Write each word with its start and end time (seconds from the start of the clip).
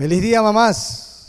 Feliz 0.00 0.22
día, 0.22 0.40
mamás. 0.40 1.26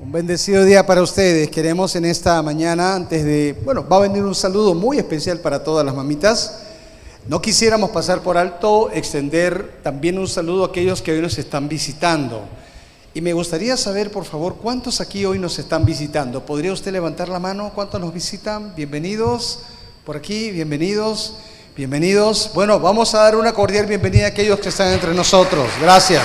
Un 0.00 0.10
bendecido 0.10 0.64
día 0.64 0.84
para 0.84 1.02
ustedes. 1.02 1.48
Queremos 1.50 1.94
en 1.94 2.04
esta 2.04 2.42
mañana, 2.42 2.96
antes 2.96 3.24
de, 3.24 3.56
bueno, 3.64 3.86
va 3.86 3.98
a 3.98 4.00
venir 4.00 4.24
un 4.24 4.34
saludo 4.34 4.74
muy 4.74 4.98
especial 4.98 5.38
para 5.38 5.62
todas 5.62 5.86
las 5.86 5.94
mamitas. 5.94 6.62
No 7.28 7.40
quisiéramos 7.40 7.90
pasar 7.90 8.20
por 8.20 8.36
alto, 8.36 8.90
extender 8.92 9.78
también 9.84 10.18
un 10.18 10.26
saludo 10.26 10.64
a 10.64 10.66
aquellos 10.66 11.00
que 11.00 11.12
hoy 11.12 11.20
nos 11.20 11.38
están 11.38 11.68
visitando. 11.68 12.42
Y 13.14 13.20
me 13.20 13.32
gustaría 13.34 13.76
saber, 13.76 14.10
por 14.10 14.24
favor, 14.24 14.56
cuántos 14.56 15.00
aquí 15.00 15.24
hoy 15.24 15.38
nos 15.38 15.60
están 15.60 15.84
visitando. 15.84 16.44
¿Podría 16.44 16.72
usted 16.72 16.90
levantar 16.90 17.28
la 17.28 17.38
mano? 17.38 17.70
¿Cuántos 17.72 18.00
nos 18.00 18.12
visitan? 18.12 18.74
Bienvenidos. 18.74 19.60
Por 20.04 20.16
aquí, 20.16 20.50
bienvenidos. 20.50 21.36
Bienvenidos. 21.76 22.50
Bueno, 22.52 22.80
vamos 22.80 23.14
a 23.14 23.18
dar 23.18 23.36
una 23.36 23.52
cordial 23.52 23.86
bienvenida 23.86 24.24
a 24.24 24.28
aquellos 24.30 24.58
que 24.58 24.70
están 24.70 24.92
entre 24.92 25.14
nosotros. 25.14 25.68
Gracias. 25.80 26.20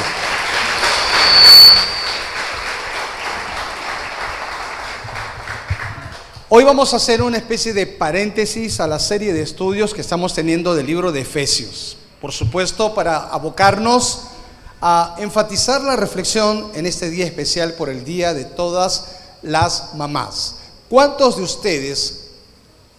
Hoy 6.49 6.63
vamos 6.63 6.93
a 6.93 6.95
hacer 6.95 7.21
una 7.21 7.35
especie 7.35 7.73
de 7.73 7.85
paréntesis 7.85 8.79
a 8.79 8.87
la 8.87 8.99
serie 8.99 9.33
de 9.33 9.41
estudios 9.41 9.93
que 9.93 9.99
estamos 9.99 10.33
teniendo 10.33 10.75
del 10.75 10.85
libro 10.85 11.11
de 11.11 11.19
Efesios. 11.19 11.97
Por 12.21 12.31
supuesto, 12.31 12.95
para 12.95 13.17
abocarnos 13.17 14.21
a 14.79 15.17
enfatizar 15.19 15.81
la 15.81 15.97
reflexión 15.97 16.71
en 16.73 16.85
este 16.85 17.09
día 17.09 17.25
especial 17.25 17.73
por 17.73 17.89
el 17.89 18.05
Día 18.05 18.33
de 18.33 18.45
todas 18.45 19.17
las 19.41 19.95
mamás. 19.95 20.55
¿Cuántos 20.89 21.35
de 21.35 21.43
ustedes 21.43 22.27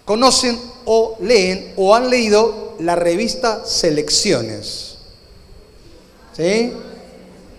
conocen 0.05 0.61
o 0.85 1.17
leen 1.19 1.73
o 1.77 1.95
han 1.95 2.11
leído 2.11 2.77
la 2.81 2.97
revista 2.97 3.65
Selecciones? 3.65 4.97
¿Sí? 6.37 6.75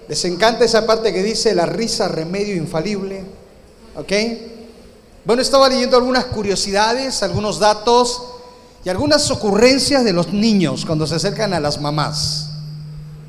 ¿Les 0.07 0.23
encanta 0.25 0.65
esa 0.65 0.85
parte 0.85 1.11
que 1.11 1.23
dice 1.23 1.55
la 1.55 1.65
risa 1.65 2.07
remedio 2.07 2.55
infalible? 2.55 3.23
¿Ok? 3.95 4.13
Bueno, 5.29 5.43
estaba 5.43 5.69
leyendo 5.69 5.95
algunas 5.95 6.25
curiosidades, 6.25 7.21
algunos 7.21 7.59
datos 7.59 8.23
y 8.83 8.89
algunas 8.89 9.29
ocurrencias 9.29 10.03
de 10.03 10.11
los 10.11 10.33
niños 10.33 10.87
cuando 10.87 11.05
se 11.05 11.13
acercan 11.13 11.53
a 11.53 11.59
las 11.59 11.79
mamás. 11.79 12.49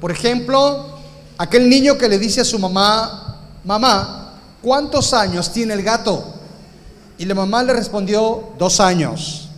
Por 0.01 0.11
ejemplo, 0.11 0.97
aquel 1.37 1.69
niño 1.69 1.99
que 1.99 2.09
le 2.09 2.19
dice 2.19 2.41
a 2.41 2.45
su 2.47 2.59
mamá, 2.59 3.43
mamá, 3.65 4.41
¿cuántos 4.63 5.13
años 5.13 5.53
tiene 5.53 5.75
el 5.75 5.83
gato? 5.83 6.25
Y 7.19 7.27
la 7.27 7.35
mamá 7.35 7.63
le 7.65 7.75
respondió, 7.75 8.45
dos 8.59 8.81
años. 8.81 9.51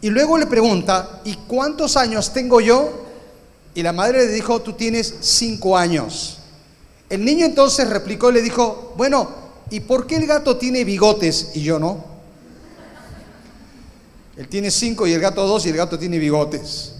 Y 0.00 0.10
luego 0.10 0.36
le 0.36 0.46
pregunta, 0.46 1.20
¿y 1.24 1.34
cuántos 1.46 1.96
años 1.96 2.32
tengo 2.32 2.60
yo? 2.60 2.90
Y 3.72 3.84
la 3.84 3.92
madre 3.92 4.26
le 4.26 4.32
dijo, 4.32 4.60
tú 4.62 4.72
tienes 4.72 5.14
cinco 5.20 5.76
años. 5.78 6.38
El 7.08 7.24
niño 7.24 7.46
entonces 7.46 7.88
replicó 7.88 8.30
y 8.30 8.34
le 8.34 8.42
dijo, 8.42 8.94
bueno, 8.96 9.43
¿y 9.70 9.80
por 9.80 10.06
qué 10.06 10.16
el 10.16 10.26
gato 10.26 10.56
tiene 10.56 10.84
bigotes 10.84 11.52
y 11.54 11.62
yo 11.62 11.78
no? 11.78 12.04
Él 14.36 14.48
tiene 14.48 14.70
cinco 14.70 15.06
y 15.06 15.12
el 15.12 15.20
gato 15.20 15.46
dos 15.46 15.64
y 15.66 15.68
el 15.68 15.76
gato 15.76 15.98
tiene 15.98 16.18
bigotes. 16.18 16.92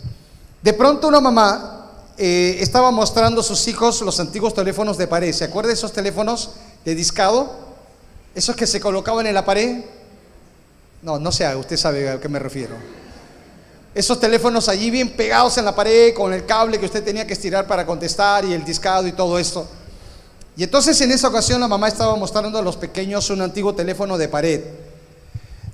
De 0.62 0.72
pronto 0.72 1.08
una 1.08 1.20
mamá 1.20 1.90
eh, 2.16 2.58
estaba 2.60 2.90
mostrando 2.90 3.40
a 3.40 3.44
sus 3.44 3.66
hijos 3.66 4.00
los 4.02 4.20
antiguos 4.20 4.54
teléfonos 4.54 4.96
de 4.96 5.06
pared. 5.06 5.32
¿Se 5.32 5.44
acuerda 5.44 5.68
de 5.68 5.74
esos 5.74 5.92
teléfonos 5.92 6.52
de 6.84 6.94
discado? 6.94 7.52
Esos 8.34 8.54
que 8.54 8.66
se 8.66 8.80
colocaban 8.80 9.26
en 9.26 9.34
la 9.34 9.44
pared. 9.44 9.84
No, 11.02 11.18
no 11.18 11.32
sé, 11.32 11.54
usted 11.56 11.76
sabe 11.76 12.08
a 12.08 12.20
qué 12.20 12.28
me 12.28 12.38
refiero. 12.38 12.76
Esos 13.94 14.18
teléfonos 14.18 14.68
allí 14.68 14.90
bien 14.90 15.10
pegados 15.10 15.58
en 15.58 15.64
la 15.64 15.74
pared 15.74 16.14
con 16.14 16.32
el 16.32 16.46
cable 16.46 16.78
que 16.78 16.86
usted 16.86 17.04
tenía 17.04 17.26
que 17.26 17.34
estirar 17.34 17.66
para 17.66 17.84
contestar 17.84 18.44
y 18.44 18.52
el 18.52 18.64
discado 18.64 19.06
y 19.06 19.12
todo 19.12 19.38
esto. 19.38 19.68
Y 20.56 20.62
entonces 20.62 21.00
en 21.00 21.10
esa 21.10 21.28
ocasión 21.28 21.60
la 21.60 21.68
mamá 21.68 21.88
estaba 21.88 22.14
mostrando 22.16 22.58
a 22.58 22.62
los 22.62 22.76
pequeños 22.76 23.28
un 23.30 23.42
antiguo 23.42 23.74
teléfono 23.74 24.16
de 24.16 24.28
pared. 24.28 24.60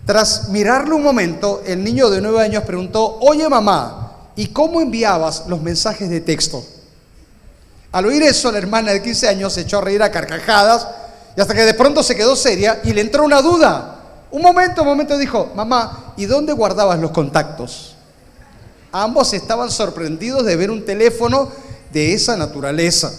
Tras 0.06 0.48
mirarlo 0.48 0.96
un 0.96 1.02
momento, 1.02 1.62
el 1.66 1.84
niño 1.84 2.08
de 2.08 2.20
nueve 2.20 2.42
años 2.42 2.64
preguntó, 2.64 3.18
oye 3.20 3.48
mamá, 3.48 4.30
¿y 4.36 4.48
cómo 4.48 4.80
enviabas 4.80 5.44
los 5.46 5.60
mensajes 5.60 6.08
de 6.08 6.20
texto? 6.20 6.64
Al 7.92 8.06
oír 8.06 8.22
eso, 8.22 8.50
la 8.50 8.58
hermana 8.58 8.92
de 8.92 9.02
15 9.02 9.28
años 9.28 9.52
se 9.52 9.62
echó 9.62 9.78
a 9.78 9.82
reír 9.82 10.02
a 10.02 10.10
carcajadas 10.10 10.88
y 11.36 11.40
hasta 11.40 11.54
que 11.54 11.62
de 11.62 11.74
pronto 11.74 12.02
se 12.02 12.16
quedó 12.16 12.34
seria 12.36 12.80
y 12.84 12.92
le 12.92 13.02
entró 13.02 13.24
una 13.24 13.42
duda. 13.42 13.96
Un 14.30 14.42
momento, 14.42 14.82
un 14.82 14.88
momento 14.88 15.18
dijo, 15.18 15.50
mamá, 15.54 16.14
¿y 16.16 16.24
dónde 16.26 16.52
guardabas 16.52 16.98
los 17.00 17.10
contactos? 17.10 17.96
Ambos 18.92 19.32
estaban 19.32 19.70
sorprendidos 19.70 20.44
de 20.44 20.56
ver 20.56 20.70
un 20.70 20.84
teléfono 20.84 21.50
de 21.92 22.14
esa 22.14 22.36
naturaleza. 22.36 23.12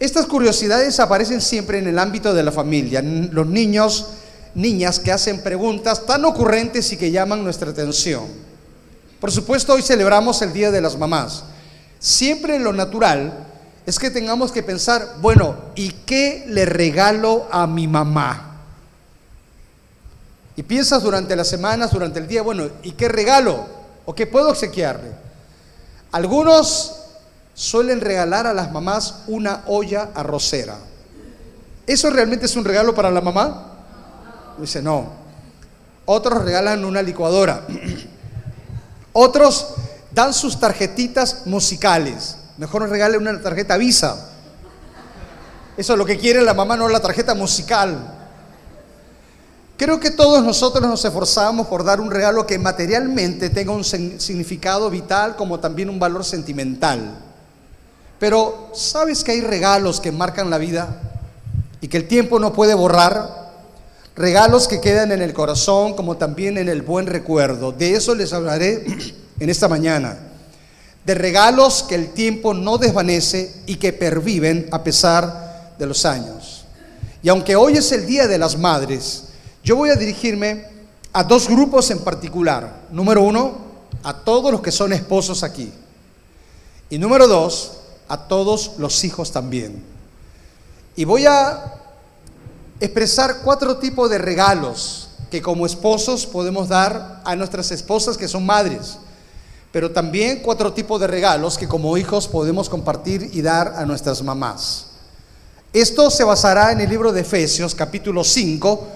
Estas 0.00 0.24
curiosidades 0.24 0.98
aparecen 0.98 1.42
siempre 1.42 1.78
en 1.78 1.86
el 1.86 1.98
ámbito 1.98 2.32
de 2.32 2.42
la 2.42 2.50
familia. 2.50 3.02
Los 3.02 3.46
niños, 3.46 4.06
niñas 4.54 4.98
que 4.98 5.12
hacen 5.12 5.42
preguntas 5.42 6.06
tan 6.06 6.24
ocurrentes 6.24 6.90
y 6.92 6.96
que 6.96 7.10
llaman 7.10 7.44
nuestra 7.44 7.70
atención. 7.70 8.24
Por 9.20 9.30
supuesto, 9.30 9.74
hoy 9.74 9.82
celebramos 9.82 10.40
el 10.40 10.54
Día 10.54 10.70
de 10.70 10.80
las 10.80 10.96
Mamás. 10.96 11.44
Siempre 11.98 12.58
lo 12.58 12.72
natural 12.72 13.46
es 13.84 13.98
que 13.98 14.10
tengamos 14.10 14.52
que 14.52 14.62
pensar, 14.62 15.16
bueno, 15.20 15.56
¿y 15.74 15.90
qué 15.90 16.46
le 16.48 16.64
regalo 16.64 17.46
a 17.50 17.66
mi 17.66 17.86
mamá? 17.86 18.62
Y 20.56 20.62
piensas 20.62 21.02
durante 21.02 21.36
las 21.36 21.48
semanas, 21.48 21.90
durante 21.90 22.20
el 22.20 22.26
día, 22.26 22.40
bueno, 22.40 22.70
¿y 22.82 22.92
qué 22.92 23.08
regalo? 23.08 23.66
¿O 24.06 24.14
qué 24.14 24.26
puedo 24.26 24.48
obsequiarle? 24.48 25.10
Algunos 26.10 26.99
suelen 27.60 28.00
regalar 28.00 28.46
a 28.46 28.54
las 28.54 28.72
mamás 28.72 29.16
una 29.26 29.64
olla 29.66 30.08
arrocera. 30.14 30.78
¿Eso 31.86 32.08
realmente 32.08 32.46
es 32.46 32.56
un 32.56 32.64
regalo 32.64 32.94
para 32.94 33.10
la 33.10 33.20
mamá? 33.20 33.74
Dice, 34.56 34.80
no. 34.80 35.10
Otros 36.06 36.42
regalan 36.42 36.86
una 36.86 37.02
licuadora. 37.02 37.66
Otros 39.12 39.74
dan 40.10 40.32
sus 40.32 40.58
tarjetitas 40.58 41.42
musicales. 41.44 42.38
Mejor 42.56 42.88
regalen 42.88 43.20
una 43.20 43.42
tarjeta 43.42 43.76
Visa. 43.76 44.30
Eso 45.76 45.92
es 45.92 45.98
lo 45.98 46.06
que 46.06 46.16
quiere 46.16 46.40
la 46.40 46.54
mamá, 46.54 46.78
no 46.78 46.88
la 46.88 47.00
tarjeta 47.00 47.34
musical. 47.34 47.98
Creo 49.76 50.00
que 50.00 50.10
todos 50.10 50.42
nosotros 50.42 50.88
nos 50.88 51.04
esforzamos 51.04 51.66
por 51.66 51.84
dar 51.84 52.00
un 52.00 52.10
regalo 52.10 52.46
que 52.46 52.58
materialmente 52.58 53.50
tenga 53.50 53.72
un 53.72 53.84
significado 53.84 54.88
vital 54.88 55.36
como 55.36 55.60
también 55.60 55.90
un 55.90 55.98
valor 55.98 56.24
sentimental. 56.24 57.26
Pero 58.20 58.68
¿sabes 58.74 59.24
que 59.24 59.32
hay 59.32 59.40
regalos 59.40 59.98
que 59.98 60.12
marcan 60.12 60.50
la 60.50 60.58
vida 60.58 61.00
y 61.80 61.88
que 61.88 61.96
el 61.96 62.06
tiempo 62.06 62.38
no 62.38 62.52
puede 62.52 62.74
borrar? 62.74 63.40
Regalos 64.14 64.68
que 64.68 64.78
quedan 64.78 65.10
en 65.10 65.22
el 65.22 65.32
corazón 65.32 65.94
como 65.94 66.18
también 66.18 66.58
en 66.58 66.68
el 66.68 66.82
buen 66.82 67.06
recuerdo. 67.06 67.72
De 67.72 67.94
eso 67.94 68.14
les 68.14 68.34
hablaré 68.34 68.84
en 69.40 69.48
esta 69.48 69.68
mañana. 69.68 70.18
De 71.06 71.14
regalos 71.14 71.82
que 71.82 71.94
el 71.94 72.10
tiempo 72.10 72.52
no 72.52 72.76
desvanece 72.76 73.62
y 73.64 73.76
que 73.76 73.94
perviven 73.94 74.68
a 74.70 74.84
pesar 74.84 75.74
de 75.78 75.86
los 75.86 76.04
años. 76.04 76.66
Y 77.22 77.30
aunque 77.30 77.56
hoy 77.56 77.78
es 77.78 77.90
el 77.90 78.04
Día 78.04 78.28
de 78.28 78.36
las 78.36 78.58
Madres, 78.58 79.24
yo 79.64 79.76
voy 79.76 79.88
a 79.88 79.96
dirigirme 79.96 80.66
a 81.14 81.24
dos 81.24 81.48
grupos 81.48 81.90
en 81.90 82.00
particular. 82.00 82.80
Número 82.90 83.22
uno, 83.22 83.56
a 84.02 84.12
todos 84.12 84.52
los 84.52 84.60
que 84.60 84.72
son 84.72 84.92
esposos 84.92 85.42
aquí. 85.42 85.72
Y 86.90 86.98
número 86.98 87.26
dos, 87.26 87.79
a 88.10 88.18
todos 88.28 88.72
los 88.76 89.04
hijos 89.04 89.30
también. 89.30 89.82
Y 90.96 91.04
voy 91.04 91.26
a 91.26 91.76
expresar 92.80 93.38
cuatro 93.42 93.76
tipos 93.76 94.10
de 94.10 94.18
regalos 94.18 95.10
que 95.30 95.40
como 95.40 95.64
esposos 95.64 96.26
podemos 96.26 96.68
dar 96.68 97.22
a 97.24 97.36
nuestras 97.36 97.70
esposas 97.70 98.18
que 98.18 98.26
son 98.26 98.44
madres, 98.44 98.98
pero 99.70 99.92
también 99.92 100.40
cuatro 100.42 100.72
tipos 100.72 101.00
de 101.00 101.06
regalos 101.06 101.56
que 101.56 101.68
como 101.68 101.96
hijos 101.96 102.26
podemos 102.26 102.68
compartir 102.68 103.30
y 103.32 103.42
dar 103.42 103.74
a 103.76 103.86
nuestras 103.86 104.20
mamás. 104.22 104.86
Esto 105.72 106.10
se 106.10 106.24
basará 106.24 106.72
en 106.72 106.80
el 106.80 106.90
libro 106.90 107.12
de 107.12 107.20
Efesios 107.20 107.76
capítulo 107.76 108.24
5, 108.24 108.88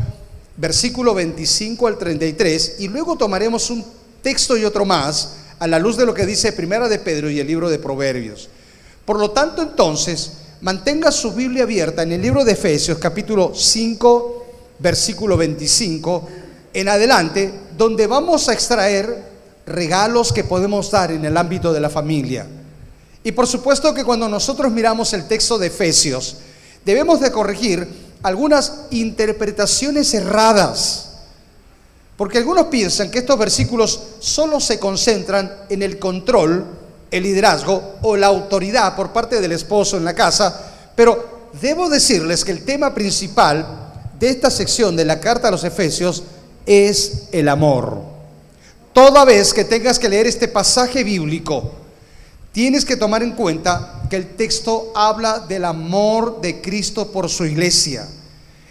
versículo 0.57 1.15
25 1.15 1.87
al 1.87 1.99
33, 1.99 2.77
y 2.81 2.89
luego 2.89 3.17
tomaremos 3.17 3.71
un 3.71 3.85
texto 4.23 4.57
y 4.57 4.65
otro 4.65 4.85
más 4.85 5.35
a 5.61 5.69
la 5.69 5.79
luz 5.79 5.97
de 5.97 6.05
lo 6.05 6.15
que 6.15 6.27
dice 6.27 6.53
Primera 6.53 6.89
de 6.89 6.99
Pedro 6.99 7.31
y 7.31 7.39
el 7.39 7.47
libro 7.47 7.71
de 7.71 7.79
Proverbios. 7.79 8.49
Por 9.05 9.19
lo 9.19 9.33
tanto, 9.33 9.61
entonces, 9.61 10.33
mantenga 10.63 11.13
su 11.13 11.33
Biblia 11.33 11.65
abierta 11.65 12.03
en 12.03 12.13
el 12.13 12.23
libro 12.23 12.43
de 12.43 12.53
Efesios 12.53 12.99
capítulo 12.99 13.53
5, 13.55 14.47
versículo 14.79 15.37
25, 15.37 16.29
en 16.73 16.89
adelante, 16.89 17.53
donde 17.77 18.07
vamos 18.07 18.49
a 18.49 18.55
extraer 18.55 19.35
regalos 19.67 20.33
que 20.33 20.45
podemos 20.45 20.91
dar 20.91 21.13
en 21.13 21.25
el 21.25 21.37
ámbito 21.37 21.73
de 21.73 21.81
la 21.81 21.91
familia. 21.91 22.47
Y 23.23 23.33
por 23.33 23.47
supuesto 23.47 23.93
que 23.93 24.05
cuando 24.05 24.29
nosotros 24.29 24.73
miramos 24.73 25.13
el 25.13 25.29
texto 25.29 25.59
de 25.59 25.67
Efesios, 25.67 26.37
debemos 26.85 27.21
de 27.21 27.31
corregir 27.31 27.87
algunas 28.23 28.87
interpretaciones 28.91 30.15
erradas. 30.15 31.11
Porque 32.17 32.39
algunos 32.39 32.67
piensan 32.67 33.11
que 33.11 33.19
estos 33.19 33.39
versículos 33.39 34.01
solo 34.21 34.61
se 34.61 34.79
concentran 34.79 35.53
en 35.69 35.83
el 35.83 35.99
control 35.99 36.84
el 37.15 37.23
liderazgo 37.23 37.95
o 38.03 38.17
la 38.17 38.27
autoridad 38.27 38.97
por 38.97 39.13
parte 39.13 39.41
del 39.41 39.53
esposo 39.53 39.97
en 39.97 40.05
la 40.05 40.17
casa, 40.17 40.73
pero 40.97 41.49
debo 41.61 41.89
decirles 41.89 42.45
que 42.45 42.51
el 42.51 42.65
tema 42.65 42.93
principal 42.93 43.93
de 44.19 44.31
esta 44.31 44.51
sección 44.51 44.97
de 44.97 45.05
la 45.05 45.21
carta 45.21 45.47
a 45.47 45.51
los 45.53 45.63
Efesios 45.63 46.25
es 46.67 47.29
el 47.31 47.49
amor. 47.49 48.01
Toda 48.93 49.25
vez 49.25 49.55
que 49.55 49.65
tengas 49.65 50.01
que 50.01 50.09
leer 50.09 50.27
este 50.27 50.49
pasaje 50.49 51.05
bíblico, 51.05 51.71
tienes 52.51 52.85
que 52.85 52.97
tomar 52.97 53.23
en 53.23 53.37
cuenta 53.37 54.03
que 54.11 54.17
el 54.17 54.35
texto 54.35 54.91
habla 54.97 55.39
del 55.39 55.67
amor 55.67 56.41
de 56.41 56.61
Cristo 56.61 57.13
por 57.13 57.29
su 57.29 57.45
iglesia, 57.45 58.09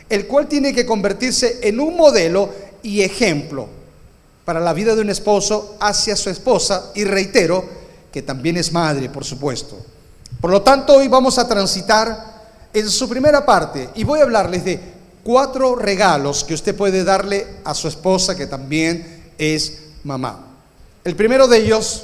el 0.09 0.27
cual 0.27 0.49
tiene 0.49 0.73
que 0.73 0.85
convertirse 0.85 1.59
en 1.61 1.79
un 1.79 1.95
modelo 1.95 2.49
y 2.83 3.03
ejemplo 3.03 3.69
para 4.43 4.59
la 4.59 4.73
vida 4.73 4.95
de 4.95 5.01
un 5.01 5.09
esposo 5.09 5.77
hacia 5.79 6.17
su 6.17 6.29
esposa 6.29 6.91
y 6.93 7.05
reitero 7.05 7.82
que 8.13 8.21
también 8.21 8.57
es 8.57 8.71
madre, 8.71 9.10
por 9.10 9.25
supuesto. 9.25 9.75
Por 10.39 10.51
lo 10.51 10.62
tanto, 10.62 10.94
hoy 10.94 11.07
vamos 11.07 11.39
a 11.39 11.48
transitar 11.48 12.44
en 12.71 12.88
su 12.88 13.10
primera 13.10 13.44
parte 13.44 13.89
y 13.95 14.04
voy 14.04 14.19
a 14.19 14.24
hablarles 14.24 14.63
de 14.63 14.80
cuatro 15.24 15.75
regalos 15.75 16.44
que 16.44 16.54
usted 16.54 16.75
puede 16.75 17.04
darle 17.04 17.48
a 17.63 17.74
su 17.74 17.88
esposa 17.88 18.36
que 18.36 18.45
también 18.45 19.31
es 19.39 19.80
mamá. 20.04 20.45
El 21.04 21.15
primero 21.15 21.48
de 21.48 21.57
ellos 21.57 22.04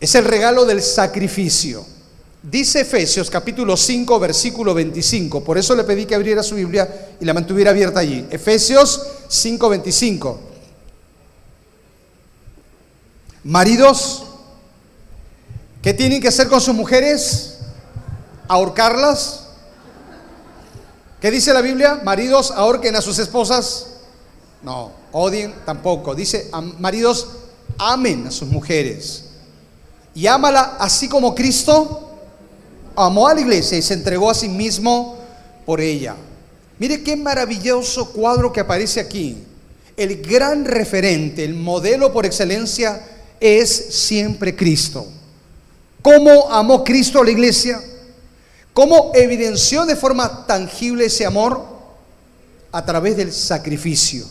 es 0.00 0.14
el 0.14 0.24
regalo 0.24 0.64
del 0.64 0.80
sacrificio. 0.80 1.84
Dice 2.40 2.82
Efesios 2.82 3.28
capítulo 3.30 3.76
5 3.76 4.20
versículo 4.20 4.74
25. 4.74 5.42
Por 5.42 5.58
eso 5.58 5.74
le 5.74 5.82
pedí 5.82 6.06
que 6.06 6.14
abriera 6.14 6.44
su 6.44 6.54
Biblia 6.54 7.16
y 7.20 7.24
la 7.24 7.34
mantuviera 7.34 7.72
abierta 7.72 7.98
allí. 7.98 8.24
Efesios 8.30 9.02
5 9.28 9.68
25. 9.68 10.40
Maridos, 13.42 14.27
¿qué 15.88 15.94
tienen 15.94 16.20
que 16.20 16.28
hacer 16.28 16.48
con 16.48 16.60
sus 16.60 16.74
mujeres? 16.74 17.54
¿Ahorcarlas? 18.46 19.44
¿Qué 21.18 21.30
dice 21.30 21.54
la 21.54 21.62
Biblia? 21.62 22.02
Maridos, 22.04 22.50
ahorquen 22.50 22.94
a 22.94 23.00
sus 23.00 23.18
esposas. 23.18 23.86
No, 24.62 24.92
odien 25.12 25.54
tampoco. 25.64 26.14
Dice, 26.14 26.50
maridos, 26.78 27.28
amen 27.78 28.26
a 28.26 28.30
sus 28.30 28.48
mujeres. 28.48 29.30
Y 30.14 30.26
ámala 30.26 30.76
así 30.78 31.08
como 31.08 31.34
Cristo 31.34 32.18
amó 32.94 33.26
a 33.26 33.32
la 33.32 33.40
iglesia 33.40 33.78
y 33.78 33.82
se 33.82 33.94
entregó 33.94 34.28
a 34.28 34.34
sí 34.34 34.50
mismo 34.50 35.16
por 35.64 35.80
ella. 35.80 36.16
Mire 36.78 37.02
qué 37.02 37.16
maravilloso 37.16 38.12
cuadro 38.12 38.52
que 38.52 38.60
aparece 38.60 39.00
aquí. 39.00 39.42
El 39.96 40.20
gran 40.20 40.66
referente, 40.66 41.44
el 41.44 41.54
modelo 41.54 42.12
por 42.12 42.26
excelencia 42.26 43.02
es 43.40 43.70
siempre 43.70 44.54
Cristo. 44.54 45.12
¿Cómo 46.08 46.50
amó 46.50 46.82
Cristo 46.84 47.20
a 47.20 47.24
la 47.24 47.32
iglesia? 47.32 47.82
¿Cómo 48.72 49.12
evidenció 49.14 49.84
de 49.84 49.94
forma 49.94 50.46
tangible 50.46 51.04
ese 51.04 51.26
amor? 51.26 51.62
A 52.72 52.82
través 52.82 53.14
del 53.14 53.30
sacrificio. 53.30 54.24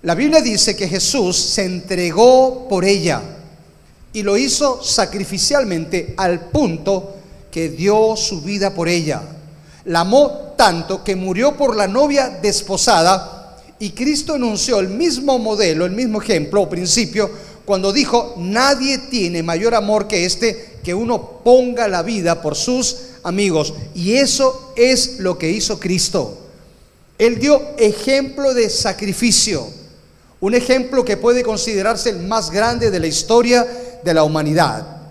La 0.00 0.14
Biblia 0.14 0.40
dice 0.40 0.74
que 0.74 0.88
Jesús 0.88 1.36
se 1.36 1.66
entregó 1.66 2.66
por 2.70 2.86
ella 2.86 3.20
y 4.14 4.22
lo 4.22 4.38
hizo 4.38 4.82
sacrificialmente 4.82 6.14
al 6.16 6.40
punto 6.48 7.16
que 7.50 7.68
dio 7.68 8.16
su 8.16 8.40
vida 8.40 8.72
por 8.72 8.88
ella. 8.88 9.20
La 9.84 10.00
amó 10.00 10.54
tanto 10.56 11.04
que 11.04 11.16
murió 11.16 11.54
por 11.54 11.76
la 11.76 11.86
novia 11.86 12.30
desposada 12.30 13.58
y 13.78 13.90
Cristo 13.90 14.36
anunció 14.36 14.80
el 14.80 14.88
mismo 14.88 15.38
modelo, 15.38 15.84
el 15.84 15.92
mismo 15.92 16.22
ejemplo 16.22 16.62
o 16.62 16.70
principio 16.70 17.30
cuando 17.68 17.92
dijo, 17.92 18.32
nadie 18.38 18.96
tiene 18.96 19.42
mayor 19.42 19.74
amor 19.74 20.08
que 20.08 20.24
este, 20.24 20.78
que 20.82 20.94
uno 20.94 21.42
ponga 21.44 21.86
la 21.86 22.02
vida 22.02 22.40
por 22.40 22.56
sus 22.56 22.96
amigos. 23.24 23.74
Y 23.94 24.14
eso 24.14 24.72
es 24.74 25.18
lo 25.18 25.36
que 25.36 25.50
hizo 25.50 25.78
Cristo. 25.78 26.38
Él 27.18 27.38
dio 27.38 27.60
ejemplo 27.76 28.54
de 28.54 28.70
sacrificio, 28.70 29.66
un 30.40 30.54
ejemplo 30.54 31.04
que 31.04 31.18
puede 31.18 31.42
considerarse 31.42 32.08
el 32.08 32.20
más 32.20 32.50
grande 32.50 32.90
de 32.90 33.00
la 33.00 33.06
historia 33.06 33.66
de 34.02 34.14
la 34.14 34.24
humanidad. 34.24 35.02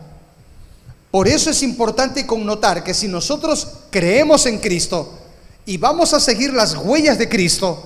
Por 1.12 1.28
eso 1.28 1.52
es 1.52 1.62
importante 1.62 2.26
connotar 2.26 2.84
que 2.84 2.96
si 2.96 3.08
nosotros 3.08 3.68
creemos 3.92 4.48
en 4.48 4.58
Cristo 4.58 5.14
y 5.64 5.78
vamos 5.78 6.12
a 6.16 6.20
seguir 6.20 6.52
las 6.56 6.76
huellas 6.76 7.20
de 7.20 7.30
Cristo, 7.30 7.84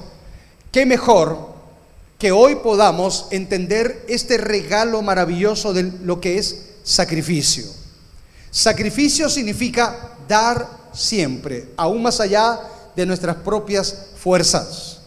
qué 0.72 0.86
mejor 0.86 1.51
que 2.22 2.32
hoy 2.32 2.58
podamos 2.58 3.26
entender 3.32 4.06
este 4.08 4.38
regalo 4.38 5.02
maravilloso 5.02 5.74
de 5.74 5.92
lo 6.04 6.22
que 6.22 6.38
es 6.38 6.66
sacrificio. 6.84 7.64
Sacrificio 8.52 9.28
significa 9.28 10.12
dar 10.28 10.70
siempre, 10.94 11.70
aún 11.76 12.04
más 12.04 12.20
allá 12.20 12.60
de 12.96 13.08
nuestras 13.08 13.38
propias 13.38 14.10
fuerzas. 14.18 15.00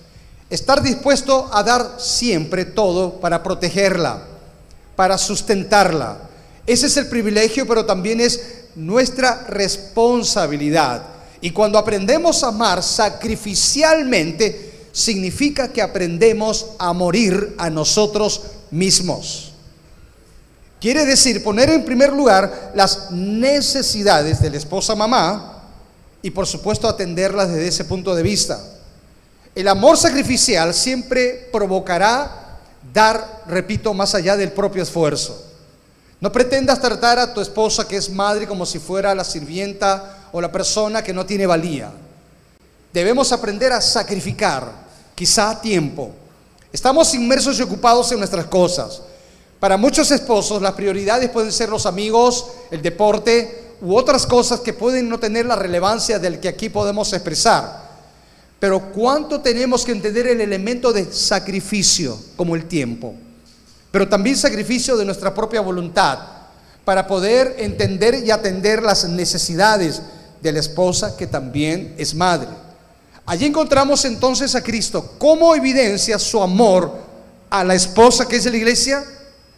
Estar 0.50 0.82
dispuesto 0.82 1.48
a 1.52 1.62
dar 1.62 1.98
siempre 2.00 2.64
todo 2.64 3.20
para 3.20 3.44
protegerla, 3.44 4.24
para 4.96 5.16
sustentarla. 5.16 6.18
Ese 6.66 6.88
es 6.88 6.96
el 6.96 7.06
privilegio, 7.06 7.64
pero 7.64 7.86
también 7.86 8.20
es 8.20 8.40
nuestra 8.74 9.44
responsabilidad. 9.46 11.04
Y 11.40 11.52
cuando 11.52 11.78
aprendemos 11.78 12.42
a 12.42 12.48
amar 12.48 12.82
sacrificialmente, 12.82 14.63
significa 14.94 15.72
que 15.72 15.82
aprendemos 15.82 16.66
a 16.78 16.92
morir 16.92 17.56
a 17.58 17.68
nosotros 17.68 18.42
mismos. 18.70 19.52
Quiere 20.80 21.04
decir 21.04 21.42
poner 21.42 21.68
en 21.70 21.84
primer 21.84 22.12
lugar 22.12 22.70
las 22.76 23.10
necesidades 23.10 24.40
de 24.40 24.50
la 24.50 24.56
esposa 24.56 24.94
mamá 24.94 25.64
y 26.22 26.30
por 26.30 26.46
supuesto 26.46 26.88
atenderlas 26.88 27.48
desde 27.48 27.66
ese 27.66 27.84
punto 27.84 28.14
de 28.14 28.22
vista. 28.22 28.62
El 29.52 29.66
amor 29.66 29.96
sacrificial 29.96 30.72
siempre 30.72 31.48
provocará 31.50 32.60
dar, 32.92 33.42
repito, 33.48 33.92
más 33.94 34.14
allá 34.14 34.36
del 34.36 34.52
propio 34.52 34.84
esfuerzo. 34.84 35.44
No 36.20 36.30
pretendas 36.30 36.80
tratar 36.80 37.18
a 37.18 37.34
tu 37.34 37.40
esposa 37.40 37.88
que 37.88 37.96
es 37.96 38.10
madre 38.10 38.46
como 38.46 38.64
si 38.64 38.78
fuera 38.78 39.14
la 39.14 39.24
sirvienta 39.24 40.28
o 40.30 40.40
la 40.40 40.52
persona 40.52 41.02
que 41.02 41.12
no 41.12 41.26
tiene 41.26 41.46
valía. 41.46 41.90
Debemos 42.94 43.32
aprender 43.32 43.72
a 43.72 43.80
sacrificar, 43.80 44.83
quizá 45.14 45.60
tiempo. 45.60 46.12
Estamos 46.72 47.14
inmersos 47.14 47.58
y 47.58 47.62
ocupados 47.62 48.10
en 48.12 48.18
nuestras 48.18 48.46
cosas. 48.46 49.02
Para 49.60 49.76
muchos 49.76 50.10
esposos 50.10 50.60
las 50.60 50.72
prioridades 50.72 51.30
pueden 51.30 51.52
ser 51.52 51.68
los 51.68 51.86
amigos, 51.86 52.46
el 52.70 52.82
deporte 52.82 53.76
u 53.80 53.94
otras 53.94 54.26
cosas 54.26 54.60
que 54.60 54.72
pueden 54.72 55.08
no 55.08 55.18
tener 55.18 55.46
la 55.46 55.56
relevancia 55.56 56.18
del 56.18 56.40
que 56.40 56.48
aquí 56.48 56.68
podemos 56.68 57.12
expresar. 57.12 57.84
Pero 58.58 58.92
¿cuánto 58.92 59.40
tenemos 59.40 59.84
que 59.84 59.92
entender 59.92 60.26
el 60.26 60.40
elemento 60.40 60.92
de 60.92 61.12
sacrificio 61.12 62.18
como 62.36 62.56
el 62.56 62.66
tiempo? 62.66 63.14
Pero 63.90 64.08
también 64.08 64.36
sacrificio 64.36 64.96
de 64.96 65.04
nuestra 65.04 65.32
propia 65.32 65.60
voluntad 65.60 66.18
para 66.84 67.06
poder 67.06 67.56
entender 67.58 68.22
y 68.24 68.30
atender 68.30 68.82
las 68.82 69.08
necesidades 69.08 70.02
de 70.42 70.52
la 70.52 70.60
esposa 70.60 71.16
que 71.16 71.26
también 71.26 71.94
es 71.98 72.14
madre. 72.14 72.48
Allí 73.26 73.46
encontramos 73.46 74.04
entonces 74.04 74.54
a 74.54 74.62
Cristo. 74.62 75.14
¿Cómo 75.18 75.54
evidencia 75.54 76.18
su 76.18 76.42
amor 76.42 76.92
a 77.50 77.64
la 77.64 77.74
esposa 77.74 78.28
que 78.28 78.36
es 78.36 78.44
la 78.46 78.56
iglesia? 78.56 79.04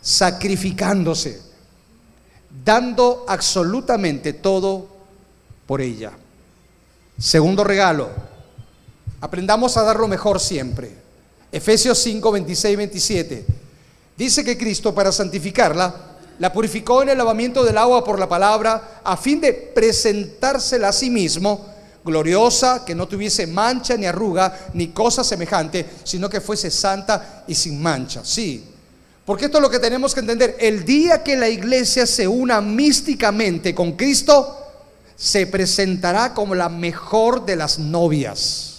Sacrificándose, 0.00 1.40
dando 2.64 3.25
absolutamente 3.28 4.32
todo 4.32 4.87
por 5.66 5.80
ella. 5.80 6.12
Segundo 7.18 7.64
regalo, 7.64 8.11
Aprendamos 9.20 9.76
a 9.76 9.82
dar 9.82 9.99
lo 9.99 10.08
mejor 10.08 10.40
siempre. 10.40 10.90
Efesios 11.50 11.99
5, 11.99 12.30
26, 12.32 12.76
27. 12.76 13.46
Dice 14.16 14.44
que 14.44 14.58
Cristo 14.58 14.94
para 14.94 15.12
santificarla 15.12 15.94
la 16.38 16.52
purificó 16.52 17.02
en 17.02 17.08
el 17.08 17.18
lavamiento 17.18 17.64
del 17.64 17.78
agua 17.78 18.04
por 18.04 18.18
la 18.18 18.28
palabra 18.28 19.00
a 19.02 19.16
fin 19.16 19.40
de 19.40 19.52
presentársela 19.52 20.88
a 20.88 20.92
sí 20.92 21.08
mismo 21.08 21.66
gloriosa, 22.06 22.84
que 22.86 22.94
no 22.94 23.06
tuviese 23.06 23.46
mancha 23.46 23.96
ni 23.96 24.06
arruga 24.06 24.68
ni 24.72 24.88
cosa 24.88 25.22
semejante, 25.22 25.84
sino 26.04 26.30
que 26.30 26.40
fuese 26.40 26.70
santa 26.70 27.44
y 27.46 27.54
sin 27.54 27.82
mancha. 27.82 28.25
Sí, 28.25 28.64
porque 29.26 29.46
esto 29.46 29.58
es 29.58 29.62
lo 29.62 29.70
que 29.70 29.80
tenemos 29.80 30.14
que 30.14 30.20
entender. 30.20 30.56
El 30.58 30.86
día 30.86 31.22
que 31.22 31.36
la 31.36 31.48
iglesia 31.50 32.06
se 32.06 32.26
una 32.26 32.62
místicamente 32.62 33.75
con 33.75 33.92
Cristo, 33.92 34.62
se 35.16 35.46
presentará 35.46 36.32
como 36.32 36.54
la 36.54 36.68
mejor 36.68 37.44
de 37.44 37.56
las 37.56 37.78
novias 37.78 38.76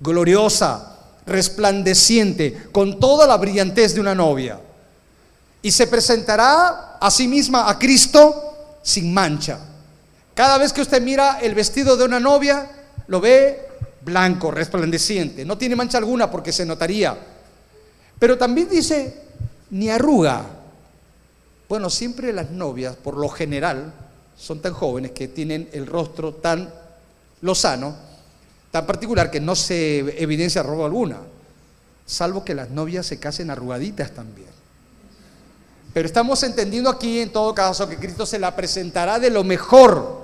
gloriosa, 0.00 0.96
resplandeciente, 1.26 2.68
con 2.70 3.00
toda 3.00 3.26
la 3.26 3.36
brillantez 3.36 3.94
de 3.94 4.00
una 4.00 4.14
novia. 4.14 4.60
Y 5.62 5.70
se 5.70 5.86
presentará 5.86 6.98
a 7.00 7.10
sí 7.10 7.26
misma 7.26 7.68
a 7.68 7.78
Cristo 7.78 8.78
sin 8.82 9.12
mancha. 9.12 9.58
Cada 10.34 10.58
vez 10.58 10.72
que 10.72 10.82
usted 10.82 11.00
mira 11.00 11.38
el 11.40 11.54
vestido 11.54 11.96
de 11.96 12.04
una 12.04 12.18
novia, 12.18 12.68
lo 13.06 13.20
ve 13.20 13.68
blanco, 14.02 14.50
resplandeciente. 14.50 15.44
No 15.44 15.56
tiene 15.56 15.76
mancha 15.76 15.98
alguna 15.98 16.30
porque 16.30 16.52
se 16.52 16.66
notaría. 16.66 17.16
Pero 18.18 18.36
también 18.36 18.68
dice, 18.68 19.22
ni 19.70 19.88
arruga. 19.90 20.44
Bueno, 21.68 21.88
siempre 21.88 22.32
las 22.32 22.50
novias, 22.50 22.96
por 22.96 23.16
lo 23.16 23.28
general, 23.28 23.92
son 24.36 24.60
tan 24.60 24.72
jóvenes 24.72 25.12
que 25.12 25.28
tienen 25.28 25.68
el 25.72 25.86
rostro 25.86 26.34
tan 26.34 26.72
lozano, 27.40 27.94
tan 28.70 28.86
particular 28.86 29.30
que 29.30 29.40
no 29.40 29.54
se 29.54 29.98
evidencia 30.22 30.62
robo 30.62 30.84
alguna, 30.84 31.18
salvo 32.04 32.44
que 32.44 32.54
las 32.54 32.70
novias 32.70 33.06
se 33.06 33.18
casen 33.18 33.50
arrugaditas 33.50 34.10
también. 34.10 34.48
Pero 35.92 36.06
estamos 36.06 36.42
entendiendo 36.42 36.90
aquí 36.90 37.20
en 37.20 37.30
todo 37.30 37.54
caso 37.54 37.88
que 37.88 37.96
Cristo 37.96 38.26
se 38.26 38.38
la 38.38 38.54
presentará 38.56 39.20
de 39.20 39.30
lo 39.30 39.44
mejor. 39.44 40.23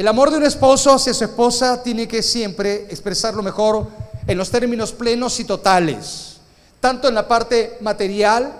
El 0.00 0.08
amor 0.08 0.30
de 0.30 0.38
un 0.38 0.44
esposo 0.44 0.94
hacia 0.94 1.12
su 1.12 1.24
esposa 1.24 1.82
tiene 1.82 2.08
que 2.08 2.22
siempre 2.22 2.86
expresar 2.88 3.34
lo 3.34 3.42
mejor 3.42 3.86
en 4.26 4.38
los 4.38 4.50
términos 4.50 4.92
plenos 4.92 5.38
y 5.40 5.44
totales, 5.44 6.38
tanto 6.80 7.06
en 7.06 7.14
la 7.14 7.28
parte 7.28 7.76
material 7.82 8.50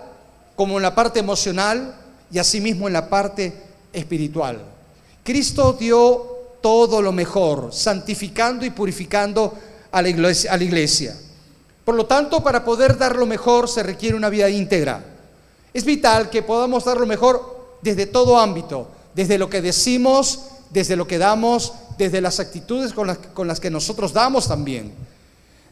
como 0.55 0.77
en 0.77 0.83
la 0.83 0.95
parte 0.95 1.19
emocional 1.19 1.95
y 2.31 2.39
asimismo 2.39 2.89
en 2.89 2.93
la 2.93 3.09
parte 3.09 3.55
espiritual. 3.91 4.61
Cristo 5.25 5.73
dio 5.73 6.27
todo 6.61 7.01
lo 7.01 7.11
mejor, 7.11 7.71
santificando 7.73 8.67
y 8.67 8.69
purificando 8.69 9.55
a 9.93 10.03
la 10.03 10.11
iglesia. 10.11 10.53
A 10.53 10.59
la 10.59 10.65
iglesia. 10.65 11.17
Por 11.87 11.95
lo 11.95 12.05
tanto, 12.05 12.45
para 12.45 12.63
poder 12.67 12.99
dar 12.99 13.17
lo 13.17 13.25
mejor 13.25 13.67
se 13.67 13.83
requiere 13.83 14.15
una 14.15 14.29
vida 14.29 14.51
íntegra. 14.51 15.03
Es 15.73 15.87
vital 15.87 16.29
que 16.29 16.43
podamos 16.43 16.85
dar 16.85 16.99
lo 16.99 17.07
mejor 17.07 17.79
desde 17.81 18.05
todo 18.05 18.39
ámbito, 18.39 18.89
desde 19.15 19.39
lo 19.39 19.49
que 19.49 19.63
decimos, 19.63 20.50
desde 20.71 20.97
lo 20.97 21.07
que 21.07 21.19
damos, 21.19 21.75
desde 21.99 22.21
las 22.21 22.41
actitudes 22.41 22.93
con 22.93 23.07
las, 23.47 23.61
que 23.61 23.71
nosotros 23.71 24.13
damos 24.13 24.49
también. 24.49 24.93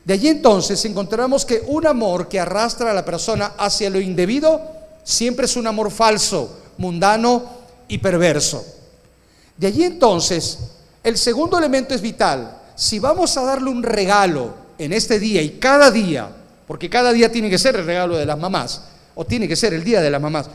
De 0.04 0.14
allí 0.14 0.28
entonces 0.28 0.84
encontramos 0.84 1.44
que 1.44 1.62
un 1.66 1.86
amor 1.86 2.28
que 2.28 2.40
arrastra 2.40 2.90
a 2.90 2.94
la 2.94 3.04
persona 3.04 3.52
hacia 3.58 3.90
lo 3.90 4.00
indebido 4.00 4.60
siempre 5.04 5.46
es 5.46 5.56
un 5.56 5.66
amor 5.66 5.90
falso, 5.90 6.58
mundano 6.78 7.44
y 7.88 7.98
perverso. 7.98 8.64
De 9.56 9.66
allí 9.66 9.84
entonces, 9.84 10.58
el 11.02 11.16
segundo 11.16 11.58
elemento 11.58 11.94
es 11.94 12.00
vital. 12.00 12.58
Si 12.74 12.98
vamos 12.98 13.36
a 13.36 13.42
darle 13.42 13.70
un 13.70 13.82
regalo 13.82 14.54
en 14.78 14.92
este 14.92 15.18
día 15.18 15.42
y 15.42 15.58
cada 15.58 15.90
día, 15.90 16.30
porque 16.66 16.88
cada 16.88 17.12
día 17.12 17.30
tiene 17.32 17.50
que 17.50 17.58
ser 17.58 17.76
el 17.76 17.86
regalo 17.86 18.16
de 18.16 18.26
las 18.26 18.38
mamás, 18.38 18.82
o 19.14 19.24
tiene 19.24 19.48
que 19.48 19.56
ser 19.56 19.74
el 19.74 19.82
día 19.82 20.00
de 20.00 20.10
las 20.10 20.20
mamás. 20.22 20.48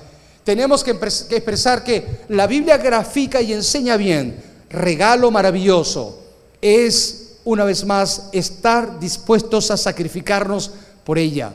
Tenemos 0.44 0.84
que, 0.84 0.92
expresar 0.92 1.84
que 1.84 2.22
la 2.30 2.48
Biblia 2.48 2.78
grafica 2.78 3.42
y 3.42 3.54
enseña 3.54 3.96
bien, 3.96 4.44
regalo 4.70 5.32
maravilloso, 5.32 6.20
es 6.62 7.36
una 7.46 7.64
vez 7.64 7.86
más 7.86 8.30
estar 8.32 9.00
dispuestos 9.00 9.72
a 9.72 9.78
sacrificarnos 9.78 10.72
por 11.06 11.18
ella, 11.18 11.54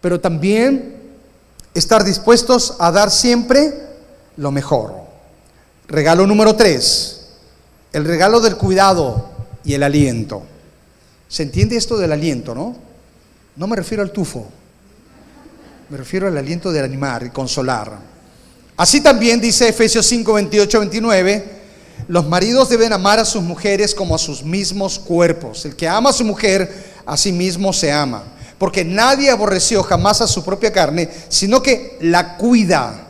pero 0.00 0.20
también 0.20 0.96
estar 1.74 2.04
dispuestos 2.04 2.74
a 2.78 2.90
dar 2.90 3.10
siempre 3.10 3.72
lo 4.36 4.50
mejor. 4.50 4.94
Regalo 5.88 6.26
número 6.26 6.56
tres, 6.56 7.28
el 7.92 8.04
regalo 8.04 8.40
del 8.40 8.56
cuidado 8.56 9.30
y 9.64 9.74
el 9.74 9.82
aliento. 9.82 10.42
¿Se 11.28 11.42
entiende 11.42 11.76
esto 11.76 11.96
del 11.96 12.12
aliento, 12.12 12.54
no? 12.54 12.76
No 13.56 13.66
me 13.66 13.76
refiero 13.76 14.02
al 14.02 14.12
tufo. 14.12 14.46
Me 15.88 15.96
refiero 15.96 16.26
al 16.26 16.36
aliento 16.36 16.72
del 16.72 16.84
animar 16.84 17.24
y 17.24 17.30
consolar. 17.30 18.15
Así 18.76 19.00
también 19.00 19.40
dice 19.40 19.68
Efesios 19.68 20.06
5, 20.06 20.34
28, 20.34 20.80
29, 20.80 21.44
los 22.08 22.26
maridos 22.28 22.68
deben 22.68 22.92
amar 22.92 23.18
a 23.18 23.24
sus 23.24 23.42
mujeres 23.42 23.94
como 23.94 24.14
a 24.14 24.18
sus 24.18 24.42
mismos 24.42 24.98
cuerpos. 24.98 25.64
El 25.64 25.74
que 25.74 25.88
ama 25.88 26.10
a 26.10 26.12
su 26.12 26.24
mujer, 26.24 26.94
a 27.06 27.16
sí 27.16 27.32
mismo 27.32 27.72
se 27.72 27.90
ama. 27.90 28.22
Porque 28.58 28.84
nadie 28.84 29.30
aborreció 29.30 29.82
jamás 29.82 30.20
a 30.20 30.26
su 30.26 30.44
propia 30.44 30.72
carne, 30.72 31.08
sino 31.28 31.62
que 31.62 31.96
la 32.02 32.36
cuida, 32.36 33.06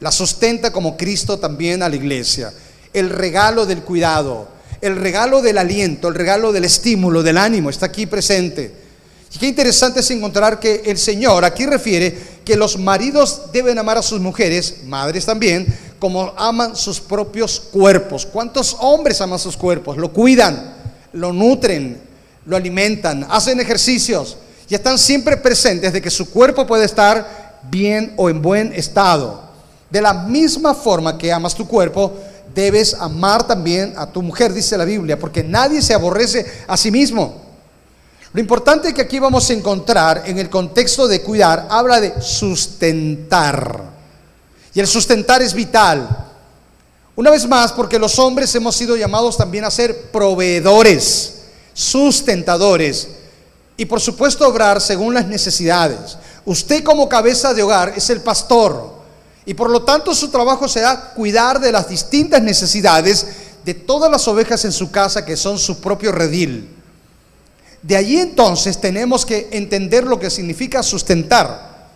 la 0.00 0.10
sustenta 0.10 0.72
como 0.72 0.96
Cristo 0.96 1.38
también 1.38 1.82
a 1.82 1.88
la 1.88 1.96
iglesia. 1.96 2.52
El 2.92 3.10
regalo 3.10 3.66
del 3.66 3.82
cuidado, 3.82 4.48
el 4.80 4.96
regalo 4.96 5.42
del 5.42 5.58
aliento, 5.58 6.08
el 6.08 6.14
regalo 6.14 6.52
del 6.52 6.64
estímulo, 6.64 7.22
del 7.22 7.38
ánimo, 7.38 7.68
está 7.70 7.86
aquí 7.86 8.06
presente. 8.06 8.83
Y 9.32 9.38
qué 9.38 9.46
interesante 9.46 10.00
es 10.00 10.10
encontrar 10.10 10.60
que 10.60 10.82
el 10.86 10.98
Señor 10.98 11.44
aquí 11.44 11.66
refiere 11.66 12.34
que 12.44 12.56
los 12.56 12.78
maridos 12.78 13.42
deben 13.52 13.78
amar 13.78 13.98
a 13.98 14.02
sus 14.02 14.20
mujeres, 14.20 14.76
madres 14.84 15.24
también, 15.24 15.66
como 15.98 16.32
aman 16.36 16.76
sus 16.76 17.00
propios 17.00 17.58
cuerpos. 17.58 18.26
¿Cuántos 18.26 18.76
hombres 18.80 19.20
aman 19.20 19.38
sus 19.38 19.56
cuerpos? 19.56 19.96
Lo 19.96 20.12
cuidan, 20.12 20.74
lo 21.12 21.32
nutren, 21.32 22.00
lo 22.46 22.56
alimentan, 22.56 23.26
hacen 23.30 23.58
ejercicios 23.60 24.36
y 24.68 24.74
están 24.74 24.98
siempre 24.98 25.36
presentes 25.36 25.92
de 25.92 26.02
que 26.02 26.10
su 26.10 26.30
cuerpo 26.30 26.66
puede 26.66 26.84
estar 26.84 27.60
bien 27.70 28.12
o 28.16 28.28
en 28.28 28.42
buen 28.42 28.72
estado. 28.72 29.42
De 29.90 30.02
la 30.02 30.12
misma 30.12 30.74
forma 30.74 31.16
que 31.16 31.32
amas 31.32 31.54
tu 31.54 31.66
cuerpo, 31.66 32.12
debes 32.54 32.94
amar 32.94 33.46
también 33.46 33.94
a 33.96 34.06
tu 34.06 34.22
mujer, 34.22 34.52
dice 34.52 34.76
la 34.76 34.84
Biblia, 34.84 35.18
porque 35.18 35.42
nadie 35.42 35.82
se 35.82 35.94
aborrece 35.94 36.44
a 36.66 36.76
sí 36.76 36.90
mismo. 36.90 37.43
Lo 38.34 38.40
importante 38.40 38.92
que 38.92 39.02
aquí 39.02 39.20
vamos 39.20 39.48
a 39.48 39.52
encontrar 39.52 40.24
en 40.26 40.40
el 40.40 40.50
contexto 40.50 41.06
de 41.06 41.22
cuidar, 41.22 41.68
habla 41.70 42.00
de 42.00 42.20
sustentar. 42.20 43.80
Y 44.74 44.80
el 44.80 44.88
sustentar 44.88 45.40
es 45.40 45.54
vital. 45.54 46.08
Una 47.14 47.30
vez 47.30 47.46
más, 47.46 47.70
porque 47.70 47.96
los 47.96 48.18
hombres 48.18 48.52
hemos 48.56 48.74
sido 48.74 48.96
llamados 48.96 49.36
también 49.36 49.64
a 49.64 49.70
ser 49.70 50.10
proveedores, 50.10 51.42
sustentadores 51.72 53.06
y 53.76 53.84
por 53.84 54.00
supuesto 54.00 54.48
obrar 54.48 54.80
según 54.80 55.14
las 55.14 55.28
necesidades. 55.28 56.18
Usted 56.44 56.82
como 56.82 57.08
cabeza 57.08 57.54
de 57.54 57.62
hogar 57.62 57.92
es 57.94 58.10
el 58.10 58.20
pastor 58.20 58.94
y 59.46 59.54
por 59.54 59.70
lo 59.70 59.84
tanto 59.84 60.12
su 60.12 60.28
trabajo 60.28 60.66
será 60.66 61.12
cuidar 61.14 61.60
de 61.60 61.70
las 61.70 61.88
distintas 61.88 62.42
necesidades 62.42 63.28
de 63.64 63.74
todas 63.74 64.10
las 64.10 64.26
ovejas 64.26 64.64
en 64.64 64.72
su 64.72 64.90
casa 64.90 65.24
que 65.24 65.36
son 65.36 65.56
su 65.56 65.80
propio 65.80 66.10
redil. 66.10 66.73
De 67.84 67.98
allí 67.98 68.18
entonces 68.18 68.80
tenemos 68.80 69.26
que 69.26 69.48
entender 69.52 70.04
lo 70.04 70.18
que 70.18 70.30
significa 70.30 70.82
sustentar. 70.82 71.90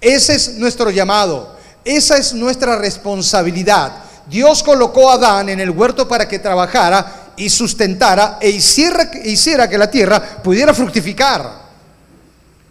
Ese 0.00 0.34
es 0.34 0.54
nuestro 0.54 0.90
llamado, 0.90 1.54
esa 1.84 2.16
es 2.16 2.34
nuestra 2.34 2.76
responsabilidad. 2.76 3.92
Dios 4.26 4.64
colocó 4.64 5.08
a 5.08 5.14
Adán 5.14 5.48
en 5.48 5.60
el 5.60 5.70
huerto 5.70 6.08
para 6.08 6.26
que 6.26 6.40
trabajara 6.40 7.32
y 7.36 7.48
sustentara 7.48 8.38
e 8.40 8.50
hiciera, 8.50 9.08
hiciera 9.24 9.70
que 9.70 9.78
la 9.78 9.88
tierra 9.88 10.20
pudiera 10.42 10.74
fructificar. 10.74 11.48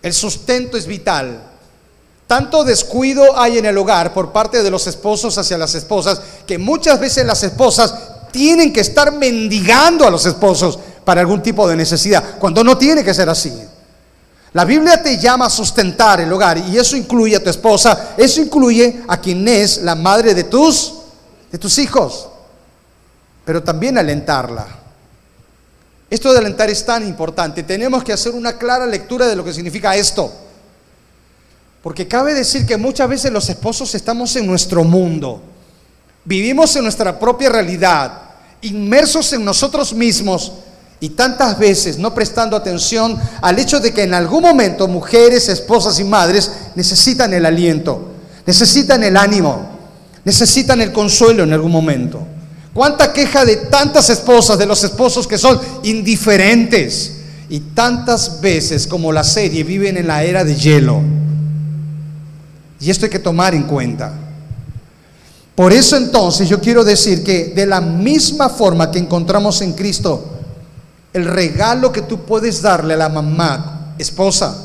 El 0.01 0.13
sustento 0.13 0.75
es 0.75 0.85
vital. 0.85 1.41
Tanto 2.27 2.65
descuido 2.65 3.39
hay 3.39 3.57
en 3.57 3.67
el 3.67 3.77
hogar 3.77 4.13
por 4.13 4.33
parte 4.33 4.61
de 4.61 4.69
los 4.69 4.85
esposos 4.85 5.37
hacia 5.37 5.57
las 5.57 5.75
esposas 5.75 6.21
que 6.45 6.57
muchas 6.57 6.99
veces 6.99 7.25
las 7.25 7.41
esposas 7.41 7.93
tienen 8.31 8.73
que 8.73 8.81
estar 8.81 9.13
mendigando 9.13 10.05
a 10.05 10.11
los 10.11 10.25
esposos 10.25 10.77
para 11.09 11.21
algún 11.21 11.41
tipo 11.41 11.67
de 11.67 11.75
necesidad, 11.75 12.37
cuando 12.37 12.63
no 12.63 12.77
tiene 12.77 13.03
que 13.03 13.15
ser 13.15 13.27
así. 13.29 13.51
La 14.53 14.63
Biblia 14.63 15.01
te 15.01 15.17
llama 15.17 15.47
a 15.47 15.49
sustentar 15.49 16.21
el 16.21 16.31
hogar 16.31 16.59
y 16.59 16.77
eso 16.77 16.95
incluye 16.95 17.35
a 17.35 17.43
tu 17.43 17.49
esposa, 17.49 18.13
eso 18.15 18.39
incluye 18.39 19.01
a 19.07 19.19
quien 19.19 19.47
es 19.47 19.79
la 19.79 19.95
madre 19.95 20.35
de 20.35 20.43
tus 20.43 20.93
de 21.51 21.57
tus 21.57 21.79
hijos, 21.79 22.29
pero 23.43 23.63
también 23.63 23.97
alentarla. 23.97 24.67
Esto 26.11 26.31
de 26.31 26.37
alentar 26.37 26.69
es 26.69 26.85
tan 26.85 27.07
importante. 27.07 27.63
Tenemos 27.63 28.03
que 28.03 28.13
hacer 28.13 28.33
una 28.33 28.55
clara 28.55 28.85
lectura 28.85 29.25
de 29.25 29.35
lo 29.35 29.43
que 29.43 29.51
significa 29.51 29.95
esto. 29.95 30.31
Porque 31.81 32.07
cabe 32.07 32.35
decir 32.35 32.67
que 32.67 32.77
muchas 32.77 33.09
veces 33.09 33.31
los 33.31 33.49
esposos 33.49 33.95
estamos 33.95 34.35
en 34.35 34.45
nuestro 34.45 34.83
mundo. 34.83 35.41
Vivimos 36.23 36.75
en 36.75 36.83
nuestra 36.83 37.17
propia 37.17 37.49
realidad, 37.49 38.13
inmersos 38.61 39.33
en 39.33 39.43
nosotros 39.43 39.91
mismos 39.91 40.51
y 40.99 41.09
tantas 41.09 41.57
veces 41.57 41.97
no 41.97 42.13
prestando 42.13 42.57
atención 42.57 43.17
al 43.41 43.57
hecho 43.57 43.79
de 43.79 43.93
que 43.93 44.03
en 44.03 44.13
algún 44.13 44.41
momento 44.41 44.87
mujeres, 44.87 45.47
esposas 45.47 45.99
y 45.99 46.03
madres 46.03 46.51
necesitan 46.75 47.33
el 47.33 47.45
aliento, 47.45 48.09
necesitan 48.45 49.03
el 49.03 49.15
ánimo, 49.15 49.69
necesitan 50.25 50.81
el 50.81 50.91
consuelo 50.91 51.43
en 51.43 51.53
algún 51.53 51.71
momento. 51.71 52.21
Cuánta 52.73 53.13
queja 53.13 53.45
de 53.45 53.55
tantas 53.55 54.09
esposas, 54.09 54.57
de 54.57 54.65
los 54.65 54.83
esposos 54.83 55.25
que 55.25 55.37
son 55.37 55.59
indiferentes 55.83 57.15
y 57.49 57.59
tantas 57.59 58.41
veces 58.41 58.85
como 58.85 59.11
la 59.11 59.23
serie 59.23 59.63
viven 59.63 59.97
en 59.97 60.07
la 60.07 60.23
era 60.23 60.43
de 60.43 60.55
hielo. 60.55 61.01
Y 62.79 62.89
esto 62.89 63.05
hay 63.05 63.09
que 63.09 63.19
tomar 63.19 63.55
en 63.55 63.63
cuenta. 63.63 64.13
Por 65.55 65.73
eso 65.73 65.97
entonces 65.97 66.47
yo 66.47 66.61
quiero 66.61 66.83
decir 66.83 67.23
que 67.23 67.45
de 67.55 67.65
la 67.65 67.81
misma 67.81 68.49
forma 68.49 68.91
que 68.91 68.99
encontramos 68.99 69.61
en 69.61 69.73
Cristo 69.73 70.38
el 71.13 71.25
regalo 71.25 71.91
que 71.91 72.01
tú 72.01 72.21
puedes 72.25 72.61
darle 72.61 72.93
a 72.93 72.97
la 72.97 73.09
mamá, 73.09 73.95
esposa, 73.97 74.55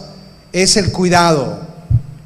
es 0.53 0.77
el 0.77 0.93
cuidado. 0.93 1.59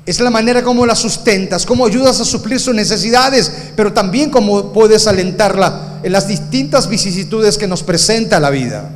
Es 0.04 0.20
la 0.20 0.30
manera 0.30 0.62
como 0.62 0.86
la 0.86 0.94
sustentas, 0.94 1.66
cómo 1.66 1.84
ayudas 1.84 2.20
a 2.20 2.24
suplir 2.24 2.58
sus 2.58 2.74
necesidades, 2.74 3.52
pero 3.76 3.92
también 3.92 4.30
cómo 4.30 4.72
puedes 4.72 5.06
alentarla 5.06 6.00
en 6.02 6.12
las 6.12 6.26
distintas 6.26 6.88
vicisitudes 6.88 7.58
que 7.58 7.66
nos 7.66 7.82
presenta 7.82 8.40
la 8.40 8.50
vida. 8.50 8.88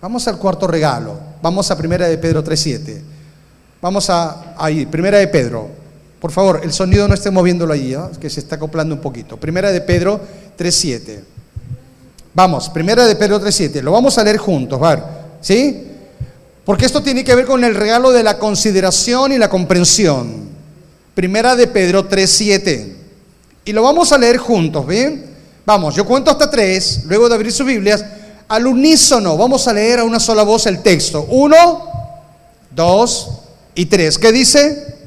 Vamos 0.00 0.26
al 0.28 0.38
cuarto 0.38 0.66
regalo. 0.66 1.18
Vamos 1.42 1.70
a 1.70 1.76
Primera 1.76 2.06
de 2.06 2.18
Pedro 2.18 2.44
3.7. 2.44 3.00
Vamos 3.80 4.08
a 4.10 4.54
ahí, 4.56 4.86
Primera 4.86 5.18
de 5.18 5.26
Pedro. 5.26 5.68
Por 6.20 6.30
favor, 6.30 6.60
el 6.62 6.72
sonido 6.72 7.08
no 7.08 7.14
esté 7.14 7.32
moviéndolo 7.32 7.72
allí, 7.72 7.94
¿ah? 7.94 8.08
que 8.20 8.30
se 8.30 8.38
está 8.38 8.54
acoplando 8.54 8.94
un 8.94 9.00
poquito. 9.00 9.36
Primera 9.36 9.72
de 9.72 9.80
Pedro 9.80 10.20
3.7. 10.56 11.20
Vamos, 12.34 12.68
primera 12.70 13.06
de 13.06 13.16
Pedro 13.16 13.40
3.7. 13.40 13.82
Lo 13.82 13.92
vamos 13.92 14.16
a 14.18 14.24
leer 14.24 14.38
juntos, 14.38 14.80
¿vale? 14.80 15.02
¿Sí? 15.40 15.88
Porque 16.64 16.86
esto 16.86 17.02
tiene 17.02 17.24
que 17.24 17.34
ver 17.34 17.44
con 17.44 17.62
el 17.64 17.74
regalo 17.74 18.12
de 18.12 18.22
la 18.22 18.38
consideración 18.38 19.32
y 19.32 19.38
la 19.38 19.48
comprensión. 19.48 20.48
Primera 21.14 21.56
de 21.56 21.66
Pedro 21.66 22.08
3.7. 22.08 22.92
Y 23.64 23.72
lo 23.72 23.82
vamos 23.82 24.12
a 24.12 24.18
leer 24.18 24.38
juntos, 24.38 24.86
¿bien? 24.86 25.26
Vamos, 25.64 25.94
yo 25.94 26.04
cuento 26.04 26.30
hasta 26.30 26.50
tres, 26.50 27.02
luego 27.06 27.28
de 27.28 27.36
abrir 27.36 27.52
sus 27.52 27.66
Biblias, 27.66 28.04
al 28.48 28.66
unísono, 28.66 29.36
vamos 29.36 29.68
a 29.68 29.72
leer 29.72 30.00
a 30.00 30.04
una 30.04 30.18
sola 30.18 30.42
voz 30.42 30.66
el 30.66 30.82
texto. 30.82 31.26
Uno, 31.30 31.88
dos 32.74 33.28
y 33.74 33.86
tres. 33.86 34.18
¿Qué 34.18 34.32
dice? 34.32 34.98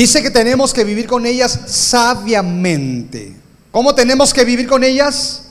Dice 0.00 0.22
que 0.22 0.30
tenemos 0.30 0.72
que 0.72 0.82
vivir 0.82 1.06
con 1.06 1.26
ellas 1.26 1.60
sabiamente. 1.66 3.36
¿Cómo 3.70 3.94
tenemos 3.94 4.32
que 4.32 4.46
vivir 4.46 4.66
con 4.66 4.82
ellas? 4.82 5.42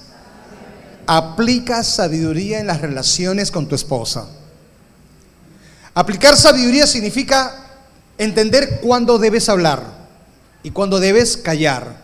Aplica 1.05 1.83
sabiduría 1.83 2.59
en 2.59 2.65
las 2.65 2.81
relaciones 2.81 3.51
con 3.51 3.67
tu 3.67 3.75
esposa. 3.75 4.27
Aplicar 5.93 6.35
sabiduría 6.35 6.87
significa 6.87 7.63
entender 8.17 8.79
cuándo 8.81 9.19
debes 9.19 9.49
hablar 9.49 9.83
y 10.63 10.71
cuándo 10.71 10.99
debes 10.99 11.37
callar. 11.37 12.01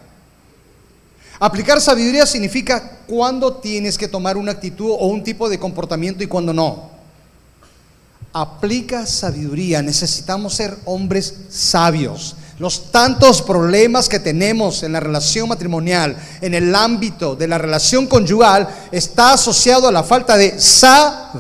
Aplicar 1.39 1.81
sabiduría 1.81 2.27
significa 2.27 2.99
cuándo 3.07 3.55
tienes 3.55 3.97
que 3.97 4.07
tomar 4.07 4.37
una 4.37 4.51
actitud 4.51 4.91
o 4.91 5.07
un 5.07 5.23
tipo 5.23 5.49
de 5.49 5.57
comportamiento 5.57 6.23
y 6.23 6.27
cuándo 6.27 6.53
no. 6.53 6.94
Aplica 8.37 9.05
sabiduría. 9.05 9.81
Necesitamos 9.81 10.55
ser 10.55 10.77
hombres 10.83 11.33
sabios. 11.49 12.35
Los 12.59 12.91
tantos 12.91 13.41
problemas 13.41 14.09
que 14.09 14.19
tenemos 14.19 14.83
en 14.83 14.91
la 14.91 14.99
relación 14.99 15.47
matrimonial, 15.47 16.17
en 16.41 16.53
el 16.53 16.75
ámbito 16.75 17.37
de 17.37 17.47
la 17.47 17.57
relación 17.57 18.07
conyugal, 18.07 18.67
está 18.91 19.31
asociado 19.31 19.87
a 19.87 19.91
la 19.93 20.03
falta 20.03 20.35
de 20.35 20.59
sabiduría. 20.59 21.39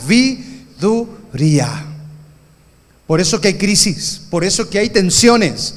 Por 3.05 3.19
eso 3.19 3.41
que 3.41 3.49
hay 3.49 3.55
crisis, 3.55 4.21
por 4.29 4.45
eso 4.45 4.69
que 4.69 4.79
hay 4.79 4.89
tensiones. 4.89 5.75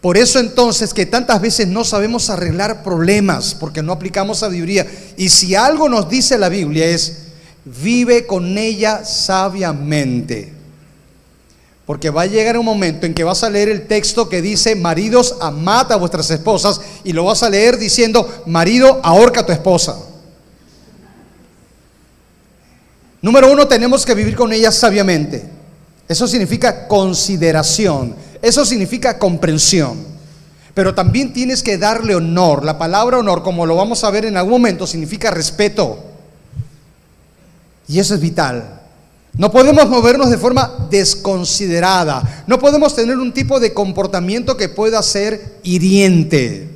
Por 0.00 0.16
eso 0.16 0.38
entonces 0.38 0.94
que 0.94 1.06
tantas 1.06 1.40
veces 1.40 1.66
no 1.66 1.82
sabemos 1.82 2.30
arreglar 2.30 2.84
problemas 2.84 3.52
porque 3.52 3.82
no 3.82 3.92
aplicamos 3.92 4.38
sabiduría. 4.38 4.86
Y 5.16 5.28
si 5.28 5.56
algo 5.56 5.88
nos 5.88 6.08
dice 6.08 6.38
la 6.38 6.48
Biblia 6.48 6.86
es, 6.86 7.25
vive 7.66 8.26
con 8.26 8.56
ella 8.56 9.04
sabiamente. 9.04 10.52
Porque 11.84 12.10
va 12.10 12.22
a 12.22 12.26
llegar 12.26 12.58
un 12.58 12.64
momento 12.64 13.06
en 13.06 13.14
que 13.14 13.24
vas 13.24 13.42
a 13.44 13.50
leer 13.50 13.68
el 13.68 13.86
texto 13.86 14.28
que 14.28 14.40
dice, 14.40 14.74
maridos, 14.74 15.36
amad 15.40 15.92
a 15.92 15.96
vuestras 15.96 16.30
esposas, 16.30 16.80
y 17.04 17.12
lo 17.12 17.24
vas 17.24 17.42
a 17.42 17.50
leer 17.50 17.76
diciendo, 17.76 18.42
marido, 18.46 19.00
ahorca 19.02 19.40
a 19.40 19.46
tu 19.46 19.52
esposa. 19.52 19.96
Número 23.22 23.50
uno, 23.52 23.68
tenemos 23.68 24.04
que 24.04 24.14
vivir 24.14 24.36
con 24.36 24.52
ellas 24.52 24.74
sabiamente. 24.74 25.48
Eso 26.08 26.28
significa 26.28 26.86
consideración, 26.86 28.14
eso 28.42 28.64
significa 28.64 29.18
comprensión. 29.18 30.16
Pero 30.74 30.94
también 30.94 31.32
tienes 31.32 31.62
que 31.62 31.78
darle 31.78 32.14
honor. 32.14 32.64
La 32.64 32.78
palabra 32.78 33.18
honor, 33.18 33.42
como 33.42 33.64
lo 33.64 33.76
vamos 33.76 34.04
a 34.04 34.10
ver 34.10 34.26
en 34.26 34.36
algún 34.36 34.52
momento, 34.52 34.86
significa 34.86 35.30
respeto. 35.30 36.15
Y 37.88 37.98
eso 37.98 38.14
es 38.14 38.20
vital. 38.20 38.80
No 39.34 39.50
podemos 39.50 39.88
movernos 39.88 40.30
de 40.30 40.38
forma 40.38 40.88
desconsiderada. 40.90 42.44
No 42.46 42.58
podemos 42.58 42.94
tener 42.94 43.18
un 43.18 43.32
tipo 43.32 43.60
de 43.60 43.74
comportamiento 43.74 44.56
que 44.56 44.68
pueda 44.68 45.02
ser 45.02 45.58
hiriente. 45.62 46.70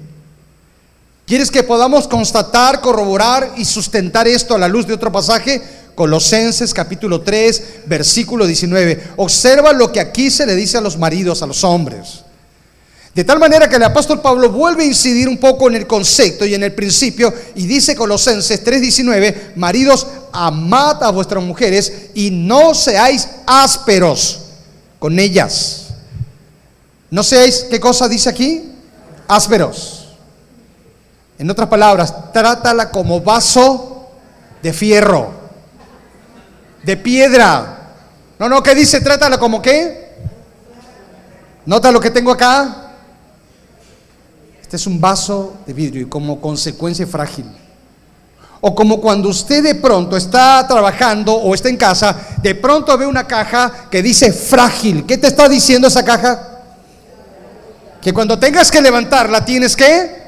¿Quieres 1.27 1.51
que 1.51 1.63
podamos 1.63 2.07
constatar, 2.07 2.81
corroborar 2.81 3.53
y 3.57 3.65
sustentar 3.65 4.29
esto 4.29 4.55
a 4.55 4.59
la 4.59 4.69
luz 4.69 4.87
de 4.87 4.95
otro 4.95 5.11
pasaje? 5.11 5.63
Colosenses 5.95 6.75
capítulo 6.75 7.23
3, 7.23 7.63
versículo 7.87 8.47
19. 8.47 9.13
Observa 9.17 9.73
lo 9.73 9.91
que 9.91 10.01
aquí 10.01 10.31
se 10.31 10.45
le 10.45 10.55
dice 10.55 10.77
a 10.77 10.81
los 10.81 10.99
maridos, 10.99 11.43
a 11.43 11.47
los 11.47 11.65
hombres. 11.65 12.25
De 13.15 13.25
tal 13.25 13.41
manera 13.41 13.69
que 13.69 13.77
el 13.77 13.83
apóstol 13.83 14.21
Pablo 14.21 14.51
vuelve 14.51 14.85
a 14.85 14.87
incidir 14.87 15.29
un 15.29 15.39
poco 15.39 15.69
en 15.69 15.75
el 15.75 15.87
concepto 15.87 16.47
y 16.47 16.55
en 16.55 16.63
el 16.63 16.73
principio 16.73 17.33
y 17.57 17.67
dice 17.67 17.97
Colosenses 17.97 18.65
3:19, 18.65 19.53
maridos, 19.57 20.07
amad 20.33 21.03
a 21.03 21.11
vuestras 21.11 21.43
mujeres 21.43 22.11
y 22.15 22.31
no 22.31 22.73
seáis 22.73 23.29
ásperos 23.47 24.41
con 25.01 25.19
ellas. 25.19 25.89
No 27.11 27.25
seáis, 27.25 27.67
¿qué 27.69 27.81
cosa 27.81 28.09
dice 28.09 28.29
aquí? 28.29 28.73
Ásperos. 29.27 30.11
En 31.37 31.51
otras 31.51 31.69
palabras, 31.69 32.33
trátala 32.33 32.91
como 32.91 33.21
vaso 33.21 34.09
de 34.63 34.73
fierro, 34.73 35.33
de 36.85 36.97
piedra. 36.97 37.95
No, 38.39 38.49
no, 38.49 38.63
¿qué 38.63 38.75
dice? 38.75 39.01
Trátala 39.01 39.39
como 39.39 39.61
qué? 39.61 40.11
Nota 41.67 41.91
lo 41.91 42.01
que 42.01 42.11
tengo 42.11 42.31
acá. 42.31 42.90
Este 44.71 44.77
es 44.77 44.87
un 44.87 45.01
vaso 45.01 45.55
de 45.67 45.73
vidrio 45.73 46.03
y 46.03 46.09
como 46.09 46.41
consecuencia 46.41 47.05
frágil. 47.05 47.45
O 48.61 48.73
como 48.73 49.01
cuando 49.01 49.29
usted 49.29 49.65
de 49.65 49.75
pronto 49.75 50.17
está 50.17 50.65
trabajando 50.69 51.35
o 51.35 51.53
está 51.57 51.69
en 51.69 51.77
casa, 51.77 52.17
de 52.41 52.55
pronto 52.55 52.97
ve 52.97 53.05
una 53.05 53.27
caja 53.27 53.89
que 53.91 54.01
dice 54.01 54.33
frágil. 54.33 55.05
¿Qué 55.07 55.19
te 55.19 55.27
está 55.27 55.49
diciendo 55.49 55.89
esa 55.89 56.05
caja? 56.05 56.61
Que 58.01 58.13
cuando 58.13 58.39
tengas 58.39 58.71
que 58.71 58.81
levantarla 58.81 59.45
tienes 59.45 59.75
que 59.75 60.23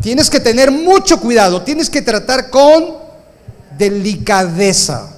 tienes 0.00 0.30
que 0.30 0.40
tener 0.40 0.70
mucho 0.70 1.20
cuidado, 1.20 1.60
tienes 1.60 1.90
que 1.90 2.00
tratar 2.00 2.48
con 2.48 2.96
delicadeza. 3.76 5.12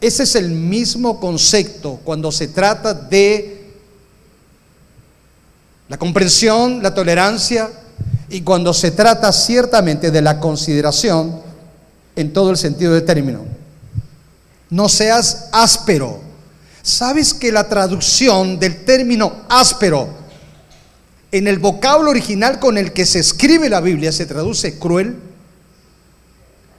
Ese 0.00 0.22
es 0.22 0.34
el 0.34 0.48
mismo 0.48 1.20
concepto 1.20 2.00
cuando 2.04 2.32
se 2.32 2.48
trata 2.48 2.94
de 2.94 3.55
la 5.88 5.98
comprensión, 5.98 6.82
la 6.82 6.94
tolerancia 6.94 7.70
y 8.28 8.40
cuando 8.40 8.74
se 8.74 8.90
trata 8.90 9.32
ciertamente 9.32 10.10
de 10.10 10.22
la 10.22 10.40
consideración 10.40 11.40
en 12.16 12.32
todo 12.32 12.50
el 12.50 12.56
sentido 12.56 12.94
del 12.94 13.04
término. 13.04 13.44
No 14.70 14.88
seas 14.88 15.48
áspero. 15.52 16.20
¿Sabes 16.82 17.34
que 17.34 17.52
la 17.52 17.68
traducción 17.68 18.58
del 18.58 18.84
término 18.84 19.44
áspero 19.48 20.08
en 21.30 21.48
el 21.48 21.58
vocablo 21.58 22.10
original 22.10 22.58
con 22.58 22.78
el 22.78 22.92
que 22.92 23.06
se 23.06 23.20
escribe 23.20 23.68
la 23.68 23.80
Biblia 23.80 24.12
se 24.12 24.26
traduce 24.26 24.78
cruel? 24.78 25.16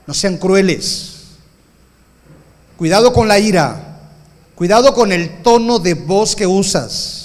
No 0.06 0.14
sean 0.14 0.38
crueles. 0.38 1.14
Cuidado 2.76 3.12
con 3.12 3.28
la 3.28 3.38
ira. 3.38 4.00
Cuidado 4.54 4.94
con 4.94 5.12
el 5.12 5.42
tono 5.42 5.78
de 5.78 5.94
voz 5.94 6.34
que 6.34 6.46
usas. 6.46 7.17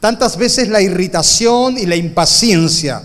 Tantas 0.00 0.36
veces 0.36 0.68
la 0.68 0.80
irritación 0.80 1.78
y 1.78 1.86
la 1.86 1.96
impaciencia 1.96 3.02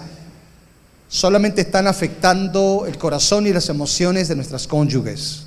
solamente 1.08 1.62
están 1.62 1.88
afectando 1.88 2.86
el 2.88 2.98
corazón 2.98 3.48
y 3.48 3.54
las 3.54 3.70
emociones 3.70 4.28
de 4.28 4.36
nuestras 4.36 4.68
cónyuges. 4.68 5.44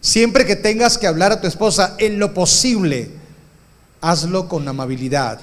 Siempre 0.00 0.46
que 0.46 0.56
tengas 0.56 0.96
que 0.96 1.06
hablar 1.06 1.32
a 1.32 1.40
tu 1.40 1.46
esposa, 1.46 1.96
en 1.98 2.18
lo 2.18 2.32
posible, 2.32 3.10
hazlo 4.00 4.48
con 4.48 4.66
amabilidad, 4.68 5.40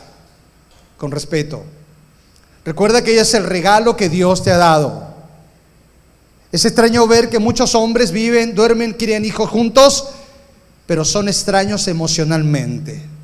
con 0.98 1.12
respeto. 1.12 1.64
Recuerda 2.64 3.04
que 3.04 3.12
ella 3.12 3.24
es 3.24 3.34
el 3.34 3.44
regalo 3.44 3.98
que 3.98 4.10
Dios 4.10 4.42
te 4.42 4.52
ha 4.52 4.58
dado. 4.58 5.14
Es 6.52 6.64
extraño 6.64 7.06
ver 7.06 7.30
que 7.30 7.40
muchos 7.40 7.76
hombres 7.76 8.12
viven, 8.12 8.56
duermen, 8.56 8.94
crían 8.94 9.26
hijos 9.26 9.50
juntos, 9.50 10.08
pero 10.88 11.04
son 11.04 11.28
extraños 11.28 11.88
emocionalmente. 11.88 13.15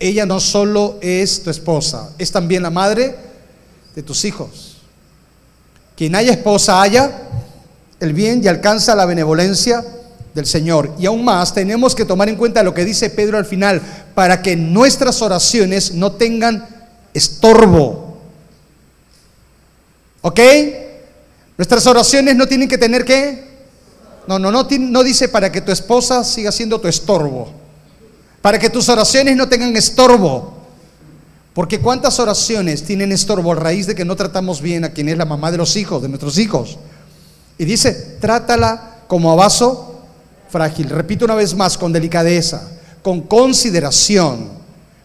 Ella 0.00 0.26
no 0.26 0.38
solo 0.38 0.98
es 1.00 1.42
tu 1.42 1.50
esposa, 1.50 2.10
es 2.18 2.30
también 2.30 2.62
la 2.62 2.70
madre 2.70 3.16
de 3.94 4.02
tus 4.02 4.24
hijos. 4.24 4.76
Quien 5.96 6.14
haya 6.14 6.32
esposa 6.32 6.80
haya 6.80 7.10
el 7.98 8.12
bien 8.12 8.40
y 8.42 8.46
alcanza 8.46 8.94
la 8.94 9.06
benevolencia 9.06 9.84
del 10.34 10.46
Señor. 10.46 10.94
Y 11.00 11.06
aún 11.06 11.24
más 11.24 11.52
tenemos 11.52 11.96
que 11.96 12.04
tomar 12.04 12.28
en 12.28 12.36
cuenta 12.36 12.62
lo 12.62 12.74
que 12.74 12.84
dice 12.84 13.10
Pedro 13.10 13.38
al 13.38 13.44
final, 13.44 13.82
para 14.14 14.40
que 14.40 14.54
nuestras 14.54 15.20
oraciones 15.20 15.92
no 15.92 16.12
tengan 16.12 16.68
estorbo. 17.12 18.18
¿Ok? 20.20 20.40
Nuestras 21.56 21.84
oraciones 21.88 22.36
no 22.36 22.46
tienen 22.46 22.68
que 22.68 22.78
tener 22.78 23.04
qué? 23.04 23.48
No, 24.28 24.38
no, 24.38 24.52
no, 24.52 24.68
no 24.70 25.02
dice 25.02 25.28
para 25.28 25.50
que 25.50 25.60
tu 25.60 25.72
esposa 25.72 26.22
siga 26.22 26.52
siendo 26.52 26.80
tu 26.80 26.86
estorbo 26.86 27.67
para 28.48 28.58
que 28.58 28.70
tus 28.70 28.88
oraciones 28.88 29.36
no 29.36 29.46
tengan 29.46 29.76
estorbo. 29.76 30.54
Porque 31.52 31.80
cuántas 31.80 32.18
oraciones 32.18 32.82
tienen 32.82 33.12
estorbo 33.12 33.52
a 33.52 33.56
raíz 33.56 33.86
de 33.86 33.94
que 33.94 34.06
no 34.06 34.16
tratamos 34.16 34.62
bien 34.62 34.86
a 34.86 34.88
quien 34.88 35.10
es 35.10 35.18
la 35.18 35.26
mamá 35.26 35.50
de 35.50 35.58
los 35.58 35.76
hijos, 35.76 36.00
de 36.00 36.08
nuestros 36.08 36.38
hijos. 36.38 36.78
Y 37.58 37.66
dice, 37.66 38.16
trátala 38.22 39.00
como 39.06 39.30
a 39.30 39.34
vaso 39.34 40.00
frágil. 40.48 40.88
Repito 40.88 41.26
una 41.26 41.34
vez 41.34 41.54
más, 41.54 41.76
con 41.76 41.92
delicadeza, 41.92 42.66
con 43.02 43.20
consideración, 43.20 44.48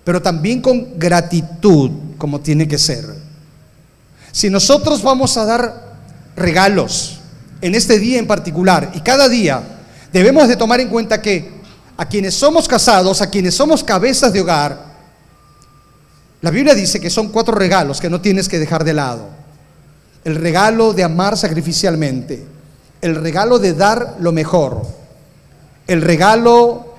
pero 0.06 0.22
también 0.22 0.62
con 0.62 0.98
gratitud, 0.98 1.92
como 2.18 2.40
tiene 2.40 2.66
que 2.66 2.78
ser. 2.78 3.14
Si 4.32 4.50
nosotros 4.50 5.04
vamos 5.04 5.36
a 5.36 5.44
dar 5.44 5.98
regalos 6.38 7.20
en 7.60 7.76
este 7.76 8.00
día 8.00 8.20
en 8.20 8.26
particular 8.26 8.94
y 8.96 9.02
cada 9.02 9.28
día, 9.28 9.62
debemos 10.14 10.48
de 10.48 10.56
tomar 10.56 10.80
en 10.80 10.88
cuenta 10.88 11.22
que 11.22 11.53
a 11.98 12.06
quienes 12.06 12.34
somos 12.34 12.68
casados, 12.68 13.22
a 13.22 13.30
quienes 13.30 13.56
somos 13.56 13.84
cabezas 13.84 14.34
de 14.34 14.42
hogar, 14.42 14.94
la 16.42 16.52
Biblia 16.52 16.76
dice 16.76 17.00
que 17.00 17.10
son 17.10 17.30
cuatro 17.30 17.56
regalos 17.56 18.02
que 18.02 18.10
no 18.10 18.20
tienes 18.20 18.50
que 18.50 18.60
dejar 18.60 18.84
de 18.84 18.94
lado. 18.94 19.30
El 20.26 20.36
regalo 20.36 20.94
de 20.94 21.04
amar 21.04 21.38
sacrificialmente, 21.38 22.46
el 23.02 23.16
regalo 23.16 23.60
de 23.60 23.74
dar 23.74 24.18
lo 24.20 24.34
mejor, 24.34 24.82
el 25.88 26.02
regalo, 26.02 26.96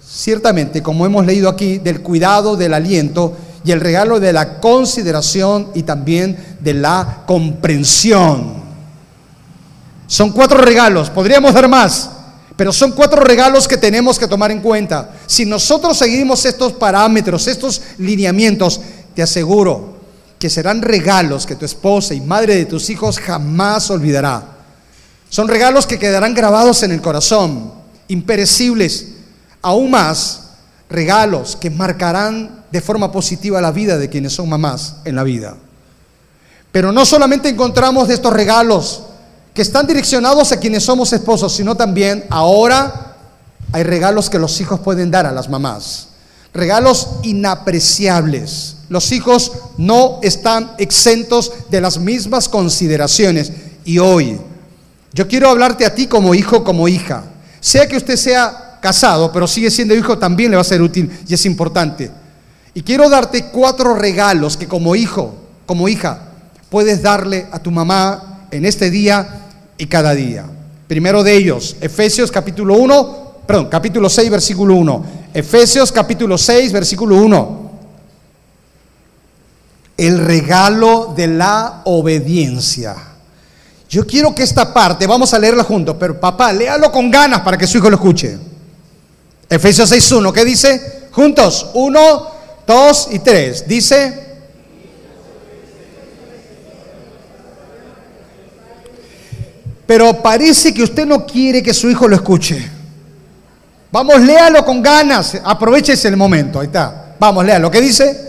ciertamente, 0.00 0.82
como 0.82 1.04
hemos 1.04 1.26
leído 1.26 1.48
aquí, 1.50 1.78
del 1.78 2.00
cuidado, 2.00 2.56
del 2.56 2.72
aliento 2.72 3.36
y 3.64 3.72
el 3.72 3.80
regalo 3.80 4.18
de 4.18 4.32
la 4.32 4.60
consideración 4.60 5.72
y 5.74 5.82
también 5.82 6.56
de 6.60 6.72
la 6.72 7.24
comprensión. 7.26 8.54
Son 10.06 10.30
cuatro 10.30 10.56
regalos, 10.56 11.10
podríamos 11.10 11.52
dar 11.52 11.68
más, 11.68 12.10
pero 12.56 12.72
son 12.72 12.92
cuatro 12.92 13.22
regalos 13.22 13.68
que 13.68 13.76
tenemos 13.76 14.18
que 14.18 14.26
tomar 14.26 14.50
en 14.50 14.60
cuenta. 14.60 15.10
Si 15.26 15.44
nosotros 15.44 15.98
seguimos 15.98 16.44
estos 16.46 16.72
parámetros, 16.72 17.46
estos 17.46 17.82
lineamientos, 17.98 18.80
te 19.14 19.22
aseguro 19.22 19.96
que 20.38 20.48
serán 20.48 20.80
regalos 20.82 21.46
que 21.46 21.56
tu 21.56 21.66
esposa 21.66 22.14
y 22.14 22.20
madre 22.20 22.56
de 22.56 22.66
tus 22.66 22.88
hijos 22.88 23.18
jamás 23.18 23.90
olvidará. 23.90 24.42
Son 25.28 25.48
regalos 25.48 25.86
que 25.86 25.98
quedarán 25.98 26.34
grabados 26.34 26.82
en 26.82 26.92
el 26.92 27.02
corazón, 27.02 27.72
imperecibles, 28.08 29.08
aún 29.60 29.90
más 29.90 30.42
regalos 30.88 31.56
que 31.56 31.68
marcarán 31.70 32.64
de 32.70 32.80
forma 32.80 33.12
positiva 33.12 33.60
la 33.60 33.72
vida 33.72 33.98
de 33.98 34.08
quienes 34.08 34.32
son 34.32 34.48
mamás 34.48 34.96
en 35.04 35.16
la 35.16 35.24
vida. 35.24 35.56
Pero 36.72 36.92
no 36.92 37.04
solamente 37.04 37.48
encontramos 37.48 38.08
de 38.08 38.14
estos 38.14 38.32
regalos 38.32 39.02
que 39.56 39.62
están 39.62 39.86
direccionados 39.86 40.52
a 40.52 40.60
quienes 40.60 40.84
somos 40.84 41.14
esposos, 41.14 41.56
sino 41.56 41.74
también 41.74 42.26
ahora 42.28 43.16
hay 43.72 43.84
regalos 43.84 44.28
que 44.28 44.38
los 44.38 44.60
hijos 44.60 44.80
pueden 44.80 45.10
dar 45.10 45.24
a 45.24 45.32
las 45.32 45.48
mamás. 45.48 46.08
Regalos 46.52 47.08
inapreciables. 47.22 48.76
Los 48.90 49.12
hijos 49.12 49.52
no 49.78 50.18
están 50.22 50.72
exentos 50.76 51.50
de 51.70 51.80
las 51.80 51.96
mismas 51.96 52.50
consideraciones. 52.50 53.50
Y 53.86 53.98
hoy, 53.98 54.38
yo 55.14 55.26
quiero 55.26 55.48
hablarte 55.48 55.86
a 55.86 55.94
ti 55.94 56.06
como 56.06 56.34
hijo, 56.34 56.62
como 56.62 56.86
hija. 56.86 57.24
Sea 57.58 57.88
que 57.88 57.96
usted 57.96 58.16
sea 58.16 58.78
casado, 58.82 59.32
pero 59.32 59.46
sigue 59.46 59.70
siendo 59.70 59.94
hijo, 59.94 60.18
también 60.18 60.50
le 60.50 60.56
va 60.56 60.60
a 60.60 60.64
ser 60.64 60.82
útil 60.82 61.10
y 61.26 61.32
es 61.32 61.46
importante. 61.46 62.10
Y 62.74 62.82
quiero 62.82 63.08
darte 63.08 63.46
cuatro 63.46 63.94
regalos 63.94 64.58
que 64.58 64.68
como 64.68 64.94
hijo, 64.94 65.34
como 65.64 65.88
hija, 65.88 66.24
puedes 66.68 67.00
darle 67.00 67.46
a 67.50 67.58
tu 67.58 67.70
mamá 67.70 68.42
en 68.50 68.66
este 68.66 68.90
día 68.90 69.44
y 69.78 69.86
cada 69.86 70.14
día. 70.14 70.46
Primero 70.86 71.22
de 71.22 71.34
ellos, 71.34 71.76
Efesios 71.80 72.30
capítulo 72.30 72.74
1, 72.74 73.32
perdón, 73.46 73.68
capítulo 73.68 74.08
6, 74.08 74.30
versículo 74.30 74.74
1. 74.74 75.04
Efesios 75.34 75.90
capítulo 75.92 76.38
6, 76.38 76.72
versículo 76.72 77.16
1. 77.16 77.70
El 79.96 80.18
regalo 80.24 81.14
de 81.16 81.26
la 81.26 81.82
obediencia. 81.84 82.94
Yo 83.88 84.06
quiero 84.06 84.34
que 84.34 84.42
esta 84.42 84.72
parte, 84.72 85.06
vamos 85.06 85.32
a 85.32 85.38
leerla 85.38 85.64
juntos, 85.64 85.96
pero 85.98 86.18
papá, 86.20 86.52
léalo 86.52 86.90
con 86.90 87.10
ganas 87.10 87.40
para 87.40 87.56
que 87.56 87.66
su 87.66 87.78
hijo 87.78 87.88
lo 87.88 87.96
escuche. 87.96 88.38
Efesios 89.48 89.88
6, 89.88 90.12
1, 90.12 90.32
¿qué 90.32 90.44
dice? 90.44 91.08
Juntos, 91.12 91.70
1, 91.74 92.26
2 92.66 93.08
y 93.12 93.18
3. 93.20 93.68
Dice, 93.68 94.35
pero 99.86 100.20
parece 100.20 100.74
que 100.74 100.82
usted 100.82 101.06
no 101.06 101.24
quiere 101.24 101.62
que 101.62 101.72
su 101.72 101.88
hijo 101.88 102.08
lo 102.08 102.16
escuche. 102.16 102.70
Vamos, 103.92 104.20
léalo 104.20 104.64
con 104.64 104.82
ganas, 104.82 105.38
aproveche 105.44 105.94
el 106.08 106.16
momento, 106.16 106.60
ahí 106.60 106.66
está. 106.66 107.14
Vamos, 107.18 107.44
léalo, 107.44 107.70
¿qué 107.70 107.80
dice? 107.80 108.26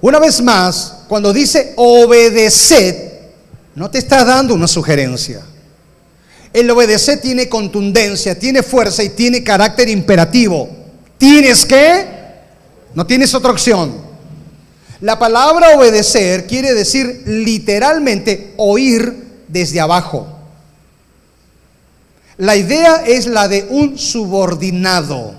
Una 0.00 0.18
vez 0.18 0.42
más, 0.42 1.04
cuando 1.08 1.32
dice 1.32 1.72
obedeced, 1.76 3.12
no 3.74 3.90
te 3.90 3.98
está 3.98 4.22
dando 4.22 4.54
una 4.54 4.68
sugerencia. 4.68 5.40
El 6.52 6.70
obedecer 6.70 7.20
tiene 7.20 7.48
contundencia, 7.48 8.38
tiene 8.38 8.62
fuerza 8.62 9.02
y 9.02 9.08
tiene 9.08 9.42
carácter 9.42 9.88
imperativo. 9.88 10.68
Tienes 11.16 11.64
que, 11.64 12.06
no 12.94 13.06
tienes 13.06 13.34
otra 13.34 13.50
opción. 13.50 14.03
La 15.04 15.18
palabra 15.18 15.76
obedecer 15.76 16.46
quiere 16.46 16.72
decir 16.72 17.24
literalmente 17.26 18.54
oír 18.56 19.42
desde 19.48 19.78
abajo. 19.78 20.26
La 22.38 22.56
idea 22.56 23.04
es 23.06 23.26
la 23.26 23.46
de 23.46 23.66
un 23.68 23.98
subordinado, 23.98 25.34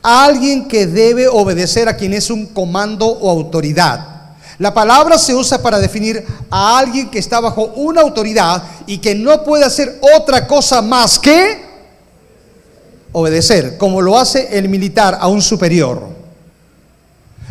alguien 0.00 0.68
que 0.68 0.86
debe 0.86 1.26
obedecer 1.26 1.88
a 1.88 1.96
quien 1.96 2.14
es 2.14 2.30
un 2.30 2.46
comando 2.46 3.08
o 3.08 3.28
autoridad. 3.28 4.36
La 4.60 4.72
palabra 4.72 5.18
se 5.18 5.34
usa 5.34 5.60
para 5.60 5.80
definir 5.80 6.24
a 6.48 6.78
alguien 6.78 7.10
que 7.10 7.18
está 7.18 7.40
bajo 7.40 7.72
una 7.74 8.02
autoridad 8.02 8.62
y 8.86 8.98
que 8.98 9.16
no 9.16 9.42
puede 9.42 9.64
hacer 9.64 9.98
otra 10.16 10.46
cosa 10.46 10.82
más 10.82 11.18
que 11.18 11.64
obedecer, 13.10 13.76
como 13.76 14.00
lo 14.00 14.16
hace 14.16 14.56
el 14.56 14.68
militar 14.68 15.18
a 15.20 15.26
un 15.26 15.42
superior. 15.42 16.17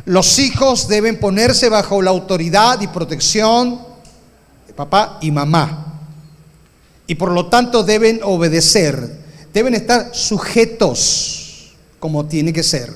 Los 0.07 0.39
hijos 0.39 0.87
deben 0.87 1.19
ponerse 1.19 1.67
bajo 1.67 2.01
la 2.01 2.11
autoridad 2.11 2.79
y 2.79 2.87
protección 2.87 3.77
de 4.65 4.73
papá 4.73 5.17
y 5.19 5.31
mamá. 5.31 5.99
Y 7.07 7.15
por 7.15 7.29
lo 7.33 7.47
tanto 7.47 7.83
deben 7.83 8.21
obedecer, 8.23 9.17
deben 9.53 9.73
estar 9.73 10.15
sujetos 10.15 11.73
como 11.99 12.25
tiene 12.25 12.53
que 12.53 12.63
ser. 12.63 12.93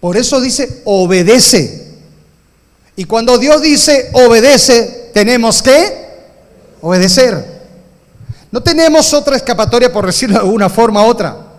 Por 0.00 0.18
eso 0.18 0.38
dice, 0.42 0.82
obedece. 0.84 1.94
Y 2.94 3.06
cuando 3.06 3.38
Dios 3.38 3.62
dice, 3.62 4.10
obedece, 4.12 5.10
tenemos 5.14 5.62
que 5.62 6.10
obedecer. 6.82 7.62
No 8.50 8.62
tenemos 8.62 9.14
otra 9.14 9.34
escapatoria, 9.34 9.90
por 9.90 10.04
decirlo 10.04 10.40
de 10.40 10.44
una 10.44 10.68
forma 10.68 11.06
u 11.06 11.08
otra. 11.08 11.49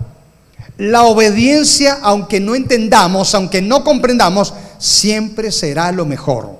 La 0.81 1.03
obediencia, 1.03 1.99
aunque 2.01 2.39
no 2.39 2.55
entendamos, 2.55 3.35
aunque 3.35 3.61
no 3.61 3.83
comprendamos, 3.83 4.51
siempre 4.79 5.51
será 5.51 5.91
lo 5.91 6.07
mejor. 6.07 6.57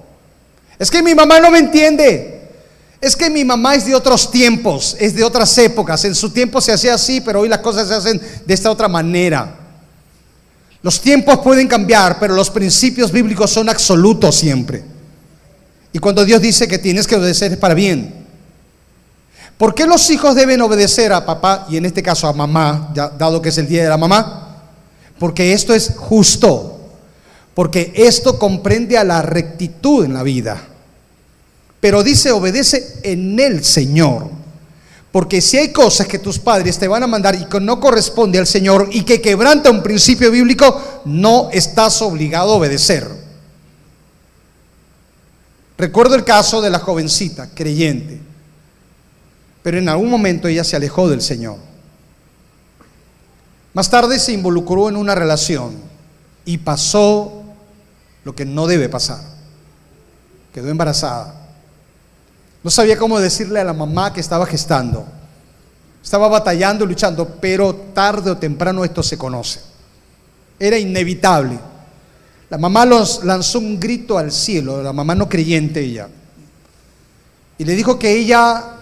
Es 0.77 0.91
que 0.91 1.01
mi 1.01 1.15
mamá 1.15 1.39
no 1.39 1.49
me 1.49 1.57
entiende. 1.57 2.39
Es 3.01 3.15
que 3.15 3.31
mi 3.31 3.43
mamá 3.43 3.73
es 3.73 3.87
de 3.87 3.95
otros 3.95 4.29
tiempos, 4.29 4.95
es 4.99 5.15
de 5.15 5.23
otras 5.23 5.57
épocas. 5.57 6.05
En 6.05 6.13
su 6.13 6.29
tiempo 6.29 6.61
se 6.61 6.71
hacía 6.71 6.93
así, 6.93 7.19
pero 7.19 7.39
hoy 7.39 7.49
las 7.49 7.61
cosas 7.61 7.87
se 7.87 7.95
hacen 7.95 8.21
de 8.45 8.53
esta 8.53 8.69
otra 8.69 8.87
manera. 8.87 9.55
Los 10.83 11.01
tiempos 11.01 11.39
pueden 11.39 11.67
cambiar, 11.67 12.19
pero 12.19 12.35
los 12.35 12.51
principios 12.51 13.11
bíblicos 13.11 13.49
son 13.49 13.69
absolutos 13.69 14.35
siempre. 14.35 14.83
Y 15.93 15.97
cuando 15.97 16.23
Dios 16.23 16.39
dice 16.39 16.67
que 16.67 16.77
tienes 16.77 17.07
que 17.07 17.15
obedecer 17.15 17.53
es 17.53 17.57
para 17.57 17.73
bien. 17.73 18.20
¿Por 19.61 19.75
qué 19.75 19.85
los 19.85 20.09
hijos 20.09 20.33
deben 20.33 20.59
obedecer 20.63 21.13
a 21.13 21.23
papá 21.23 21.67
y 21.69 21.77
en 21.77 21.85
este 21.85 22.01
caso 22.01 22.27
a 22.27 22.33
mamá, 22.33 22.91
dado 22.95 23.39
que 23.43 23.49
es 23.49 23.57
el 23.59 23.67
día 23.67 23.83
de 23.83 23.89
la 23.89 23.97
mamá? 23.97 24.57
Porque 25.19 25.53
esto 25.53 25.75
es 25.75 25.93
justo, 25.95 26.79
porque 27.53 27.93
esto 27.95 28.39
comprende 28.39 28.97
a 28.97 29.03
la 29.03 29.21
rectitud 29.21 30.03
en 30.03 30.15
la 30.15 30.23
vida. 30.23 30.59
Pero 31.79 32.01
dice, 32.01 32.31
obedece 32.31 33.01
en 33.03 33.39
el 33.39 33.63
Señor. 33.63 34.31
Porque 35.11 35.41
si 35.41 35.57
hay 35.57 35.71
cosas 35.71 36.07
que 36.07 36.17
tus 36.17 36.39
padres 36.39 36.79
te 36.79 36.87
van 36.87 37.03
a 37.03 37.07
mandar 37.07 37.35
y 37.35 37.45
que 37.45 37.59
no 37.59 37.79
corresponde 37.79 38.39
al 38.39 38.47
Señor 38.47 38.89
y 38.91 39.03
que 39.03 39.21
quebranta 39.21 39.69
un 39.69 39.83
principio 39.83 40.31
bíblico, 40.31 41.03
no 41.05 41.49
estás 41.51 42.01
obligado 42.01 42.53
a 42.53 42.55
obedecer. 42.55 43.07
Recuerdo 45.77 46.15
el 46.15 46.23
caso 46.23 46.61
de 46.61 46.71
la 46.71 46.79
jovencita 46.79 47.51
creyente 47.53 48.30
pero 49.63 49.77
en 49.77 49.89
algún 49.89 50.09
momento 50.09 50.47
ella 50.47 50.63
se 50.63 50.75
alejó 50.75 51.09
del 51.09 51.21
Señor. 51.21 51.57
Más 53.73 53.89
tarde 53.89 54.19
se 54.19 54.33
involucró 54.33 54.89
en 54.89 54.95
una 54.95 55.15
relación 55.15 55.75
y 56.45 56.57
pasó 56.57 57.43
lo 58.23 58.35
que 58.35 58.45
no 58.45 58.67
debe 58.67 58.89
pasar. 58.89 59.21
Quedó 60.53 60.69
embarazada. 60.69 61.35
No 62.63 62.69
sabía 62.69 62.97
cómo 62.97 63.19
decirle 63.19 63.59
a 63.59 63.63
la 63.63 63.73
mamá 63.73 64.13
que 64.13 64.19
estaba 64.19 64.45
gestando. 64.45 65.05
Estaba 66.03 66.27
batallando, 66.27 66.85
luchando, 66.85 67.37
pero 67.39 67.73
tarde 67.93 68.31
o 68.31 68.37
temprano 68.37 68.83
esto 68.83 69.01
se 69.01 69.17
conoce. 69.17 69.61
Era 70.59 70.77
inevitable. 70.77 71.59
La 72.49 72.57
mamá 72.57 72.85
los 72.85 73.23
lanzó 73.23 73.59
un 73.59 73.79
grito 73.79 74.17
al 74.17 74.31
cielo, 74.31 74.83
la 74.83 74.91
mamá 74.91 75.15
no 75.15 75.29
creyente 75.29 75.79
ella. 75.79 76.09
Y 77.57 77.63
le 77.63 77.75
dijo 77.75 77.97
que 77.97 78.11
ella, 78.11 78.80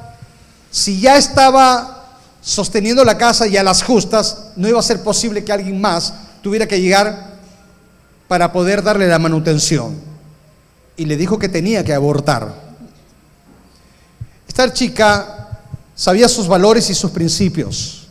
si 0.72 1.00
ya 1.00 1.18
estaba 1.18 2.00
sosteniendo 2.42 3.04
la 3.04 3.18
casa 3.18 3.48
y 3.48 3.58
a 3.58 3.64
las 3.64 3.84
justas, 3.84 4.52
no 4.56 4.68
iba 4.68 4.80
a 4.80 4.84
ser 4.84 5.02
posible 5.02 5.44
que 5.44 5.52
alguien 5.52 5.80
más 5.80 6.14
tuviera 6.42 6.68
que 6.68 6.80
llegar 6.80 7.38
para 8.28 8.52
poder 8.52 8.84
darle 8.84 9.08
la 9.08 9.20
manutención. 9.20 9.96
Y 10.96 11.06
le 11.06 11.18
dijo 11.18 11.40
que 11.40 11.50
tenía 11.50 11.84
que 11.84 11.94
abortar. 11.94 12.54
Esta 14.48 14.72
chica 14.74 15.60
sabía 15.96 16.28
sus 16.28 16.48
valores 16.48 16.90
y 16.90 16.96
sus 16.96 17.12
principios. 17.12 18.08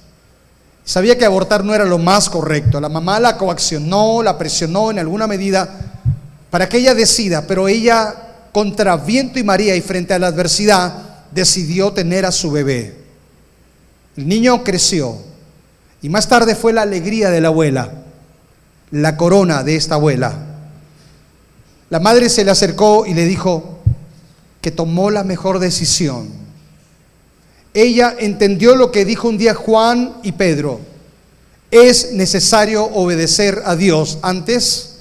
Sabía 0.84 1.18
que 1.18 1.26
abortar 1.26 1.64
no 1.64 1.74
era 1.74 1.84
lo 1.84 1.98
más 1.98 2.30
correcto. 2.30 2.80
La 2.80 2.88
mamá 2.88 3.20
la 3.20 3.36
coaccionó, 3.36 4.22
la 4.22 4.38
presionó 4.38 4.90
en 4.90 4.98
alguna 4.98 5.26
medida 5.26 5.68
para 6.50 6.68
que 6.68 6.78
ella 6.78 6.94
decida, 6.94 7.46
pero 7.46 7.68
ella 7.68 8.14
contra 8.52 8.96
viento 8.96 9.38
y 9.38 9.44
María 9.44 9.76
y 9.76 9.82
frente 9.82 10.14
a 10.14 10.18
la 10.18 10.28
adversidad 10.28 11.07
decidió 11.32 11.92
tener 11.92 12.26
a 12.26 12.32
su 12.32 12.50
bebé. 12.50 12.94
El 14.16 14.28
niño 14.28 14.64
creció 14.64 15.16
y 16.02 16.08
más 16.08 16.28
tarde 16.28 16.54
fue 16.54 16.72
la 16.72 16.82
alegría 16.82 17.30
de 17.30 17.40
la 17.40 17.48
abuela, 17.48 17.92
la 18.90 19.16
corona 19.16 19.62
de 19.62 19.76
esta 19.76 19.96
abuela. 19.96 20.34
La 21.90 22.00
madre 22.00 22.28
se 22.28 22.44
le 22.44 22.50
acercó 22.50 23.06
y 23.06 23.14
le 23.14 23.24
dijo 23.24 23.78
que 24.60 24.70
tomó 24.70 25.10
la 25.10 25.24
mejor 25.24 25.58
decisión 25.58 26.38
ella 27.74 28.16
entendió 28.18 28.74
lo 28.74 28.90
que 28.90 29.04
dijo 29.04 29.28
un 29.28 29.38
día 29.38 29.54
Juan 29.54 30.14
y 30.22 30.32
Pedro. 30.32 30.80
Es 31.70 32.12
necesario 32.12 32.84
obedecer 32.84 33.62
a 33.64 33.76
Dios 33.76 34.18
antes 34.22 34.96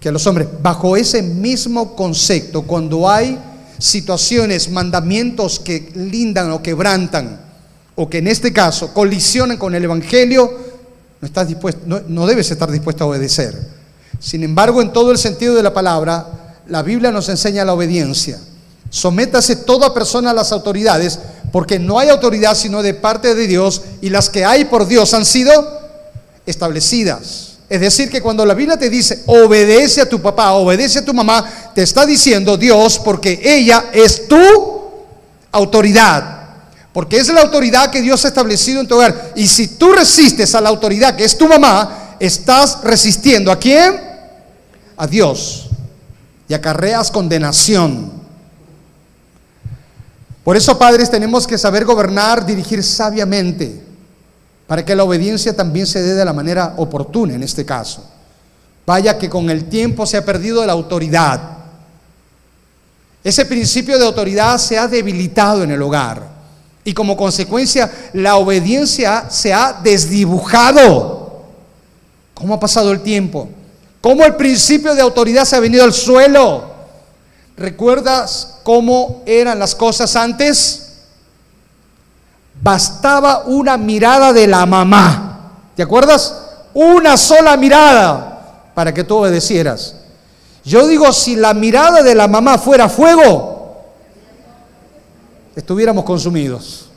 que 0.00 0.08
a 0.08 0.12
los 0.12 0.26
hombres. 0.26 0.48
Bajo 0.62 0.96
ese 0.96 1.22
mismo 1.22 1.94
concepto, 1.94 2.62
cuando 2.62 3.10
hay 3.10 3.38
situaciones, 3.82 4.70
mandamientos 4.70 5.58
que 5.58 5.90
lindan 5.94 6.52
o 6.52 6.62
quebrantan, 6.62 7.40
o 7.96 8.08
que 8.08 8.18
en 8.18 8.28
este 8.28 8.52
caso 8.52 8.94
colisionan 8.94 9.56
con 9.56 9.74
el 9.74 9.82
Evangelio, 9.82 10.50
no, 11.20 11.26
estás 11.26 11.48
dispuesto, 11.48 11.82
no, 11.86 12.00
no 12.06 12.26
debes 12.26 12.50
estar 12.50 12.70
dispuesto 12.70 13.04
a 13.04 13.08
obedecer. 13.08 13.58
Sin 14.20 14.44
embargo, 14.44 14.80
en 14.80 14.92
todo 14.92 15.10
el 15.10 15.18
sentido 15.18 15.56
de 15.56 15.64
la 15.64 15.74
palabra, 15.74 16.62
la 16.68 16.82
Biblia 16.82 17.10
nos 17.10 17.28
enseña 17.28 17.64
la 17.64 17.74
obediencia. 17.74 18.38
Sométase 18.88 19.56
toda 19.56 19.92
persona 19.92 20.30
a 20.30 20.34
las 20.34 20.52
autoridades, 20.52 21.18
porque 21.50 21.80
no 21.80 21.98
hay 21.98 22.08
autoridad 22.08 22.54
sino 22.54 22.82
de 22.82 22.94
parte 22.94 23.34
de 23.34 23.48
Dios 23.48 23.82
y 24.00 24.10
las 24.10 24.30
que 24.30 24.44
hay 24.44 24.66
por 24.66 24.86
Dios 24.86 25.12
han 25.12 25.24
sido 25.24 25.52
establecidas. 26.46 27.51
Es 27.72 27.80
decir, 27.80 28.10
que 28.10 28.20
cuando 28.20 28.44
la 28.44 28.52
Biblia 28.52 28.76
te 28.76 28.90
dice, 28.90 29.22
obedece 29.24 30.02
a 30.02 30.06
tu 30.06 30.20
papá, 30.20 30.52
obedece 30.52 30.98
a 30.98 31.04
tu 31.06 31.14
mamá, 31.14 31.70
te 31.74 31.82
está 31.82 32.04
diciendo 32.04 32.58
Dios 32.58 32.98
porque 32.98 33.40
ella 33.42 33.86
es 33.94 34.28
tu 34.28 34.36
autoridad. 35.50 36.50
Porque 36.92 37.16
es 37.16 37.28
la 37.28 37.40
autoridad 37.40 37.90
que 37.90 38.02
Dios 38.02 38.22
ha 38.26 38.28
establecido 38.28 38.82
en 38.82 38.86
tu 38.86 38.96
hogar. 38.96 39.32
Y 39.36 39.48
si 39.48 39.68
tú 39.68 39.90
resistes 39.90 40.54
a 40.54 40.60
la 40.60 40.68
autoridad 40.68 41.16
que 41.16 41.24
es 41.24 41.38
tu 41.38 41.48
mamá, 41.48 42.16
estás 42.20 42.82
resistiendo 42.84 43.50
a 43.50 43.58
quién? 43.58 43.98
A 44.98 45.06
Dios. 45.06 45.70
Y 46.48 46.52
acarreas 46.52 47.10
condenación. 47.10 48.12
Por 50.44 50.58
eso, 50.58 50.78
padres, 50.78 51.10
tenemos 51.10 51.46
que 51.46 51.56
saber 51.56 51.86
gobernar, 51.86 52.44
dirigir 52.44 52.84
sabiamente, 52.84 53.82
para 54.72 54.86
que 54.86 54.96
la 54.96 55.04
obediencia 55.04 55.54
también 55.54 55.86
se 55.86 56.02
dé 56.02 56.14
de 56.14 56.24
la 56.24 56.32
manera 56.32 56.72
oportuna 56.78 57.34
en 57.34 57.42
este 57.42 57.62
caso. 57.62 58.08
Vaya 58.86 59.18
que 59.18 59.28
con 59.28 59.50
el 59.50 59.68
tiempo 59.68 60.06
se 60.06 60.16
ha 60.16 60.24
perdido 60.24 60.64
la 60.64 60.72
autoridad. 60.72 61.42
Ese 63.22 63.44
principio 63.44 63.98
de 63.98 64.06
autoridad 64.06 64.56
se 64.56 64.78
ha 64.78 64.88
debilitado 64.88 65.62
en 65.62 65.72
el 65.72 65.82
hogar 65.82 66.26
y 66.84 66.94
como 66.94 67.18
consecuencia 67.18 67.92
la 68.14 68.36
obediencia 68.36 69.26
se 69.28 69.52
ha 69.52 69.74
desdibujado. 69.74 71.42
¿Cómo 72.32 72.54
ha 72.54 72.58
pasado 72.58 72.92
el 72.92 73.02
tiempo? 73.02 73.50
¿Cómo 74.00 74.24
el 74.24 74.36
principio 74.36 74.94
de 74.94 75.02
autoridad 75.02 75.44
se 75.44 75.54
ha 75.54 75.60
venido 75.60 75.84
al 75.84 75.92
suelo? 75.92 76.72
¿Recuerdas 77.58 78.54
cómo 78.62 79.22
eran 79.26 79.58
las 79.58 79.74
cosas 79.74 80.16
antes? 80.16 80.81
Bastaba 82.60 83.44
una 83.46 83.76
mirada 83.76 84.32
de 84.32 84.46
la 84.46 84.66
mamá. 84.66 85.50
¿Te 85.74 85.82
acuerdas? 85.82 86.36
Una 86.74 87.16
sola 87.16 87.56
mirada 87.56 88.70
para 88.74 88.92
que 88.92 89.04
tú 89.04 89.16
obedecieras. 89.16 89.96
Yo 90.64 90.86
digo, 90.86 91.12
si 91.12 91.36
la 91.36 91.54
mirada 91.54 92.02
de 92.02 92.14
la 92.14 92.28
mamá 92.28 92.58
fuera 92.58 92.88
fuego, 92.88 93.82
estuviéramos 95.56 96.04
consumidos. 96.04 96.88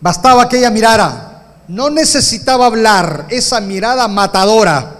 Bastaba 0.00 0.48
que 0.48 0.58
ella 0.58 0.70
mirara. 0.70 1.30
No 1.66 1.90
necesitaba 1.90 2.66
hablar, 2.66 3.26
esa 3.30 3.60
mirada 3.60 4.06
matadora 4.06 4.94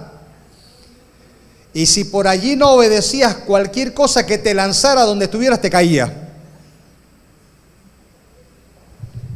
y 1.74 1.86
si 1.86 2.04
por 2.04 2.28
allí 2.28 2.54
no 2.54 2.70
obedecías, 2.70 3.34
cualquier 3.34 3.92
cosa 3.92 4.24
que 4.24 4.38
te 4.38 4.54
lanzara 4.54 5.02
donde 5.02 5.24
estuvieras 5.24 5.60
te 5.60 5.68
caía. 5.68 6.23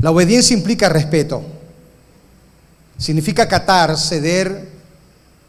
La 0.00 0.11
obediencia 0.11 0.56
implica 0.56 0.88
respeto. 0.88 1.42
Significa 2.96 3.44
acatar, 3.44 3.96
ceder 3.96 4.68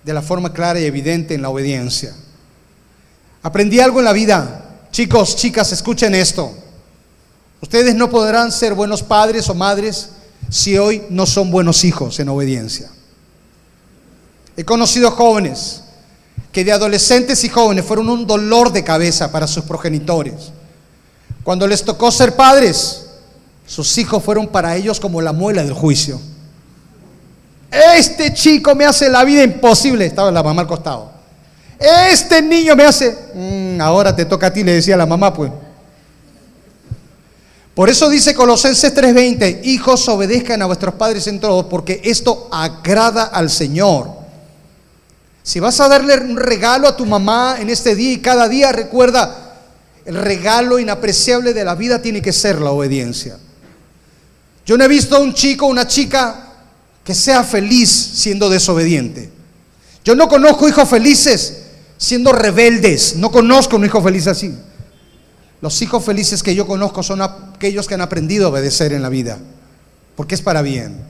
de 0.04 0.14
la 0.14 0.22
forma 0.22 0.54
clara 0.54 0.80
y 0.80 0.86
evidente 0.86 1.34
en 1.34 1.42
la 1.42 1.50
obediencia. 1.50 2.14
Aprendí 3.42 3.80
algo 3.80 4.00
en 4.00 4.06
la 4.06 4.14
vida. 4.14 4.66
Chicos, 4.92 5.36
chicas, 5.36 5.72
escuchen 5.72 6.16
esto. 6.16 6.52
Ustedes 7.62 7.96
no 7.96 8.10
podrán 8.10 8.52
ser 8.52 8.74
buenos 8.74 9.04
padres 9.04 9.50
o 9.50 9.54
madres 9.54 10.10
si 10.50 10.78
hoy 10.78 11.04
no 11.10 11.26
son 11.26 11.52
buenos 11.52 11.84
hijos 11.84 12.20
en 12.20 12.30
obediencia. 12.30 12.90
He 14.58 14.64
conocido 14.66 15.12
jóvenes 15.12 15.84
que 16.52 16.64
de 16.64 16.72
adolescentes 16.72 17.44
y 17.44 17.50
jóvenes 17.50 17.86
fueron 17.86 18.10
un 18.10 18.26
dolor 18.26 18.72
de 18.72 18.84
cabeza 18.84 19.32
para 19.32 19.48
sus 19.48 19.64
progenitores. 19.64 20.52
Cuando 21.44 21.68
les 21.68 21.84
tocó 21.84 22.12
ser 22.12 22.36
padres, 22.36 23.09
sus 23.70 23.96
hijos 24.00 24.24
fueron 24.24 24.48
para 24.48 24.76
ellos 24.76 25.00
como 25.00 25.22
la 25.22 25.32
muela 25.32 25.62
del 25.62 25.74
juicio. 25.74 26.20
Este 27.96 28.34
chico 28.34 28.74
me 28.74 28.84
hace 28.84 29.08
la 29.10 29.24
vida 29.24 29.44
imposible, 29.44 30.08
estaba 30.08 30.32
la 30.32 30.42
mamá 30.42 30.64
al 30.64 30.68
costado. 30.68 31.12
Este 31.80 32.42
niño 32.42 32.76
me 32.76 32.84
hace, 32.84 33.16
mm, 33.36 33.80
ahora 33.80 34.16
te 34.16 34.26
toca 34.26 34.48
a 34.48 34.54
ti, 34.54 34.64
le 34.64 34.74
decía 34.74 34.98
la 34.98 35.06
mamá, 35.06 35.32
pues. 35.32 35.52
Por 37.76 37.90
eso 37.90 38.10
dice 38.10 38.34
Colosenses 38.34 38.92
3:20, 38.92 39.62
hijos 39.64 40.10
obedezcan 40.10 40.64
a 40.64 40.66
vuestros 40.66 40.96
padres 40.96 41.28
en 41.28 41.40
todo, 41.40 41.70
porque 41.70 42.02
esto 42.04 42.50
agrada 42.52 43.26
al 43.26 43.52
Señor. 43.52 44.10
Si 45.44 45.60
vas 45.60 45.80
a 45.80 45.88
darle 45.88 46.18
un 46.18 46.38
regalo 46.38 46.88
a 46.88 46.98
tu 46.98 47.06
mamá 47.06 47.58
en 47.60 47.70
este 47.70 47.94
día 47.94 48.14
y 48.14 48.20
cada 48.20 48.50
día, 48.50 48.72
recuerda, 48.72 49.58
el 50.06 50.16
regalo 50.16 50.80
inapreciable 50.80 51.54
de 51.54 51.64
la 51.64 51.76
vida 51.76 52.02
tiene 52.02 52.20
que 52.20 52.34
ser 52.34 52.60
la 52.62 52.72
obediencia. 52.72 53.38
Yo 54.70 54.78
no 54.78 54.84
he 54.84 54.88
visto 54.88 55.16
a 55.16 55.20
un 55.20 55.34
chico 55.34 55.66
una 55.66 55.88
chica 55.88 56.48
que 57.04 57.16
sea 57.16 57.44
feliz 57.44 57.90
siendo 57.90 58.52
desobediente. 58.52 59.28
Yo 60.06 60.14
no 60.14 60.28
conozco 60.28 60.70
hijos 60.70 60.88
felices 60.88 61.64
siendo 61.98 62.32
rebeldes. 62.34 63.16
No 63.16 63.32
conozco 63.32 63.78
un 63.78 63.86
hijo 63.86 64.00
feliz 64.00 64.28
así. 64.28 64.56
Los 65.60 65.82
hijos 65.82 66.06
felices 66.06 66.44
que 66.44 66.54
yo 66.54 66.68
conozco 66.68 67.02
son 67.02 67.20
aquellos 67.24 67.88
que 67.88 67.96
han 67.96 68.02
aprendido 68.02 68.46
a 68.46 68.50
obedecer 68.50 68.94
en 68.94 69.02
la 69.02 69.10
vida, 69.10 69.40
porque 70.16 70.36
es 70.36 70.42
para 70.44 70.62
bien. 70.62 71.02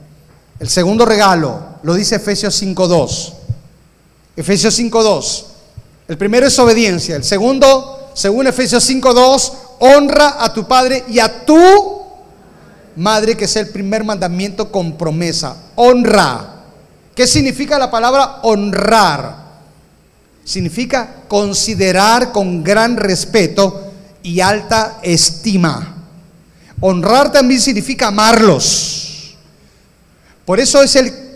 El 0.58 0.70
segundo 0.70 1.04
regalo 1.04 1.60
lo 1.82 1.92
dice 1.92 2.16
Efesios 2.16 2.62
5.2. 2.62 3.34
Efesios 4.36 4.80
5.2. 4.80 5.44
El 6.08 6.16
primero 6.16 6.46
es 6.46 6.58
obediencia. 6.58 7.14
El 7.14 7.24
segundo, 7.24 8.10
según 8.14 8.46
Efesios 8.46 8.88
5.2, 8.88 9.52
honra 9.80 10.42
a 10.42 10.50
tu 10.50 10.66
padre 10.66 11.04
y 11.10 11.18
a 11.18 11.44
tu 11.44 11.99
madre, 12.96 13.36
que 13.36 13.44
es 13.44 13.56
el 13.56 13.68
primer 13.68 14.04
mandamiento 14.04 14.70
con 14.70 14.96
promesa. 14.96 15.56
Honra. 15.76 16.56
¿Qué 17.14 17.26
significa 17.26 17.78
la 17.78 17.90
palabra 17.90 18.40
honrar? 18.42 19.36
Significa 20.44 21.16
considerar 21.28 22.32
con 22.32 22.62
gran 22.62 22.96
respeto 22.96 23.92
y 24.22 24.40
alta 24.40 24.98
estima. 25.02 25.96
Honrar 26.80 27.30
también 27.30 27.60
significa 27.60 28.08
amarlos. 28.08 29.36
Por 30.44 30.58
eso 30.58 30.82
es 30.82 30.96
el 30.96 31.30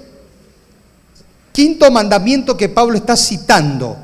Quinto 1.55 1.88
mandamiento 1.88 2.57
que 2.57 2.69
Pablo 2.69 2.97
está 2.97 3.17
citando. 3.17 3.97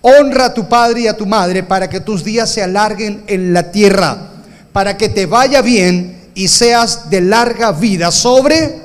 Honra 0.00 0.46
a 0.46 0.54
tu 0.54 0.68
padre 0.68 1.02
y 1.02 1.06
a 1.06 1.16
tu 1.16 1.26
madre 1.26 1.62
para 1.62 1.88
que 1.88 2.00
tus 2.00 2.24
días 2.24 2.50
se 2.50 2.60
alarguen 2.60 3.22
en 3.28 3.52
la 3.52 3.70
tierra, 3.70 4.18
para 4.72 4.96
que 4.96 5.08
te 5.08 5.24
vaya 5.26 5.62
bien 5.62 6.17
y 6.38 6.46
seas 6.46 7.10
de 7.10 7.20
larga 7.20 7.72
vida 7.72 8.12
sobre, 8.12 8.80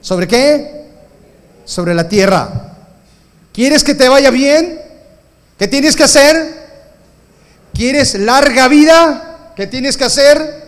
¿sobre 0.00 0.26
qué? 0.26 0.86
Sobre 1.66 1.94
la 1.94 2.08
tierra. 2.08 2.76
¿Quieres 3.52 3.84
que 3.84 3.94
te 3.94 4.08
vaya 4.08 4.30
bien? 4.30 4.80
¿Qué 5.58 5.68
tienes 5.68 5.94
que 5.94 6.04
hacer? 6.04 6.66
¿Quieres 7.74 8.14
larga 8.14 8.68
vida? 8.68 9.52
¿Qué 9.54 9.66
tienes 9.66 9.98
que 9.98 10.04
hacer? 10.04 10.66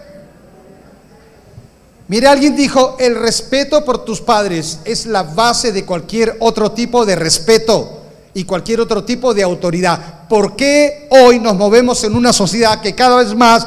Mire, 2.09 2.27
alguien 2.27 2.55
dijo, 2.55 2.99
el 3.01 3.15
respeto 3.15 3.83
por 3.83 4.05
tus 4.05 4.21
padres 4.21 4.81
es 4.85 5.07
la 5.07 5.23
base 5.23 5.73
de 5.73 5.87
cualquier 5.87 6.37
otro 6.41 6.73
tipo 6.73 7.07
de 7.07 7.17
respeto 7.17 8.03
y 8.35 8.45
cualquier 8.45 8.83
otro 8.83 9.05
tipo 9.05 9.33
de 9.33 9.43
autoridad. 9.43 10.29
¿Por 10.29 10.55
qué 10.55 11.09
hoy 11.09 11.39
nos 11.39 11.57
movemos 11.57 12.05
en 12.05 12.15
una 12.15 12.35
sociedad 12.35 12.83
que 12.83 12.95
cada 12.95 13.17
vez 13.17 13.35
más 13.35 13.67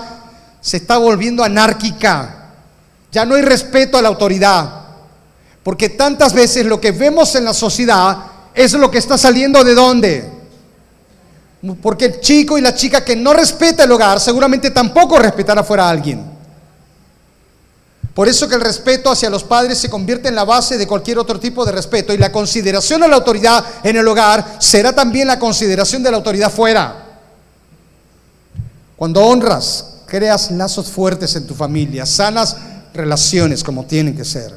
se 0.62 0.78
está 0.78 1.00
volviendo 1.00 1.44
anárquica? 1.44 2.42
Ya 3.14 3.26
no 3.26 3.36
hay 3.36 3.44
respeto 3.44 3.98
a 3.98 4.02
la 4.02 4.10
autoridad. 4.10 4.82
Porque 5.64 5.90
tantas 5.90 6.34
veces 6.34 6.66
lo 6.66 6.82
que 6.82 6.92
vemos 6.92 7.36
en 7.36 7.46
la 7.46 7.54
sociedad 7.54 8.18
es 8.54 8.74
lo 8.74 8.90
que 8.90 8.98
está 8.98 9.18
saliendo 9.18 9.64
de 9.64 9.76
dónde. 9.76 10.32
Porque 11.82 12.06
el 12.06 12.20
chico 12.20 12.58
y 12.58 12.62
la 12.62 12.76
chica 12.76 13.06
que 13.06 13.16
no 13.16 13.34
respeta 13.34 13.84
el 13.84 13.92
hogar 13.92 14.20
seguramente 14.20 14.72
tampoco 14.72 15.20
respetará 15.20 15.64
fuera 15.64 15.86
a 15.86 15.92
alguien. 15.92 16.34
Por 18.16 18.28
eso 18.28 18.48
que 18.48 18.56
el 18.56 18.62
respeto 18.62 19.12
hacia 19.12 19.30
los 19.30 19.44
padres 19.44 19.78
se 19.78 19.90
convierte 19.90 20.28
en 20.28 20.36
la 20.36 20.44
base 20.44 20.78
de 20.78 20.86
cualquier 20.86 21.20
otro 21.20 21.40
tipo 21.40 21.66
de 21.66 21.72
respeto 21.72 22.14
y 22.14 22.18
la 22.18 22.32
consideración 22.32 23.02
a 23.04 23.08
la 23.08 23.16
autoridad 23.16 23.64
en 23.84 23.96
el 23.96 24.08
hogar 24.08 24.58
será 24.60 24.94
también 24.94 25.28
la 25.28 25.40
consideración 25.40 26.04
de 26.04 26.12
la 26.12 26.18
autoridad 26.18 26.52
fuera. 26.52 27.20
Cuando 28.96 29.24
honras, 29.24 30.02
creas 30.06 30.52
lazos 30.52 30.92
fuertes 30.92 31.36
en 31.36 31.48
tu 31.48 31.56
familia, 31.56 32.06
sanas 32.06 32.56
relaciones 32.94 33.64
como 33.64 33.86
tienen 33.86 34.16
que 34.16 34.26
ser. 34.26 34.54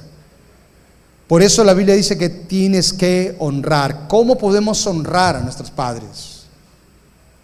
Por 1.26 1.42
eso 1.42 1.64
la 1.64 1.74
Biblia 1.74 1.94
dice 1.94 2.16
que 2.16 2.28
tienes 2.28 2.92
que 2.92 3.34
honrar. 3.38 4.06
¿Cómo 4.08 4.38
podemos 4.38 4.86
honrar 4.86 5.36
a 5.36 5.40
nuestros 5.40 5.70
padres? 5.70 6.42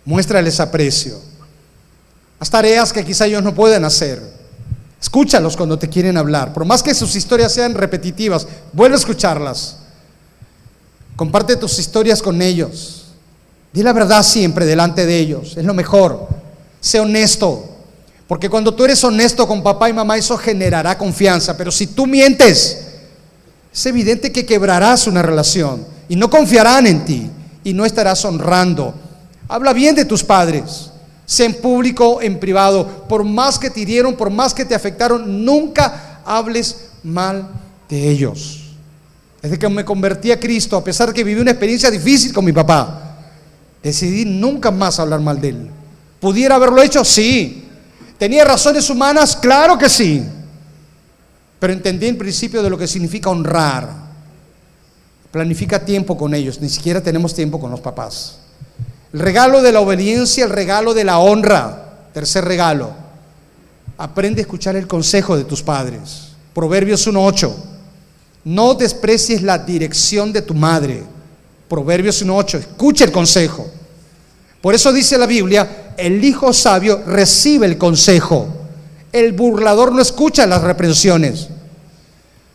Muéstrales 0.05 0.61
aprecio. 0.61 1.19
Las 2.39 2.51
tareas 2.51 2.93
que 2.93 3.05
quizá 3.05 3.27
ellos 3.27 3.43
no 3.43 3.55
pueden 3.55 3.85
hacer 3.85 4.43
Escúchalos 5.03 5.57
cuando 5.57 5.77
te 5.81 5.89
quieren 5.89 6.17
hablar. 6.17 6.53
Por 6.53 6.65
más 6.65 6.81
que 6.81 6.95
sus 6.95 7.17
historias 7.17 7.53
sean 7.53 7.75
repetitivas, 7.75 8.47
vuelve 8.73 8.95
a 8.95 8.99
escucharlas. 9.01 9.79
Comparte 11.17 11.57
tus 11.57 11.77
historias 11.81 12.23
con 12.23 12.41
ellos. 12.41 13.07
Di 13.73 13.83
la 13.83 13.93
verdad 13.93 14.23
siempre 14.23 14.65
delante 14.65 15.05
de 15.05 15.19
ellos. 15.19 15.57
Es 15.57 15.65
lo 15.65 15.75
mejor. 15.75 16.29
Sé 16.81 17.01
honesto. 17.01 17.72
Porque 18.33 18.49
cuando 18.49 18.73
tú 18.73 18.87
eres 18.87 19.05
honesto 19.05 19.47
con 19.47 19.63
papá 19.63 19.91
y 19.91 19.93
mamá, 19.93 20.17
eso 20.17 20.39
generará 20.39 20.97
confianza. 20.97 21.55
Pero 21.55 21.71
si 21.71 21.89
tú 21.89 22.07
mientes, 22.07 22.79
es 23.71 23.87
evidente 23.87 24.33
que 24.33 24.47
quebrarás 24.47 25.07
una 25.07 25.21
relación 25.21 25.85
y 26.09 26.17
no 26.17 26.31
confiarán 26.31 26.87
en 26.87 27.05
ti 27.05 27.31
y 27.63 27.75
no 27.75 27.85
estarás 27.85 28.25
honrando. 28.25 28.95
Habla 29.49 29.75
bien 29.75 29.95
de 29.95 30.07
tus 30.07 30.25
padres 30.25 30.89
sea 31.27 31.45
en 31.45 31.61
público, 31.61 32.23
en 32.23 32.41
privado, 32.41 33.07
por 33.07 33.23
más 33.23 33.59
que 33.59 33.69
te 33.69 33.81
hirieron, 33.81 34.15
por 34.15 34.31
más 34.31 34.55
que 34.55 34.65
te 34.65 34.75
afectaron, 34.75 35.45
nunca 35.45 36.23
hables 36.25 36.89
mal 37.03 37.51
de 37.87 38.09
ellos. 38.09 38.63
Desde 39.43 39.59
que 39.59 39.69
me 39.69 39.85
convertí 39.85 40.33
a 40.33 40.41
Cristo, 40.41 40.79
a 40.79 40.83
pesar 40.83 41.09
de 41.09 41.13
que 41.13 41.23
viví 41.23 41.39
una 41.39 41.51
experiencia 41.51 41.91
difícil 41.91 42.33
con 42.33 42.47
mi 42.47 42.53
papá, 42.53 43.15
decidí 43.83 44.25
nunca 44.25 44.71
más 44.71 44.99
hablar 44.99 45.21
mal 45.21 45.39
de 45.39 45.51
él. 45.51 45.71
¿Pudiera 46.19 46.55
haberlo 46.55 46.81
hecho? 46.81 47.05
Sí. 47.05 47.62
¿Tenía 48.23 48.45
razones 48.45 48.89
humanas? 48.89 49.35
Claro 49.35 49.77
que 49.77 49.89
sí. 49.89 50.23
Pero 51.59 51.73
entendí 51.73 52.07
el 52.07 52.17
principio 52.17 52.63
de 52.63 52.71
lo 52.71 52.79
que 52.79 52.87
significa 52.87 53.31
honrar. 53.31 53.91
Planifica 55.33 55.85
tiempo 55.85 56.17
con 56.17 56.33
ellos, 56.33 56.61
ni 56.61 56.69
siquiera 56.69 57.01
tenemos 57.01 57.35
tiempo 57.35 57.59
con 57.59 57.73
los 57.73 57.81
papás. 57.81 58.39
El 59.13 59.19
regalo 59.19 59.61
de 59.61 59.73
la 59.73 59.81
obediencia, 59.81 60.45
el 60.45 60.51
regalo 60.51 60.95
de 60.95 61.03
la 61.03 61.19
honra. 61.19 62.11
Tercer 62.15 62.45
regalo. 62.45 62.93
Aprende 63.99 64.41
a 64.41 64.43
escuchar 64.43 64.77
el 64.77 64.87
consejo 64.87 65.37
de 65.37 65.43
tus 65.43 65.61
padres. 65.61 66.29
Proverbios 66.55 67.05
1.8. 67.09 67.53
No 68.45 68.75
desprecies 68.75 69.43
la 69.43 69.59
dirección 69.59 70.33
de 70.33 70.43
tu 70.43 70.55
madre. 70.55 71.03
Proverbios 71.69 72.25
1.8. 72.25 72.59
Escucha 72.61 73.05
el 73.05 73.11
consejo. 73.11 73.69
Por 74.63 74.75
eso 74.75 74.93
dice 74.93 75.19
la 75.19 75.27
Biblia, 75.27 75.93
el 75.99 76.25
hijo 76.25 76.55
sabio 76.55 77.03
recibe 77.07 77.67
el 77.67 77.77
consejo. 77.77 78.49
El 79.13 79.33
burlador 79.33 79.93
no 79.93 80.01
escucha 80.01 80.47
las 80.47 80.63
reprensiones. 80.63 81.49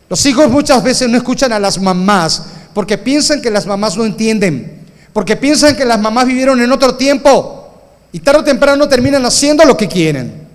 Los 0.08 0.26
hijos 0.26 0.50
muchas 0.50 0.82
veces 0.82 1.08
no 1.08 1.16
escuchan 1.16 1.52
a 1.52 1.60
las 1.60 1.80
mamás 1.80 2.42
porque 2.74 2.98
piensan 2.98 3.40
que 3.40 3.50
las 3.50 3.66
mamás 3.66 3.96
no 3.96 4.04
entienden 4.04 4.78
porque 5.18 5.34
piensan 5.36 5.74
que 5.74 5.84
las 5.84 5.98
mamás 5.98 6.26
vivieron 6.26 6.60
en 6.60 6.70
otro 6.70 6.94
tiempo 6.94 7.68
y 8.12 8.20
tarde 8.20 8.38
o 8.38 8.44
temprano 8.44 8.88
terminan 8.88 9.24
haciendo 9.26 9.64
lo 9.64 9.76
que 9.76 9.88
quieren. 9.88 10.46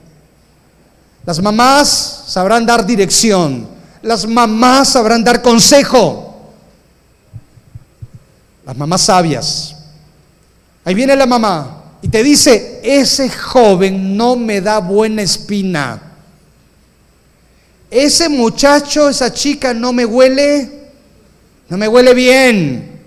Las 1.26 1.42
mamás 1.42 2.24
sabrán 2.28 2.66
dar 2.66 2.86
dirección, 2.86 3.68
las 4.02 4.26
mamás 4.26 4.94
sabrán 4.94 5.22
dar 5.22 5.42
consejo, 5.42 6.52
las 8.66 8.78
mamás 8.78 9.02
sabias. 9.02 9.73
Ahí 10.86 10.94
viene 10.94 11.16
la 11.16 11.26
mamá 11.26 11.84
y 12.02 12.10
te 12.10 12.22
dice, 12.22 12.82
ese 12.84 13.30
joven 13.30 14.18
no 14.18 14.36
me 14.36 14.60
da 14.60 14.80
buena 14.80 15.22
espina. 15.22 16.02
Ese 17.90 18.28
muchacho, 18.28 19.08
esa 19.08 19.32
chica 19.32 19.74
no 19.74 19.94
me 19.94 20.06
huele, 20.06 20.90
no 21.70 21.78
me 21.78 21.88
huele 21.88 22.14
bien. 22.14 23.02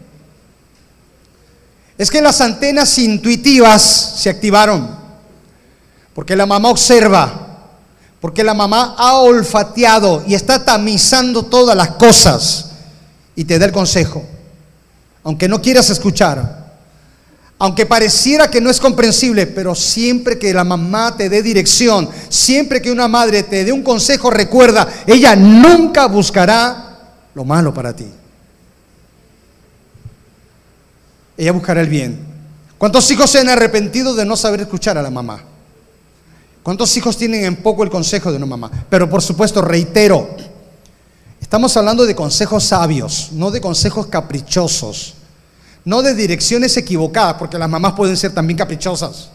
Es 1.98 2.10
que 2.10 2.22
las 2.22 2.40
antenas 2.40 2.98
intuitivas 2.98 3.82
se 4.16 4.30
activaron, 4.30 4.96
porque 6.14 6.36
la 6.36 6.46
mamá 6.46 6.70
observa, 6.70 7.58
porque 8.20 8.44
la 8.44 8.54
mamá 8.54 8.94
ha 8.96 9.16
olfateado 9.16 10.24
y 10.26 10.34
está 10.34 10.64
tamizando 10.64 11.42
todas 11.42 11.76
las 11.76 11.92
cosas 11.92 12.70
y 13.34 13.44
te 13.44 13.58
da 13.58 13.66
el 13.66 13.72
consejo, 13.72 14.24
aunque 15.22 15.48
no 15.48 15.60
quieras 15.60 15.90
escuchar, 15.90 16.65
aunque 17.58 17.86
pareciera 17.86 18.50
que 18.50 18.60
no 18.60 18.70
es 18.70 18.78
comprensible, 18.78 19.46
pero 19.46 19.74
siempre 19.74 20.38
que 20.38 20.52
la 20.52 20.64
mamá 20.64 21.16
te 21.16 21.28
dé 21.28 21.42
dirección, 21.42 22.08
siempre 22.28 22.82
que 22.82 22.90
una 22.90 23.08
madre 23.08 23.42
te 23.42 23.64
dé 23.64 23.72
un 23.72 23.82
consejo, 23.82 24.30
recuerda, 24.30 24.86
ella 25.06 25.34
nunca 25.34 26.06
buscará 26.06 26.98
lo 27.34 27.44
malo 27.44 27.72
para 27.72 27.94
ti. 27.94 28.06
ella 31.36 31.52
buscará 31.52 31.80
el 31.80 31.88
bien. 31.88 32.18
¿Cuántos 32.78 33.10
hijos 33.10 33.30
se 33.30 33.40
han 33.40 33.48
arrepentido 33.48 34.14
de 34.14 34.24
no 34.24 34.36
saber 34.36 34.62
escuchar 34.62 34.98
a 34.98 35.02
la 35.02 35.10
mamá? 35.10 35.42
¿Cuántos 36.62 36.96
hijos 36.96 37.16
tienen 37.16 37.44
en 37.44 37.56
poco 37.56 37.84
el 37.84 37.90
consejo 37.90 38.30
de 38.30 38.38
una 38.38 38.46
mamá? 38.46 38.70
Pero 38.90 39.08
por 39.08 39.22
supuesto, 39.22 39.62
reitero, 39.62 40.28
estamos 41.40 41.76
hablando 41.76 42.04
de 42.04 42.14
consejos 42.14 42.64
sabios, 42.64 43.30
no 43.32 43.50
de 43.50 43.60
consejos 43.60 44.06
caprichosos, 44.06 45.14
no 45.86 46.02
de 46.02 46.14
direcciones 46.14 46.76
equivocadas, 46.76 47.36
porque 47.38 47.56
las 47.56 47.70
mamás 47.70 47.94
pueden 47.94 48.18
ser 48.18 48.34
también 48.34 48.58
caprichosas. 48.58 49.30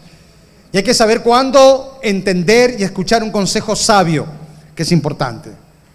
Y 0.70 0.76
hay 0.76 0.84
que 0.84 0.94
saber 0.94 1.22
cuándo 1.22 1.98
entender 2.00 2.76
y 2.78 2.84
escuchar 2.84 3.24
un 3.24 3.32
consejo 3.32 3.74
sabio, 3.74 4.26
que 4.76 4.84
es 4.84 4.92
importante. 4.92 5.50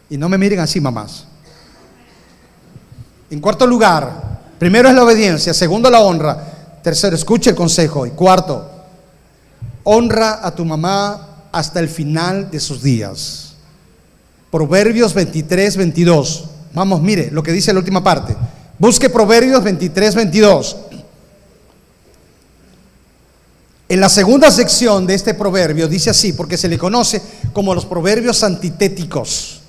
Y 0.10 0.18
no 0.18 0.28
me 0.28 0.38
miren 0.38 0.60
así, 0.60 0.82
mamás. 0.82 1.24
En 3.30 3.40
cuarto 3.40 3.66
lugar, 3.66 4.28
Primero 4.58 4.90
es 4.90 4.96
la 4.96 5.04
obediencia, 5.04 5.54
segundo 5.54 5.90
la 5.90 6.02
honra, 6.02 6.80
tercero 6.82 7.16
escucha 7.16 7.52
el 7.52 7.56
consejo 7.56 8.08
y 8.08 8.12
cuarto, 8.12 8.70
honra 9.84 10.40
a 10.42 10.54
tu 10.56 10.66
mamá 10.66 11.46
hasta 11.52 11.80
el 11.80 11.88
final 11.88 12.50
de 12.50 12.60
sus 12.60 12.82
días. 12.82 13.54
Proverbios 14.50 15.14
23, 15.14 15.78
22. 15.78 16.46
Vamos, 16.74 17.02
mire 17.02 17.30
lo 17.32 17.44
que 17.44 17.52
dice 17.52 17.72
la 17.72 17.80
última 17.80 18.04
parte. 18.04 18.36
Busque 18.80 19.10
Proverbios 19.10 19.64
23, 19.64 20.16
22. 20.16 20.78
En 23.90 24.02
la 24.02 24.10
segunda 24.10 24.52
sección 24.52 25.08
de 25.08 25.16
este 25.16 25.34
proverbio 25.34 25.88
dice 25.88 26.10
así, 26.10 26.34
porque 26.34 26.58
se 26.58 26.68
le 26.68 26.78
conoce 26.78 27.22
como 27.54 27.74
los 27.74 27.86
proverbios 27.86 28.44
antitéticos. 28.44 29.62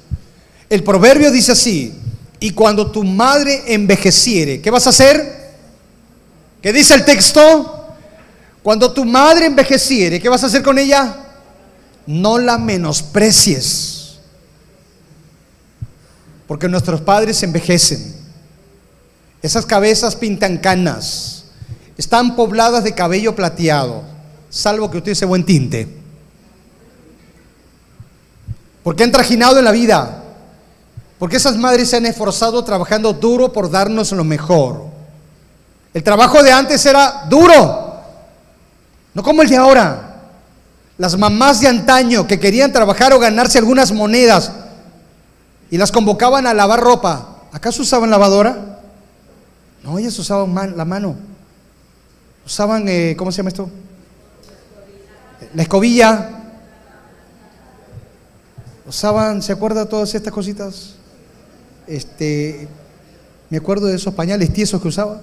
El 0.68 0.82
proverbio 0.82 1.30
dice 1.30 1.52
así, 1.52 1.94
y 2.40 2.50
cuando 2.50 2.90
tu 2.90 3.04
madre 3.04 3.62
envejeciere, 3.72 4.61
¿qué 4.61 4.70
vas 4.70 4.86
a 4.86 4.90
hacer? 4.90 5.56
¿Qué 6.61 6.72
dice 6.72 6.94
el 6.94 7.04
texto? 7.04 7.94
Cuando 8.62 8.92
tu 8.92 9.04
madre 9.04 9.46
envejeciere, 9.46 10.20
¿qué 10.20 10.28
vas 10.28 10.42
a 10.42 10.48
hacer 10.48 10.62
con 10.62 10.78
ella? 10.78 11.16
No 12.06 12.38
la 12.38 12.59
menosprecies. 12.59 14.18
Porque 16.46 16.68
nuestros 16.68 17.00
padres 17.00 17.42
envejecen. 17.42 18.28
Esas 19.43 19.66
cabezas 19.66 20.16
pintan 20.16 20.59
canas. 20.59 21.45
Están 21.97 22.36
pobladas 22.36 22.84
de 22.84 22.95
cabello 22.95 23.34
plateado, 23.34 24.03
salvo 24.51 24.91
que 24.91 24.99
use 25.11 25.24
buen 25.24 25.45
tinte. 25.45 25.99
porque 28.89 29.05
han 29.05 29.12
trajinado 29.12 29.59
en 29.59 29.66
la 29.66 29.72
vida, 29.72 30.22
porque 31.18 31.36
esas 31.36 31.59
madres 31.59 31.91
se 31.91 31.99
han 31.99 32.07
esforzado 32.07 32.64
trabajando 32.64 33.12
duro 33.12 33.53
por 33.53 33.70
darnos 33.70 34.12
lo 34.12 34.24
mejor. 34.24 34.86
El 35.93 36.03
trabajo 36.03 36.43
de 36.43 36.53
antes 36.53 36.86
era 36.86 37.26
duro, 37.28 38.01
no 39.12 39.22
como 39.22 39.43
el 39.43 39.49
de 39.51 39.57
ahora. 39.57 40.05
Las 40.97 41.18
mamás 41.18 41.61
de 41.61 41.68
antaño 41.68 42.26
que 42.26 42.41
querían 42.41 42.72
trabajar 42.72 43.12
o 43.12 43.18
ganarse 43.18 43.59
algunas 43.59 43.93
monedas 43.93 44.53
y 45.70 45.76
las 45.76 45.93
convocaban 45.93 46.47
a 46.47 46.55
lavar 46.55 46.80
ropa. 46.80 47.43
¿Acaso 47.53 47.82
usaban 47.82 48.11
lavadora? 48.11 48.78
No, 49.83 49.99
ellas 49.99 50.18
usaban 50.18 50.76
la 50.76 50.85
mano. 50.85 51.16
Usaban, 52.45 52.89
eh, 52.89 53.14
¿cómo 53.16 53.31
se 53.31 53.39
llama 53.39 53.51
esto? 53.51 53.68
La 55.55 55.62
escobilla. 55.62 56.31
Usaban, 58.87 59.43
¿se 59.43 59.53
acuerda 59.53 59.87
todas 59.87 60.14
estas 60.14 60.33
cositas? 60.33 60.95
Este, 61.87 62.68
me 63.51 63.59
acuerdo 63.59 63.87
de 63.87 63.97
esos 63.97 64.14
pañales 64.14 64.53
tiesos 64.53 64.81
que 64.81 64.89
usaba. 64.89 65.20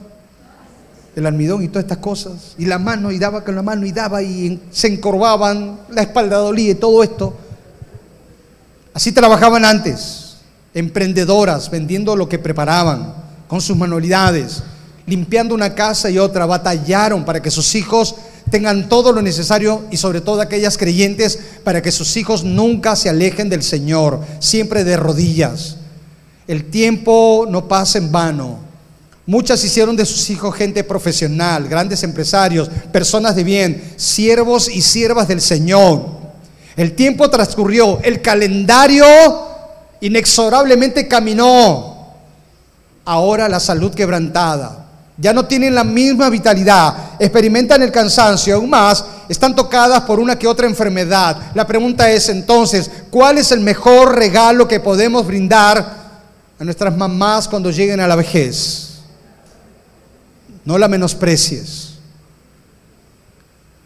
El 1.15 1.25
almidón 1.25 1.63
y 1.63 1.67
todas 1.67 1.85
estas 1.85 1.97
cosas. 1.97 2.55
Y 2.57 2.65
la 2.65 2.77
mano, 2.77 3.11
y 3.11 3.17
daba 3.17 3.43
con 3.43 3.55
la 3.55 3.63
mano, 3.63 3.85
y 3.85 3.91
daba, 3.91 4.21
y 4.21 4.61
se 4.69 4.87
encorvaban, 4.87 5.79
la 5.89 6.01
espalda 6.01 6.37
dolía 6.37 6.71
y 6.71 6.75
todo 6.75 7.01
esto. 7.03 7.35
Así 8.93 9.11
trabajaban 9.11 9.65
antes 9.65 10.37
emprendedoras, 10.73 11.71
vendiendo 11.71 12.15
lo 12.15 12.29
que 12.29 12.37
preparaban 12.37 13.24
con 13.47 13.61
sus 13.61 13.77
manualidades, 13.77 14.63
limpiando 15.05 15.53
una 15.53 15.75
casa 15.75 16.09
y 16.09 16.17
otra, 16.17 16.45
batallaron 16.45 17.25
para 17.25 17.41
que 17.41 17.51
sus 17.51 17.75
hijos 17.75 18.15
tengan 18.49 18.89
todo 18.89 19.11
lo 19.11 19.21
necesario 19.21 19.83
y 19.91 19.97
sobre 19.97 20.21
todo 20.21 20.41
aquellas 20.41 20.77
creyentes 20.77 21.39
para 21.63 21.81
que 21.81 21.91
sus 21.91 22.15
hijos 22.17 22.43
nunca 22.43 22.95
se 22.95 23.09
alejen 23.09 23.49
del 23.49 23.63
Señor, 23.63 24.19
siempre 24.39 24.83
de 24.83 24.97
rodillas. 24.97 25.77
El 26.47 26.65
tiempo 26.65 27.47
no 27.49 27.67
pasa 27.67 27.97
en 27.97 28.11
vano. 28.11 28.59
Muchas 29.27 29.63
hicieron 29.63 29.95
de 29.95 30.05
sus 30.05 30.29
hijos 30.29 30.53
gente 30.55 30.83
profesional, 30.83 31.67
grandes 31.67 32.03
empresarios, 32.03 32.69
personas 32.91 33.35
de 33.35 33.43
bien, 33.43 33.93
siervos 33.95 34.69
y 34.69 34.81
siervas 34.81 35.27
del 35.27 35.41
Señor. 35.41 36.05
El 36.75 36.93
tiempo 36.93 37.29
transcurrió, 37.29 37.99
el 38.03 38.21
calendario 38.21 39.05
inexorablemente 40.01 41.07
caminó. 41.07 41.94
Ahora 43.05 43.47
la 43.47 43.59
salud 43.59 43.93
quebrantada. 43.93 44.85
Ya 45.17 45.31
no 45.31 45.45
tienen 45.45 45.73
la 45.73 45.85
misma 45.85 46.29
vitalidad, 46.29 47.13
experimentan 47.19 47.81
el 47.81 47.91
cansancio, 47.91 48.55
aún 48.55 48.69
más 48.69 49.05
están 49.29 49.55
tocadas 49.55 50.01
por 50.01 50.19
una 50.19 50.37
que 50.37 50.47
otra 50.47 50.67
enfermedad. 50.67 51.37
La 51.53 51.65
pregunta 51.65 52.11
es 52.11 52.27
entonces, 52.27 52.91
¿cuál 53.09 53.37
es 53.37 53.51
el 53.51 53.61
mejor 53.61 54.15
regalo 54.15 54.67
que 54.67 54.81
podemos 54.81 55.25
brindar 55.25 56.05
a 56.59 56.63
nuestras 56.63 56.95
mamás 56.97 57.47
cuando 57.47 57.71
lleguen 57.71 58.01
a 58.01 58.07
la 58.07 58.17
vejez? 58.17 58.99
No 60.65 60.77
la 60.77 60.89
menosprecies. 60.89 61.93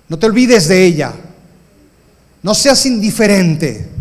No 0.08 0.18
te 0.18 0.26
olvides 0.26 0.68
de 0.68 0.84
ella. 0.84 1.14
No 2.42 2.56
seas 2.56 2.86
indiferente. 2.88 3.99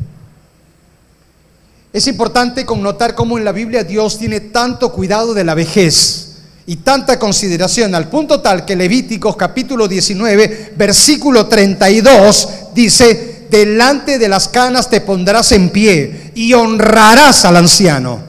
Es 1.98 2.06
importante 2.06 2.64
connotar 2.64 3.16
cómo 3.16 3.38
en 3.38 3.44
la 3.44 3.50
Biblia 3.50 3.82
Dios 3.82 4.20
tiene 4.20 4.38
tanto 4.38 4.92
cuidado 4.92 5.34
de 5.34 5.42
la 5.42 5.54
vejez 5.54 6.28
y 6.64 6.76
tanta 6.76 7.18
consideración, 7.18 7.92
al 7.92 8.08
punto 8.08 8.40
tal 8.40 8.64
que 8.64 8.76
Levíticos 8.76 9.34
capítulo 9.36 9.88
19, 9.88 10.74
versículo 10.76 11.48
32 11.48 12.48
dice, 12.72 13.48
delante 13.50 14.20
de 14.20 14.28
las 14.28 14.46
canas 14.46 14.88
te 14.88 15.00
pondrás 15.00 15.50
en 15.50 15.70
pie 15.70 16.30
y 16.36 16.52
honrarás 16.52 17.44
al 17.44 17.56
anciano. 17.56 18.20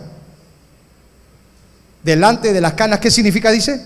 Delante 2.04 2.52
de 2.52 2.62
las 2.62 2.74
canas, 2.74 3.00
¿qué 3.00 3.12
significa? 3.12 3.52
Dice, 3.52 3.80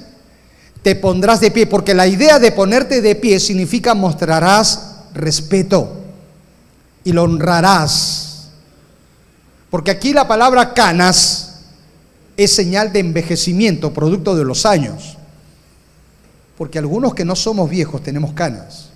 te 0.81 0.95
pondrás 0.95 1.41
de 1.41 1.51
pie, 1.51 1.67
porque 1.67 1.93
la 1.93 2.07
idea 2.07 2.39
de 2.39 2.53
ponerte 2.53 3.01
de 3.01 3.15
pie 3.15 3.37
significa 3.37 3.93
mostrarás 3.93 4.93
respeto 5.13 6.05
y 7.03 7.11
lo 7.11 7.23
honrarás 7.23 8.32
porque 9.73 9.89
aquí 9.89 10.13
la 10.13 10.27
palabra 10.27 10.75
canas 10.75 11.61
es 12.37 12.53
señal 12.53 12.93
de 12.93 12.99
envejecimiento, 12.99 13.91
producto 13.91 14.35
de 14.35 14.45
los 14.45 14.67
años. 14.67 15.17
Porque 16.55 16.77
algunos 16.77 17.15
que 17.15 17.25
no 17.25 17.35
somos 17.35 17.71
viejos 17.71 18.03
tenemos 18.03 18.33
canas. 18.33 18.89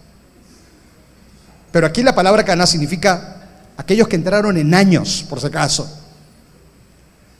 Pero 1.72 1.88
aquí 1.88 2.04
la 2.04 2.14
palabra 2.14 2.46
canas 2.46 2.70
significa 2.70 3.38
aquellos 3.76 4.08
que 4.08 4.18
entraron 4.18 4.56
en 4.56 4.72
años, 4.76 5.26
por 5.28 5.42
si 5.42 5.48
acaso. 5.48 5.90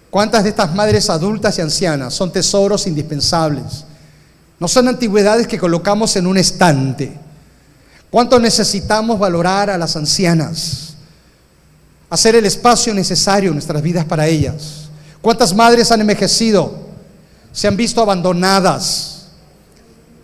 ¿Cuántas 0.10 0.44
de 0.44 0.50
estas 0.50 0.74
madres 0.74 1.08
adultas 1.08 1.60
y 1.60 1.62
ancianas 1.62 2.16
son 2.16 2.32
tesoros 2.32 2.88
indispensables? 2.88 3.86
No 4.60 4.68
son 4.68 4.88
antigüedades 4.88 5.46
que 5.46 5.60
colocamos 5.60 6.16
en 6.16 6.26
un 6.26 6.38
estante. 6.38 7.16
¿Cuánto 8.10 8.40
necesitamos 8.40 9.20
valorar 9.20 9.70
a 9.70 9.78
las 9.78 9.96
ancianas? 9.96 10.87
Hacer 12.10 12.36
el 12.36 12.46
espacio 12.46 12.94
necesario 12.94 13.50
en 13.50 13.56
nuestras 13.56 13.82
vidas 13.82 14.06
para 14.06 14.28
ellas. 14.28 14.90
¿Cuántas 15.22 15.54
madres 15.54 15.92
han 15.92 16.02
envejecido? 16.02 16.88
Se 17.52 17.68
han 17.68 17.76
visto 17.76 18.02
abandonadas. 18.02 19.26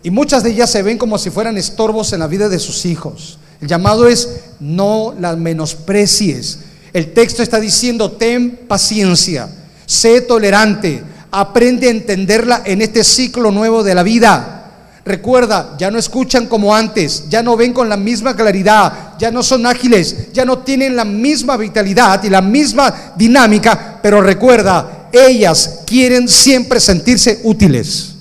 Y 0.04 0.12
muchas 0.12 0.44
de 0.44 0.52
ellas 0.52 0.70
se 0.70 0.84
ven 0.84 0.98
como 0.98 1.18
si 1.18 1.30
fueran 1.30 1.58
estorbos 1.58 2.14
en 2.14 2.20
la 2.20 2.28
vida 2.28 2.50
de 2.50 2.60
sus 2.60 2.86
hijos. 2.86 3.40
El 3.62 3.68
llamado 3.68 4.08
es 4.08 4.42
no 4.60 5.16
las 5.20 5.38
menosprecies. 5.38 6.60
El 6.92 7.14
texto 7.14 7.42
está 7.42 7.60
diciendo, 7.60 8.12
ten 8.12 8.66
paciencia, 8.68 9.50
sé 9.86 10.22
tolerante, 10.22 11.04
aprende 11.32 11.88
a 11.88 11.92
entenderla 11.92 12.62
en 12.66 12.82
este 12.82 13.04
ciclo 13.04 13.52
nuevo 13.52 13.84
de 13.84 13.96
la 13.96 14.04
vida. 14.04 14.63
Recuerda, 15.06 15.76
ya 15.78 15.92
no 15.92 16.00
escuchan 16.00 16.48
como 16.48 16.74
antes, 16.74 17.26
ya 17.28 17.44
no 17.44 17.58
ven 17.58 17.74
con 17.74 17.90
la 17.90 17.98
misma 17.98 18.36
claridad, 18.36 19.18
ya 19.20 19.32
no 19.32 19.44
son 19.44 19.66
ágiles, 19.66 20.32
ya 20.32 20.46
no 20.46 20.60
tienen 20.60 20.96
la 20.96 21.04
misma 21.04 21.58
vitalidad 21.58 22.24
y 22.24 22.30
la 22.30 22.42
misma 22.42 23.14
dinámica, 23.18 24.00
pero 24.02 24.22
recuerda, 24.22 25.10
ellas 25.12 25.82
quieren 25.86 26.30
siempre 26.30 26.80
sentirse 26.80 27.42
útiles 27.44 28.16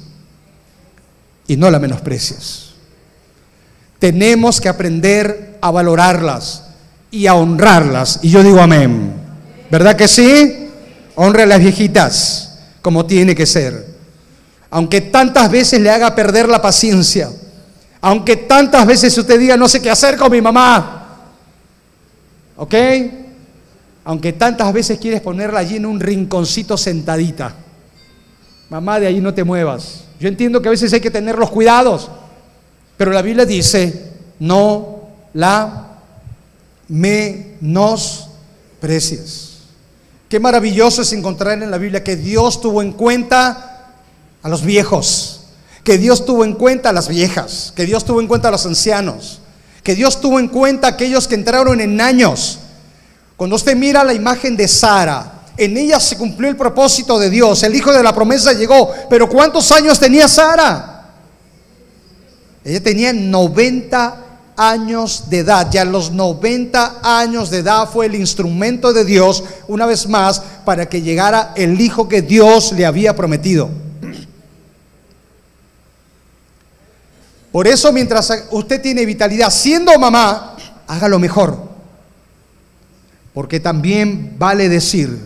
y 1.46 1.56
no 1.56 1.70
la 1.70 1.78
menosprecies. 1.78 2.70
Tenemos 4.00 4.60
que 4.60 4.68
aprender 4.68 5.58
a 5.60 5.70
valorarlas 5.70 6.64
y 7.12 7.28
a 7.28 7.34
honrarlas. 7.34 8.18
Y 8.22 8.30
yo 8.30 8.42
digo 8.42 8.60
amén. 8.60 9.12
¿Verdad 9.70 9.94
que 9.94 10.08
sí? 10.08 10.68
Honre 11.14 11.44
a 11.44 11.46
las 11.46 11.60
viejitas 11.60 12.58
como 12.82 13.06
tiene 13.06 13.36
que 13.36 13.46
ser 13.46 13.91
aunque 14.72 15.00
tantas 15.02 15.50
veces 15.50 15.80
le 15.82 15.90
haga 15.90 16.14
perder 16.14 16.48
la 16.48 16.62
paciencia, 16.62 17.30
aunque 18.00 18.36
tantas 18.36 18.86
veces 18.86 19.18
usted 19.18 19.38
diga, 19.38 19.54
no 19.54 19.68
sé 19.68 19.82
qué 19.82 19.90
hacer 19.90 20.16
con 20.16 20.32
mi 20.32 20.40
mamá, 20.40 21.26
¿ok? 22.56 22.74
Aunque 24.04 24.32
tantas 24.32 24.72
veces 24.72 24.98
quieres 24.98 25.20
ponerla 25.20 25.60
allí 25.60 25.76
en 25.76 25.84
un 25.84 26.00
rinconcito 26.00 26.78
sentadita, 26.78 27.54
mamá, 28.70 28.98
de 28.98 29.08
ahí 29.08 29.20
no 29.20 29.34
te 29.34 29.44
muevas. 29.44 30.04
Yo 30.18 30.26
entiendo 30.26 30.62
que 30.62 30.68
a 30.68 30.70
veces 30.70 30.90
hay 30.94 31.00
que 31.00 31.10
tener 31.10 31.36
los 31.36 31.50
cuidados, 31.50 32.10
pero 32.96 33.12
la 33.12 33.20
Biblia 33.20 33.44
dice, 33.44 34.12
no 34.38 35.02
la 35.34 35.98
menosprecies. 36.88 39.50
Qué 40.30 40.40
maravilloso 40.40 41.02
es 41.02 41.12
encontrar 41.12 41.62
en 41.62 41.70
la 41.70 41.76
Biblia 41.76 42.02
que 42.02 42.16
Dios 42.16 42.62
tuvo 42.62 42.80
en 42.80 42.92
cuenta 42.92 43.68
a 44.42 44.48
los 44.48 44.62
viejos, 44.62 45.40
que 45.84 45.98
Dios 45.98 46.24
tuvo 46.24 46.44
en 46.44 46.54
cuenta 46.54 46.90
a 46.90 46.92
las 46.92 47.08
viejas, 47.08 47.72
que 47.74 47.86
Dios 47.86 48.04
tuvo 48.04 48.20
en 48.20 48.26
cuenta 48.26 48.48
a 48.48 48.50
los 48.52 48.66
ancianos, 48.66 49.40
que 49.82 49.94
Dios 49.94 50.20
tuvo 50.20 50.38
en 50.38 50.48
cuenta 50.48 50.88
a 50.88 50.90
aquellos 50.90 51.28
que 51.28 51.34
entraron 51.34 51.80
en 51.80 52.00
años. 52.00 52.58
Cuando 53.36 53.56
usted 53.56 53.76
mira 53.76 54.04
la 54.04 54.14
imagen 54.14 54.56
de 54.56 54.68
Sara, 54.68 55.40
en 55.56 55.76
ella 55.76 56.00
se 56.00 56.16
cumplió 56.16 56.48
el 56.48 56.56
propósito 56.56 57.18
de 57.18 57.30
Dios, 57.30 57.62
el 57.62 57.74
hijo 57.74 57.92
de 57.92 58.02
la 58.02 58.14
promesa 58.14 58.52
llegó, 58.52 58.92
pero 59.10 59.28
¿cuántos 59.28 59.70
años 59.72 59.98
tenía 59.98 60.28
Sara? 60.28 61.10
Ella 62.64 62.82
tenía 62.82 63.12
90 63.12 64.16
años 64.56 65.24
de 65.28 65.38
edad. 65.38 65.68
Ya 65.70 65.82
a 65.82 65.84
los 65.84 66.12
90 66.12 67.00
años 67.02 67.50
de 67.50 67.58
edad 67.58 67.88
fue 67.90 68.06
el 68.06 68.14
instrumento 68.14 68.92
de 68.92 69.04
Dios, 69.04 69.42
una 69.66 69.86
vez 69.86 70.06
más, 70.08 70.40
para 70.64 70.88
que 70.88 71.02
llegara 71.02 71.52
el 71.56 71.80
hijo 71.80 72.08
que 72.08 72.22
Dios 72.22 72.72
le 72.72 72.86
había 72.86 73.16
prometido. 73.16 73.81
Por 77.52 77.68
eso 77.68 77.92
mientras 77.92 78.32
usted 78.50 78.80
tiene 78.80 79.04
vitalidad 79.04 79.50
siendo 79.50 79.96
mamá, 79.98 80.56
haga 80.86 81.06
lo 81.06 81.18
mejor. 81.18 81.70
Porque 83.34 83.60
también 83.60 84.36
vale 84.38 84.70
decir 84.70 85.18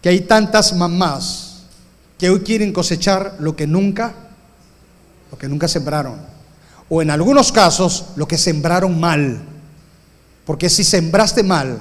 que 0.00 0.08
hay 0.08 0.20
tantas 0.20 0.74
mamás 0.74 1.64
que 2.18 2.30
hoy 2.30 2.40
quieren 2.40 2.72
cosechar 2.72 3.36
lo 3.40 3.56
que 3.56 3.66
nunca, 3.66 4.14
lo 5.30 5.36
que 5.36 5.48
nunca 5.48 5.66
sembraron. 5.66 6.20
O 6.88 7.02
en 7.02 7.10
algunos 7.10 7.50
casos, 7.50 8.06
lo 8.14 8.28
que 8.28 8.38
sembraron 8.38 8.98
mal. 8.98 9.42
Porque 10.44 10.70
si 10.70 10.84
sembraste 10.84 11.42
mal, 11.42 11.80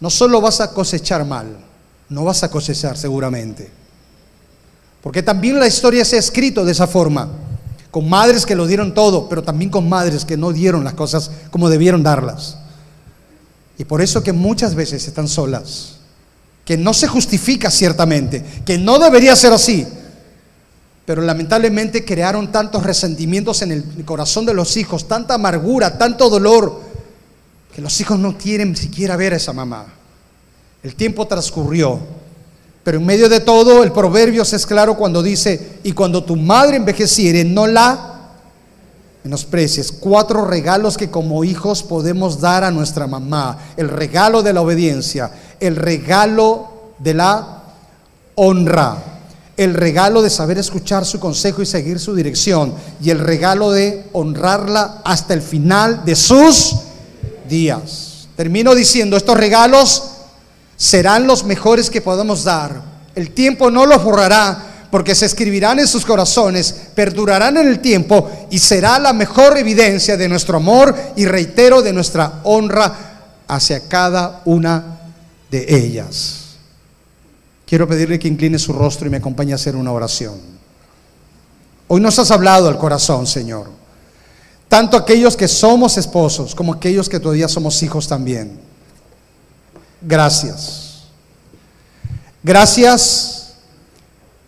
no 0.00 0.10
solo 0.10 0.40
vas 0.40 0.60
a 0.60 0.72
cosechar 0.72 1.24
mal, 1.24 1.56
no 2.08 2.24
vas 2.24 2.42
a 2.42 2.50
cosechar 2.50 2.96
seguramente. 2.96 3.70
Porque 5.00 5.22
también 5.22 5.58
la 5.58 5.68
historia 5.68 6.04
se 6.04 6.16
ha 6.16 6.18
escrito 6.18 6.64
de 6.64 6.72
esa 6.72 6.88
forma, 6.88 7.28
con 7.90 8.08
madres 8.08 8.44
que 8.44 8.54
lo 8.54 8.66
dieron 8.66 8.94
todo, 8.94 9.28
pero 9.28 9.42
también 9.42 9.70
con 9.70 9.88
madres 9.88 10.24
que 10.24 10.36
no 10.36 10.52
dieron 10.52 10.84
las 10.84 10.94
cosas 10.94 11.30
como 11.50 11.70
debieron 11.70 12.02
darlas. 12.02 12.58
Y 13.78 13.84
por 13.84 14.02
eso 14.02 14.22
que 14.22 14.32
muchas 14.32 14.74
veces 14.74 15.06
están 15.06 15.28
solas, 15.28 15.96
que 16.64 16.76
no 16.76 16.92
se 16.92 17.08
justifica 17.08 17.70
ciertamente, 17.70 18.44
que 18.64 18.76
no 18.76 18.98
debería 18.98 19.34
ser 19.36 19.52
así, 19.52 19.86
pero 21.06 21.22
lamentablemente 21.22 22.04
crearon 22.04 22.52
tantos 22.52 22.82
resentimientos 22.82 23.62
en 23.62 23.72
el 23.72 24.04
corazón 24.04 24.44
de 24.44 24.52
los 24.52 24.76
hijos, 24.76 25.08
tanta 25.08 25.34
amargura, 25.34 25.96
tanto 25.96 26.28
dolor, 26.28 26.82
que 27.74 27.80
los 27.80 27.98
hijos 28.00 28.18
no 28.18 28.36
quieren 28.36 28.76
siquiera 28.76 29.16
ver 29.16 29.32
a 29.32 29.36
esa 29.36 29.52
mamá. 29.52 29.86
El 30.82 30.94
tiempo 30.94 31.26
transcurrió, 31.26 32.00
pero 32.88 33.00
en 33.00 33.04
medio 33.04 33.28
de 33.28 33.40
todo 33.40 33.82
el 33.82 33.92
proverbio 33.92 34.44
es 34.44 34.66
claro 34.66 34.96
cuando 34.96 35.22
dice, 35.22 35.80
y 35.82 35.92
cuando 35.92 36.24
tu 36.24 36.36
madre 36.36 36.78
envejeciere, 36.78 37.44
no 37.44 37.66
la 37.66 38.30
menosprecies. 39.22 39.92
Cuatro 39.92 40.46
regalos 40.46 40.96
que 40.96 41.10
como 41.10 41.44
hijos 41.44 41.82
podemos 41.82 42.40
dar 42.40 42.64
a 42.64 42.70
nuestra 42.70 43.06
mamá. 43.06 43.58
El 43.76 43.90
regalo 43.90 44.42
de 44.42 44.54
la 44.54 44.62
obediencia, 44.62 45.30
el 45.60 45.76
regalo 45.76 46.94
de 46.98 47.12
la 47.12 47.62
honra 48.36 48.96
el 49.58 49.74
regalo 49.74 50.22
de 50.22 50.30
saber 50.30 50.56
escuchar 50.56 51.04
su 51.04 51.20
consejo 51.20 51.60
y 51.60 51.66
seguir 51.66 51.98
su 51.98 52.14
dirección, 52.14 52.72
y 53.02 53.10
el 53.10 53.18
regalo 53.18 53.70
de 53.70 54.08
honrarla 54.14 55.02
hasta 55.04 55.34
el 55.34 55.42
final 55.42 56.06
de 56.06 56.16
sus 56.16 56.74
días. 57.46 58.28
Termino 58.34 58.74
diciendo, 58.74 59.14
estos 59.18 59.36
regalos 59.36 60.12
serán 60.78 61.26
los 61.26 61.44
mejores 61.44 61.90
que 61.90 62.00
podamos 62.00 62.44
dar. 62.44 62.80
El 63.14 63.32
tiempo 63.32 63.70
no 63.70 63.84
los 63.84 64.02
borrará 64.02 64.86
porque 64.90 65.14
se 65.14 65.26
escribirán 65.26 65.80
en 65.80 65.88
sus 65.88 66.06
corazones, 66.06 66.74
perdurarán 66.94 67.58
en 67.58 67.68
el 67.68 67.80
tiempo 67.80 68.30
y 68.48 68.58
será 68.58 68.98
la 68.98 69.12
mejor 69.12 69.58
evidencia 69.58 70.16
de 70.16 70.28
nuestro 70.28 70.56
amor 70.56 70.94
y 71.16 71.26
reitero 71.26 71.82
de 71.82 71.92
nuestra 71.92 72.40
honra 72.44 72.94
hacia 73.48 73.86
cada 73.88 74.40
una 74.44 75.00
de 75.50 75.66
ellas. 75.68 76.44
Quiero 77.66 77.86
pedirle 77.86 78.18
que 78.18 78.28
incline 78.28 78.58
su 78.58 78.72
rostro 78.72 79.08
y 79.08 79.10
me 79.10 79.18
acompañe 79.18 79.52
a 79.52 79.56
hacer 79.56 79.76
una 79.76 79.92
oración. 79.92 80.38
Hoy 81.88 82.00
nos 82.00 82.18
has 82.18 82.30
hablado 82.30 82.68
al 82.68 82.78
corazón, 82.78 83.26
Señor. 83.26 83.68
Tanto 84.68 84.96
aquellos 84.96 85.36
que 85.36 85.48
somos 85.48 85.98
esposos 85.98 86.54
como 86.54 86.72
aquellos 86.72 87.08
que 87.08 87.18
todavía 87.18 87.48
somos 87.48 87.82
hijos 87.82 88.06
también. 88.06 88.67
Gracias. 90.00 91.04
Gracias 92.42 93.54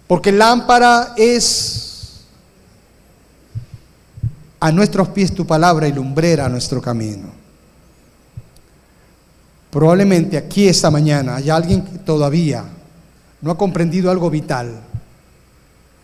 porque 0.06 0.32
lámpara 0.32 1.14
es 1.16 2.24
a 4.60 4.70
nuestros 4.70 5.08
pies 5.08 5.34
tu 5.34 5.46
palabra 5.46 5.88
y 5.88 5.92
lumbrera 5.92 6.48
nuestro 6.48 6.80
camino. 6.80 7.30
Probablemente 9.70 10.36
aquí 10.36 10.68
esta 10.68 10.90
mañana 10.90 11.36
hay 11.36 11.50
alguien 11.50 11.84
que 11.84 11.98
todavía 11.98 12.64
no 13.40 13.50
ha 13.50 13.58
comprendido 13.58 14.10
algo 14.10 14.30
vital. 14.30 14.80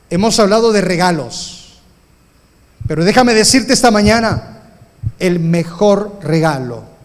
Hemos 0.08 0.38
hablado 0.38 0.72
de 0.72 0.80
regalos, 0.80 1.80
pero 2.86 3.04
déjame 3.04 3.34
decirte 3.34 3.72
esta 3.72 3.90
mañana, 3.90 4.62
el 5.18 5.40
mejor 5.40 6.18
regalo 6.22 6.95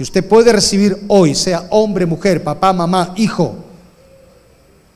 que 0.00 0.04
usted 0.04 0.26
puede 0.26 0.50
recibir 0.50 0.98
hoy, 1.08 1.34
sea 1.34 1.66
hombre, 1.68 2.06
mujer, 2.06 2.42
papá, 2.42 2.72
mamá, 2.72 3.12
hijo, 3.18 3.54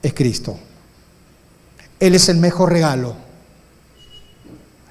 es 0.02 0.14
Cristo. 0.14 0.56
Él 2.00 2.14
es 2.14 2.30
el 2.30 2.38
mejor 2.38 2.72
regalo. 2.72 3.14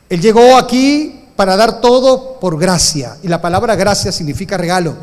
Él 0.08 0.22
llegó 0.22 0.56
aquí 0.56 1.30
para 1.36 1.56
dar 1.56 1.82
todo 1.82 2.40
por 2.40 2.60
gracia, 2.60 3.18
y 3.24 3.28
la 3.28 3.42
palabra 3.42 3.76
gracia 3.76 4.12
significa 4.12 4.56
regalo. 4.56 4.96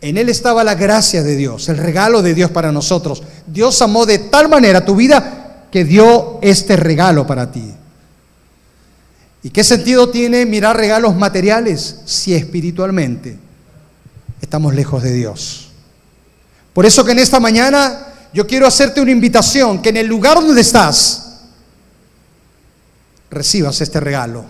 En 0.00 0.16
Él 0.16 0.30
estaba 0.30 0.64
la 0.64 0.74
gracia 0.74 1.22
de 1.22 1.36
Dios, 1.36 1.68
el 1.68 1.76
regalo 1.76 2.22
de 2.22 2.32
Dios 2.32 2.50
para 2.50 2.72
nosotros. 2.72 3.22
Dios 3.46 3.82
amó 3.82 4.06
de 4.06 4.20
tal 4.20 4.48
manera 4.48 4.86
tu 4.86 4.96
vida 4.96 5.66
que 5.70 5.84
dio 5.84 6.38
este 6.40 6.76
regalo 6.76 7.26
para 7.26 7.52
ti. 7.52 7.74
¿Y 9.42 9.50
qué 9.50 9.62
sentido 9.62 10.10
tiene 10.10 10.46
mirar 10.46 10.76
regalos 10.76 11.14
materiales 11.16 11.96
si 12.04 12.34
espiritualmente 12.34 13.38
estamos 14.40 14.74
lejos 14.74 15.02
de 15.02 15.12
Dios? 15.12 15.70
Por 16.72 16.86
eso 16.86 17.04
que 17.04 17.12
en 17.12 17.20
esta 17.20 17.38
mañana 17.38 18.08
yo 18.32 18.46
quiero 18.46 18.66
hacerte 18.66 19.00
una 19.00 19.10
invitación, 19.10 19.80
que 19.80 19.90
en 19.90 19.96
el 19.96 20.06
lugar 20.06 20.36
donde 20.36 20.60
estás 20.60 21.40
recibas 23.30 23.80
este 23.80 24.00
regalo, 24.00 24.44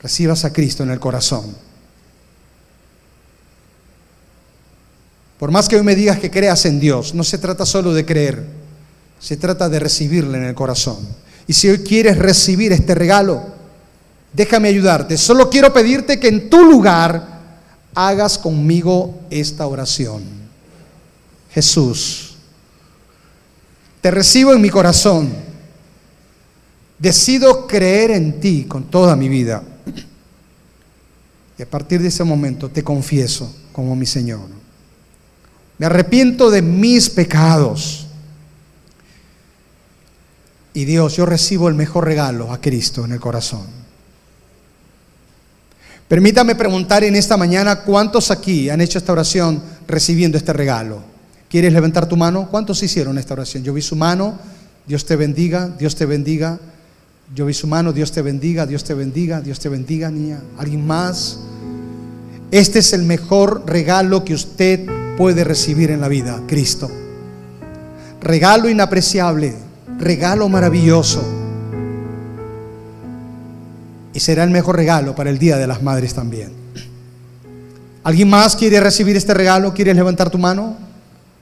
recibas 0.00 0.44
a 0.44 0.52
Cristo 0.52 0.82
en 0.82 0.90
el 0.90 1.00
corazón. 1.00 1.54
Por 5.38 5.50
más 5.50 5.68
que 5.68 5.76
hoy 5.76 5.82
me 5.82 5.94
digas 5.94 6.18
que 6.18 6.30
creas 6.30 6.64
en 6.64 6.80
Dios, 6.80 7.14
no 7.14 7.24
se 7.24 7.38
trata 7.38 7.66
solo 7.66 7.92
de 7.92 8.04
creer, 8.04 8.44
se 9.18 9.36
trata 9.36 9.68
de 9.68 9.78
recibirle 9.78 10.38
en 10.38 10.44
el 10.44 10.54
corazón. 10.54 10.98
Y 11.46 11.52
si 11.52 11.68
hoy 11.68 11.78
quieres 11.78 12.18
recibir 12.18 12.72
este 12.72 12.94
regalo, 12.94 13.53
déjame 14.34 14.68
ayudarte. 14.68 15.16
Solo 15.16 15.48
quiero 15.48 15.72
pedirte 15.72 16.20
que 16.20 16.28
en 16.28 16.50
tu 16.50 16.64
lugar 16.64 17.40
hagas 17.94 18.36
conmigo 18.36 19.20
esta 19.30 19.66
oración. 19.66 20.24
Jesús, 21.50 22.34
te 24.00 24.10
recibo 24.10 24.52
en 24.52 24.60
mi 24.60 24.68
corazón. 24.68 25.32
Decido 26.98 27.66
creer 27.66 28.10
en 28.10 28.40
ti 28.40 28.64
con 28.64 28.84
toda 28.84 29.16
mi 29.16 29.28
vida. 29.28 29.62
Y 31.56 31.62
a 31.62 31.70
partir 31.70 32.02
de 32.02 32.08
ese 32.08 32.24
momento 32.24 32.68
te 32.68 32.82
confieso 32.82 33.54
como 33.72 33.94
mi 33.94 34.06
Señor. 34.06 34.48
Me 35.78 35.86
arrepiento 35.86 36.50
de 36.50 36.62
mis 36.62 37.08
pecados. 37.08 38.06
Y 40.72 40.84
Dios, 40.84 41.16
yo 41.16 41.26
recibo 41.26 41.68
el 41.68 41.74
mejor 41.74 42.04
regalo 42.04 42.52
a 42.52 42.60
Cristo 42.60 43.04
en 43.04 43.12
el 43.12 43.20
corazón. 43.20 43.83
Permítame 46.08 46.54
preguntar 46.54 47.02
en 47.02 47.16
esta 47.16 47.36
mañana 47.36 47.80
cuántos 47.80 48.30
aquí 48.30 48.68
han 48.68 48.80
hecho 48.80 48.98
esta 48.98 49.12
oración 49.12 49.62
recibiendo 49.86 50.36
este 50.36 50.52
regalo. 50.52 51.00
¿Quieres 51.48 51.72
levantar 51.72 52.08
tu 52.08 52.16
mano? 52.16 52.48
¿Cuántos 52.50 52.82
hicieron 52.82 53.16
esta 53.16 53.34
oración? 53.34 53.62
Yo 53.62 53.72
vi 53.72 53.80
su 53.80 53.96
mano, 53.96 54.38
Dios 54.86 55.06
te 55.06 55.16
bendiga, 55.16 55.70
Dios 55.78 55.94
te 55.94 56.04
bendiga. 56.04 56.58
Yo 57.34 57.46
vi 57.46 57.54
su 57.54 57.66
mano, 57.66 57.92
Dios 57.92 58.12
te 58.12 58.20
bendiga, 58.20 58.66
Dios 58.66 58.84
te 58.84 58.92
bendiga, 58.92 59.40
Dios 59.40 59.58
te 59.58 59.68
bendiga, 59.68 60.10
niña. 60.10 60.40
¿Alguien 60.58 60.86
más? 60.86 61.38
Este 62.50 62.80
es 62.80 62.92
el 62.92 63.02
mejor 63.04 63.64
regalo 63.66 64.24
que 64.24 64.34
usted 64.34 64.86
puede 65.16 65.42
recibir 65.42 65.90
en 65.90 66.00
la 66.00 66.08
vida, 66.08 66.42
Cristo. 66.46 66.90
Regalo 68.20 68.68
inapreciable, 68.68 69.54
regalo 69.98 70.48
maravilloso. 70.48 71.43
Y 74.14 74.20
será 74.20 74.44
el 74.44 74.50
mejor 74.50 74.76
regalo 74.76 75.14
para 75.14 75.28
el 75.28 75.38
Día 75.38 75.56
de 75.56 75.66
las 75.66 75.82
Madres 75.82 76.14
también. 76.14 76.52
¿Alguien 78.04 78.30
más 78.30 78.54
quiere 78.54 78.80
recibir 78.80 79.16
este 79.16 79.34
regalo? 79.34 79.74
¿Quieres 79.74 79.96
levantar 79.96 80.30
tu 80.30 80.38
mano? 80.38 80.76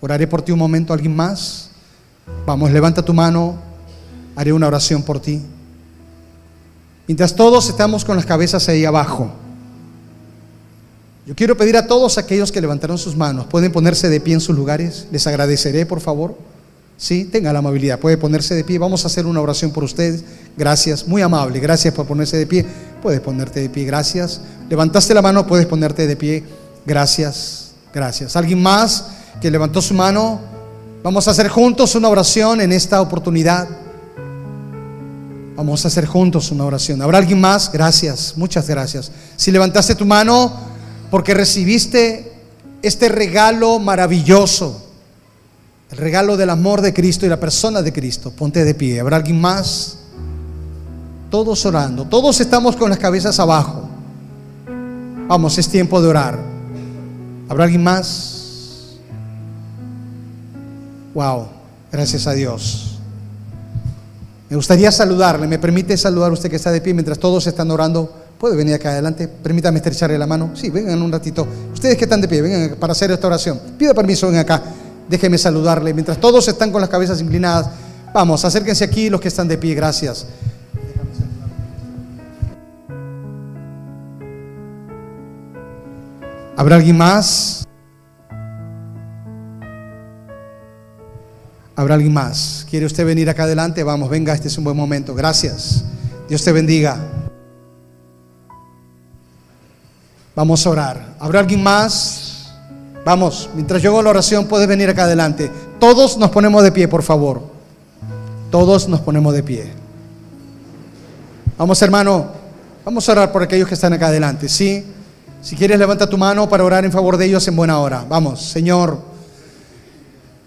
Oraré 0.00 0.26
por 0.26 0.42
ti 0.42 0.52
un 0.52 0.58
momento. 0.58 0.92
¿Alguien 0.92 1.14
más? 1.14 1.70
Vamos, 2.46 2.70
levanta 2.72 3.04
tu 3.04 3.12
mano. 3.12 3.56
Haré 4.34 4.52
una 4.52 4.66
oración 4.68 5.02
por 5.02 5.20
ti. 5.20 5.42
Mientras 7.06 7.34
todos 7.36 7.68
estamos 7.68 8.04
con 8.04 8.16
las 8.16 8.24
cabezas 8.24 8.68
ahí 8.68 8.84
abajo. 8.84 9.30
Yo 11.26 11.36
quiero 11.36 11.56
pedir 11.56 11.76
a 11.76 11.86
todos 11.86 12.18
aquellos 12.18 12.50
que 12.50 12.60
levantaron 12.60 12.98
sus 12.98 13.16
manos, 13.16 13.46
¿pueden 13.46 13.70
ponerse 13.70 14.08
de 14.08 14.20
pie 14.20 14.34
en 14.34 14.40
sus 14.40 14.56
lugares? 14.56 15.06
Les 15.12 15.26
agradeceré, 15.26 15.86
por 15.86 16.00
favor. 16.00 16.36
Sí, 17.03 17.24
tenga 17.24 17.53
la 17.53 17.59
amabilidad, 17.59 17.98
puede 17.98 18.16
ponerse 18.16 18.55
de 18.55 18.62
pie. 18.62 18.78
Vamos 18.78 19.03
a 19.03 19.09
hacer 19.09 19.26
una 19.26 19.40
oración 19.40 19.72
por 19.72 19.82
ustedes. 19.82 20.22
Gracias, 20.57 21.05
muy 21.09 21.20
amable, 21.20 21.59
gracias 21.59 21.92
por 21.92 22.07
ponerse 22.07 22.36
de 22.36 22.46
pie. 22.46 22.64
Puedes 23.03 23.18
ponerte 23.18 23.59
de 23.59 23.68
pie, 23.68 23.84
gracias. 23.84 24.40
Levantaste 24.70 25.12
la 25.12 25.20
mano, 25.20 25.44
puedes 25.44 25.66
ponerte 25.66 26.07
de 26.07 26.14
pie. 26.14 26.44
Gracias, 26.86 27.72
gracias. 27.92 28.36
¿Alguien 28.36 28.62
más 28.62 29.07
que 29.40 29.50
levantó 29.50 29.82
su 29.82 29.94
mano? 29.94 30.38
Vamos 31.03 31.26
a 31.26 31.32
hacer 31.32 31.48
juntos 31.48 31.96
una 31.96 32.09
oración 32.09 32.61
en 32.61 32.70
esta 32.70 33.00
oportunidad. 33.00 33.66
Vamos 35.57 35.84
a 35.84 35.88
hacer 35.88 36.07
juntos 36.07 36.53
una 36.53 36.66
oración. 36.66 37.03
¿Habrá 37.03 37.18
alguien 37.18 37.40
más? 37.40 37.72
Gracias, 37.72 38.34
muchas 38.36 38.68
gracias. 38.68 39.11
Si 39.34 39.50
levantaste 39.50 39.96
tu 39.96 40.07
mano, 40.07 40.53
porque 41.11 41.34
recibiste 41.34 42.32
este 42.80 43.09
regalo 43.09 43.80
maravilloso, 43.80 44.91
el 45.93 45.99
regalo 45.99 46.38
del 46.38 46.49
amor 46.49 46.80
de 46.80 46.95
Cristo 46.95 47.26
y 47.26 47.28
la 47.28 47.38
persona 47.38 47.82
de 47.82 47.93
Cristo. 47.93 48.30
Ponte 48.30 48.64
de 48.64 48.74
pie. 48.74 48.99
¿Habrá 48.99 49.18
alguien 49.18 49.38
más? 49.38 49.99
Todos 51.30 51.66
orando. 51.66 52.07
Todos 52.07 52.40
estamos 52.40 52.76
con 52.76 52.88
las 52.88 52.99
cabezas 52.99 53.38
abajo. 53.38 53.88
Vamos, 55.28 55.59
es 55.59 55.68
tiempo 55.68 56.01
de 56.01 56.09
orar. 56.09 56.38
¿Habrá 57.47 57.64
alguien 57.64 57.82
más? 57.82 58.97
Wow, 61.12 61.49
gracias 61.93 62.26
a 62.26 62.32
Dios. 62.32 62.99
Me 64.49 64.57
gustaría 64.57 64.90
saludarle. 64.90 65.47
¿Me 65.47 65.59
permite 65.59 65.95
saludar 65.99 66.32
usted 66.32 66.49
que 66.49 66.57
está 66.57 66.72
de 66.72 66.80
pie 66.80 66.95
mientras 66.95 67.18
todos 67.18 67.47
están 67.47 67.70
orando? 67.70 68.11
¿Puede 68.38 68.57
venir 68.57 68.74
acá 68.74 68.93
adelante? 68.93 69.28
Permítame 69.28 69.76
estrecharle 69.76 70.16
la 70.16 70.26
mano. 70.26 70.53
Sí, 70.55 70.70
vengan 70.70 71.03
un 71.03 71.12
ratito. 71.12 71.47
Ustedes 71.74 71.99
que 71.99 72.05
están 72.05 72.22
de 72.22 72.28
pie, 72.28 72.40
vengan 72.40 72.76
para 72.76 72.93
hacer 72.93 73.11
esta 73.11 73.26
oración. 73.26 73.61
Pida 73.76 73.93
permiso, 73.93 74.26
vengan 74.26 74.40
acá. 74.40 74.62
Déjeme 75.09 75.38
saludarle. 75.38 75.92
Mientras 75.94 76.18
todos 76.18 76.46
están 76.48 76.70
con 76.70 76.80
las 76.80 76.90
cabezas 76.90 77.20
inclinadas, 77.20 77.68
vamos, 78.14 78.44
acérquense 78.44 78.84
aquí 78.84 79.11
los 79.11 79.20
que 79.20 79.28
están 79.28 79.48
de 79.48 79.59
pie. 79.59 79.74
Gracias. 79.74 80.26
¿Habrá 86.57 86.76
alguien 86.76 86.96
más? 86.96 87.64
¿Habrá 91.74 91.94
alguien 91.94 92.12
más? 92.12 92.66
¿Quiere 92.70 92.86
usted 92.86 93.05
venir 93.05 93.28
acá 93.28 93.44
adelante? 93.44 93.82
Vamos, 93.82 94.09
venga, 94.09 94.34
este 94.34 94.48
es 94.48 94.59
un 94.59 94.64
buen 94.64 94.76
momento. 94.76 95.14
Gracias. 95.14 95.84
Dios 96.28 96.44
te 96.44 96.53
bendiga. 96.53 96.98
Vamos 100.34 100.66
a 100.66 100.70
orar. 100.70 101.16
¿Habrá 101.18 101.40
alguien 101.40 101.62
más? 101.62 102.32
Vamos, 103.05 103.50
mientras 103.55 103.82
yo 103.82 103.90
hago 103.90 104.03
la 104.03 104.11
oración, 104.11 104.46
puedes 104.46 104.68
venir 104.68 104.88
acá 104.88 105.05
adelante. 105.05 105.50
Todos 105.80 106.16
nos 106.16 106.30
ponemos 106.30 106.62
de 106.62 106.70
pie, 106.70 106.86
por 106.86 107.03
favor. 107.03 107.42
Todos 108.50 108.88
nos 108.88 109.00
ponemos 109.00 109.34
de 109.34 109.42
pie. 109.42 109.72
Vamos, 111.59 111.80
hermano. 111.82 112.26
Vamos 112.84 113.09
a 113.09 113.12
orar 113.12 113.32
por 113.32 113.42
aquellos 113.42 113.68
que 113.68 113.74
están 113.74 113.92
acá 113.92 114.09
adelante. 114.09 114.48
¿Sí? 114.48 114.84
Si 115.40 115.57
quieres, 115.57 115.78
levanta 115.78 116.09
tu 116.09 116.16
mano 116.16 116.48
para 116.48 116.64
orar 116.64 116.84
en 116.84 116.92
favor 116.92 117.16
de 117.16 117.26
ellos 117.26 117.46
en 117.48 117.57
buena 117.57 117.78
hora. 117.78 118.05
Vamos, 118.09 118.42
Señor. 118.42 118.98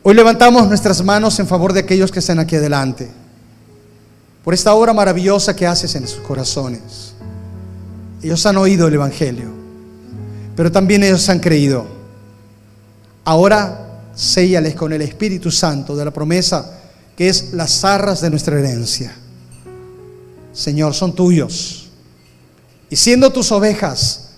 Hoy 0.03 0.13
levantamos 0.13 0.67
nuestras 0.67 1.03
manos 1.03 1.39
en 1.39 1.47
favor 1.47 1.73
de 1.73 1.81
aquellos 1.81 2.11
que 2.11 2.19
están 2.19 2.39
aquí 2.39 2.55
adelante. 2.55 3.09
Por 4.43 4.53
esta 4.53 4.73
obra 4.73 4.93
maravillosa 4.93 5.55
que 5.55 5.65
haces 5.65 5.95
en 5.95 6.07
sus 6.07 6.19
corazones. 6.19 7.15
Ellos 8.21 8.45
han 8.45 8.57
oído 8.57 8.87
el 8.87 8.93
Evangelio, 8.93 9.49
pero 10.55 10.71
también 10.71 11.03
ellos 11.03 11.27
han 11.29 11.39
creído. 11.39 11.94
Ahora, 13.25 14.01
séllales 14.15 14.75
con 14.75 14.93
el 14.93 15.01
Espíritu 15.01 15.51
Santo 15.51 15.95
de 15.95 16.05
la 16.05 16.11
promesa 16.11 16.79
que 17.15 17.29
es 17.29 17.53
las 17.53 17.83
arras 17.83 18.21
de 18.21 18.29
nuestra 18.29 18.59
herencia. 18.59 19.15
Señor, 20.53 20.93
son 20.93 21.13
tuyos. 21.13 21.89
Y 22.89 22.95
siendo 22.95 23.31
tus 23.31 23.51
ovejas, 23.51 24.29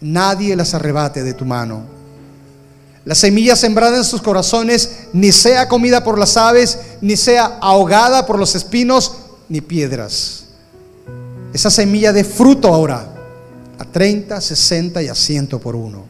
nadie 0.00 0.54
las 0.56 0.74
arrebate 0.74 1.22
de 1.22 1.34
tu 1.34 1.44
mano. 1.44 1.82
La 3.04 3.14
semilla 3.14 3.56
sembrada 3.56 3.96
en 3.96 4.04
sus 4.04 4.20
corazones 4.20 4.90
ni 5.12 5.32
sea 5.32 5.68
comida 5.68 6.04
por 6.04 6.18
las 6.18 6.36
aves, 6.36 6.78
ni 7.00 7.16
sea 7.16 7.58
ahogada 7.60 8.26
por 8.26 8.38
los 8.38 8.54
espinos, 8.54 9.14
ni 9.48 9.60
piedras. 9.60 10.44
Esa 11.52 11.70
semilla 11.70 12.12
de 12.12 12.24
fruto 12.24 12.68
ahora, 12.68 13.08
a 13.78 13.84
30, 13.84 14.40
60 14.40 15.02
y 15.02 15.08
a 15.08 15.14
100 15.14 15.46
por 15.46 15.74
uno. 15.74 16.09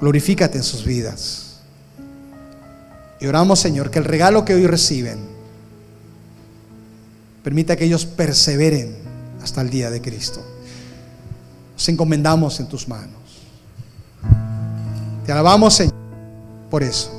Glorifícate 0.00 0.58
en 0.58 0.64
sus 0.64 0.84
vidas. 0.84 1.60
Y 3.20 3.26
oramos, 3.26 3.60
Señor, 3.60 3.90
que 3.90 3.98
el 3.98 4.04
regalo 4.04 4.44
que 4.44 4.54
hoy 4.54 4.66
reciben 4.66 5.18
permita 7.42 7.76
que 7.76 7.84
ellos 7.84 8.06
perseveren 8.06 8.96
hasta 9.42 9.60
el 9.60 9.70
día 9.70 9.90
de 9.90 10.00
Cristo. 10.00 10.42
Nos 11.74 11.88
encomendamos 11.88 12.58
en 12.60 12.68
tus 12.68 12.88
manos. 12.88 13.18
Te 15.26 15.32
alabamos, 15.32 15.74
Señor, 15.74 15.94
por 16.70 16.82
eso. 16.82 17.10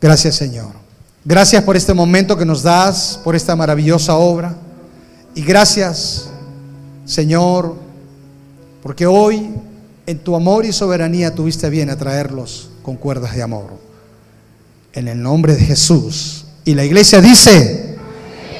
Gracias, 0.00 0.34
Señor. 0.34 0.72
Gracias 1.24 1.62
por 1.64 1.76
este 1.76 1.94
momento 1.94 2.36
que 2.36 2.44
nos 2.44 2.62
das, 2.62 3.18
por 3.24 3.34
esta 3.34 3.56
maravillosa 3.56 4.14
obra. 4.16 4.54
Y 5.34 5.42
gracias, 5.42 6.28
Señor, 7.04 7.74
porque 8.82 9.06
hoy 9.06 9.54
en 10.06 10.18
tu 10.18 10.36
amor 10.36 10.64
y 10.64 10.72
soberanía 10.72 11.34
tuviste 11.34 11.70
bien 11.70 11.90
a 11.90 11.96
traerlos 11.96 12.70
con 12.82 12.96
cuerdas 12.96 13.34
de 13.34 13.42
amor. 13.42 13.78
En 14.92 15.08
el 15.08 15.22
nombre 15.22 15.54
de 15.54 15.64
Jesús. 15.64 16.44
Y 16.64 16.74
la 16.74 16.84
iglesia 16.84 17.20
dice... 17.20 17.94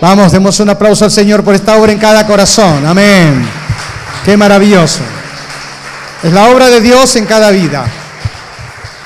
Vamos, 0.01 0.33
demos 0.33 0.59
un 0.61 0.69
aplauso 0.69 1.05
al 1.05 1.11
Señor 1.11 1.43
por 1.43 1.55
esta 1.55 1.79
obra 1.79 1.93
en 1.93 1.99
cada 1.99 2.27
corazón. 2.27 2.85
Amén. 2.85 3.43
Qué 4.25 4.37
maravilloso. 4.37 5.01
Es 6.23 6.33
la 6.33 6.51
obra 6.51 6.69
de 6.69 6.81
Dios 6.81 7.17
en 7.17 7.25
cada 7.25 7.51
vida. 7.51 7.87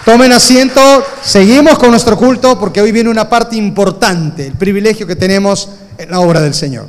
Tomen 0.05 0.33
asiento, 0.33 0.81
seguimos 1.23 1.79
con 1.79 1.91
nuestro 1.91 2.17
culto 2.17 2.59
porque 2.59 2.81
hoy 2.81 2.93
viene 2.93 3.11
una 3.11 3.29
parte 3.29 3.57
importante, 3.57 4.47
el 4.47 4.55
privilegio 4.55 5.07
que 5.07 5.15
tenemos 5.15 5.69
en 5.99 6.11
la 6.11 6.21
obra 6.21 6.41
del 6.41 6.55
Señor. 6.55 6.87